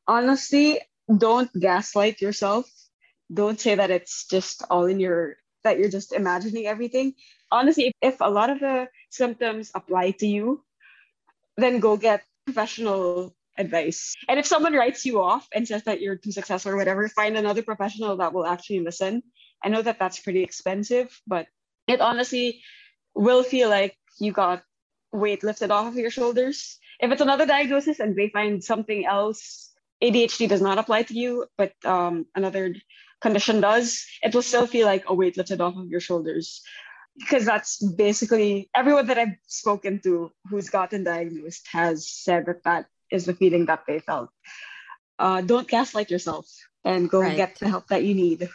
honestly, 0.07 0.81
don't 1.17 1.51
gaslight 1.59 2.21
yourself. 2.21 2.67
Don't 3.33 3.61
say 3.61 3.75
that 3.75 3.91
it's 3.91 4.27
just 4.27 4.65
all 4.71 4.87
in 4.87 5.01
your 5.01 5.37
that 5.65 5.79
you're 5.79 5.91
just 5.91 6.13
imagining 6.13 6.67
everything. 6.67 7.15
Honestly, 7.51 7.89
if, 7.89 8.15
if 8.15 8.21
a 8.21 8.31
lot 8.31 8.49
of 8.49 8.61
the 8.61 8.89
symptoms 9.11 9.71
apply 9.75 10.13
to 10.13 10.27
you, 10.27 10.65
then 11.59 11.81
go 11.81 11.97
get 11.97 12.23
professional 12.47 13.35
advice. 13.59 14.15
And 14.29 14.39
if 14.39 14.47
someone 14.47 14.75
writes 14.75 15.05
you 15.05 15.21
off 15.21 15.47
and 15.53 15.67
says 15.67 15.85
that 15.85 16.01
you're 16.01 16.17
too 16.17 16.33
successful 16.33 16.73
or 16.73 16.77
whatever, 16.77 17.09
find 17.09 17.37
another 17.37 17.63
professional 17.63 18.17
that 18.19 18.33
will 18.33 18.47
actually 18.47 18.81
listen. 18.81 19.23
I 19.63 19.69
know 19.69 19.83
that 19.83 19.99
that's 19.99 20.21
pretty 20.21 20.43
expensive, 20.43 21.21
but 21.27 21.47
it 21.87 22.01
honestly 22.01 22.63
will 23.15 23.43
feel 23.43 23.69
like 23.69 23.97
you 24.19 24.33
got 24.33 24.63
weight 25.13 25.43
lifted 25.43 25.71
off 25.71 25.89
of 25.89 25.97
your 25.97 26.11
shoulders. 26.11 26.79
If 27.01 27.11
it's 27.11 27.23
another 27.23 27.47
diagnosis 27.47 28.01
and 28.01 28.15
they 28.15 28.29
find 28.29 28.63
something 28.63 29.07
else, 29.07 29.73
ADHD 30.03 30.49
does 30.49 30.61
not 30.61 30.79
apply 30.79 31.05
to 31.05 31.15
you, 31.15 31.47
but 31.57 31.73
um, 31.85 32.27
another 32.35 32.75
condition 33.21 33.61
does, 33.61 34.07
it 34.23 34.35
will 34.35 34.43
still 34.43 34.67
feel 34.67 34.87
like 34.87 35.05
a 35.09 35.15
weight 35.15 35.37
lifted 35.37 35.61
off 35.61 35.77
of 35.77 35.89
your 35.89 36.01
shoulders. 36.01 36.63
Because 37.19 37.45
that's 37.45 37.83
basically 37.83 38.71
everyone 38.77 39.07
that 39.09 39.19
I've 39.19 39.37
spoken 39.49 40.01
to 40.03 40.31
who's 40.49 40.71
gotten 40.71 41.03
diagnosed 41.03 41.67
has 41.73 42.09
said 42.09 42.47
that 42.47 42.63
that 42.63 42.87
is 43.11 43.25
the 43.27 43.35
feeling 43.35 43.67
that 43.67 43.85
they 43.87 43.99
felt. 43.99 44.31
Uh, 45.19 45.41
don't 45.41 45.67
gaslight 45.67 46.11
yourself 46.11 46.47
and 46.85 47.11
go 47.11 47.21
right. 47.21 47.37
get 47.37 47.59
the 47.59 47.69
help 47.69 47.89
that 47.89 48.05
you 48.05 48.15
need. 48.15 48.49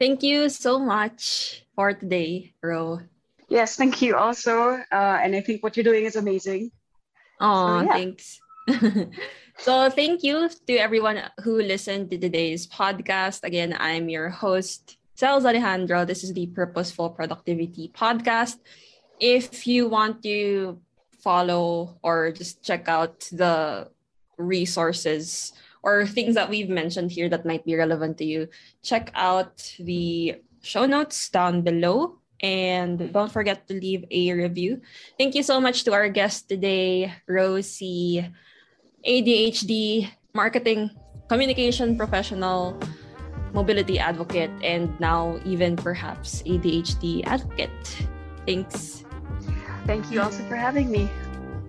Thank 0.00 0.22
you 0.22 0.48
so 0.48 0.78
much 0.78 1.62
for 1.74 1.92
today, 1.92 2.54
Ro. 2.62 3.00
Yes, 3.48 3.76
thank 3.76 4.00
you 4.02 4.16
also. 4.16 4.80
Uh, 4.90 5.18
and 5.22 5.36
I 5.36 5.40
think 5.40 5.62
what 5.62 5.76
you're 5.76 5.84
doing 5.84 6.06
is 6.06 6.16
amazing. 6.16 6.72
Oh, 7.40 7.80
so, 7.80 7.84
yeah. 7.84 7.92
thanks. 7.92 8.40
so 9.58 9.90
thank 9.90 10.22
you 10.22 10.48
to 10.66 10.74
everyone 10.76 11.22
who 11.44 11.60
listened 11.60 12.10
to 12.10 12.18
today's 12.18 12.66
podcast. 12.66 13.44
Again, 13.44 13.76
I'm 13.78 14.08
your 14.08 14.30
host, 14.30 14.96
Cels 15.14 15.44
Alejandro. 15.44 16.04
This 16.04 16.24
is 16.24 16.32
the 16.32 16.46
Purposeful 16.46 17.10
Productivity 17.10 17.92
Podcast. 17.94 18.56
If 19.20 19.66
you 19.66 19.88
want 19.88 20.22
to 20.22 20.80
follow 21.22 21.96
or 22.02 22.32
just 22.32 22.62
check 22.62 22.88
out 22.88 23.28
the 23.32 23.88
resources 24.36 25.52
or 25.82 26.06
things 26.06 26.34
that 26.34 26.50
we've 26.50 26.68
mentioned 26.68 27.10
here 27.10 27.28
that 27.28 27.46
might 27.46 27.64
be 27.64 27.74
relevant 27.74 28.18
to 28.18 28.24
you, 28.24 28.48
check 28.82 29.10
out 29.14 29.74
the 29.78 30.36
show 30.62 30.86
notes 30.86 31.28
down 31.28 31.62
below. 31.62 32.18
And 32.42 33.12
don't 33.12 33.30
forget 33.30 33.68
to 33.68 33.74
leave 33.74 34.04
a 34.10 34.32
review. 34.32 34.82
Thank 35.16 35.36
you 35.36 35.44
so 35.44 35.60
much 35.60 35.84
to 35.84 35.92
our 35.94 36.08
guest 36.08 36.48
today, 36.48 37.14
Rosie, 37.28 38.26
ADHD 39.06 40.10
marketing 40.34 40.90
communication 41.28 41.96
professional, 41.96 42.78
mobility 43.52 43.98
advocate, 43.98 44.50
and 44.62 44.92
now 45.00 45.38
even 45.44 45.76
perhaps 45.76 46.42
ADHD 46.42 47.24
advocate. 47.26 47.70
Thanks. 48.44 49.01
Thank 49.86 50.10
you 50.10 50.20
also 50.20 50.42
for 50.44 50.56
having 50.56 50.90
me. 50.90 51.10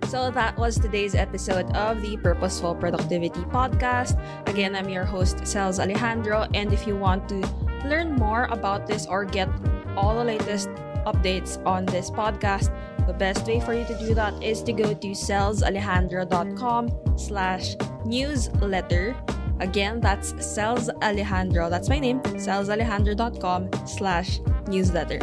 So 0.08 0.30
that 0.30 0.56
was 0.56 0.78
today's 0.78 1.14
episode 1.14 1.74
of 1.74 2.02
the 2.02 2.16
Purposeful 2.18 2.74
Productivity 2.74 3.40
Podcast. 3.50 4.20
Again, 4.46 4.76
I'm 4.76 4.88
your 4.88 5.04
host, 5.04 5.38
Cels 5.38 5.80
Alejandro. 5.80 6.46
And 6.54 6.72
if 6.72 6.86
you 6.86 6.94
want 6.96 7.28
to 7.30 7.36
learn 7.84 8.12
more 8.14 8.44
about 8.44 8.86
this 8.86 9.06
or 9.06 9.24
get 9.24 9.48
all 9.96 10.16
the 10.16 10.24
latest 10.24 10.68
updates 11.06 11.64
on 11.66 11.86
this 11.86 12.10
podcast, 12.10 12.70
the 13.06 13.12
best 13.12 13.46
way 13.46 13.60
for 13.60 13.74
you 13.74 13.84
to 13.84 13.98
do 13.98 14.14
that 14.14 14.40
is 14.42 14.62
to 14.62 14.72
go 14.72 14.94
to 14.94 15.08
celsalejandro.com 15.08 16.90
slash 17.16 17.76
newsletter. 18.04 19.16
Again, 19.60 20.00
that's 20.00 20.32
Cels 20.34 20.90
Alejandro. 21.02 21.70
That's 21.70 21.88
my 21.88 21.98
name, 21.98 22.20
celsalejandro.com 22.20 23.70
slash 23.86 24.40
newsletter. 24.68 25.18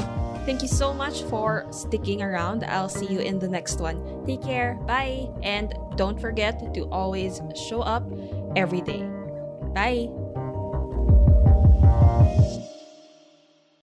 Thank 0.46 0.64
you 0.64 0.68
so 0.68 0.94
much 0.94 1.22
for 1.24 1.68
sticking 1.72 2.22
around. 2.22 2.64
I'll 2.64 2.90
see 2.90 3.06
you 3.06 3.20
in 3.20 3.38
the 3.40 3.48
next 3.48 3.80
one. 3.80 4.26
Take 4.26 4.42
care. 4.42 4.80
Bye. 4.88 5.30
And 5.44 5.74
don't 5.96 6.20
forget 6.20 6.74
to 6.74 6.86
always 6.90 7.42
show 7.56 7.82
up 7.82 8.04
every 8.56 8.82
day. 8.82 9.08
Bye. 9.74 10.10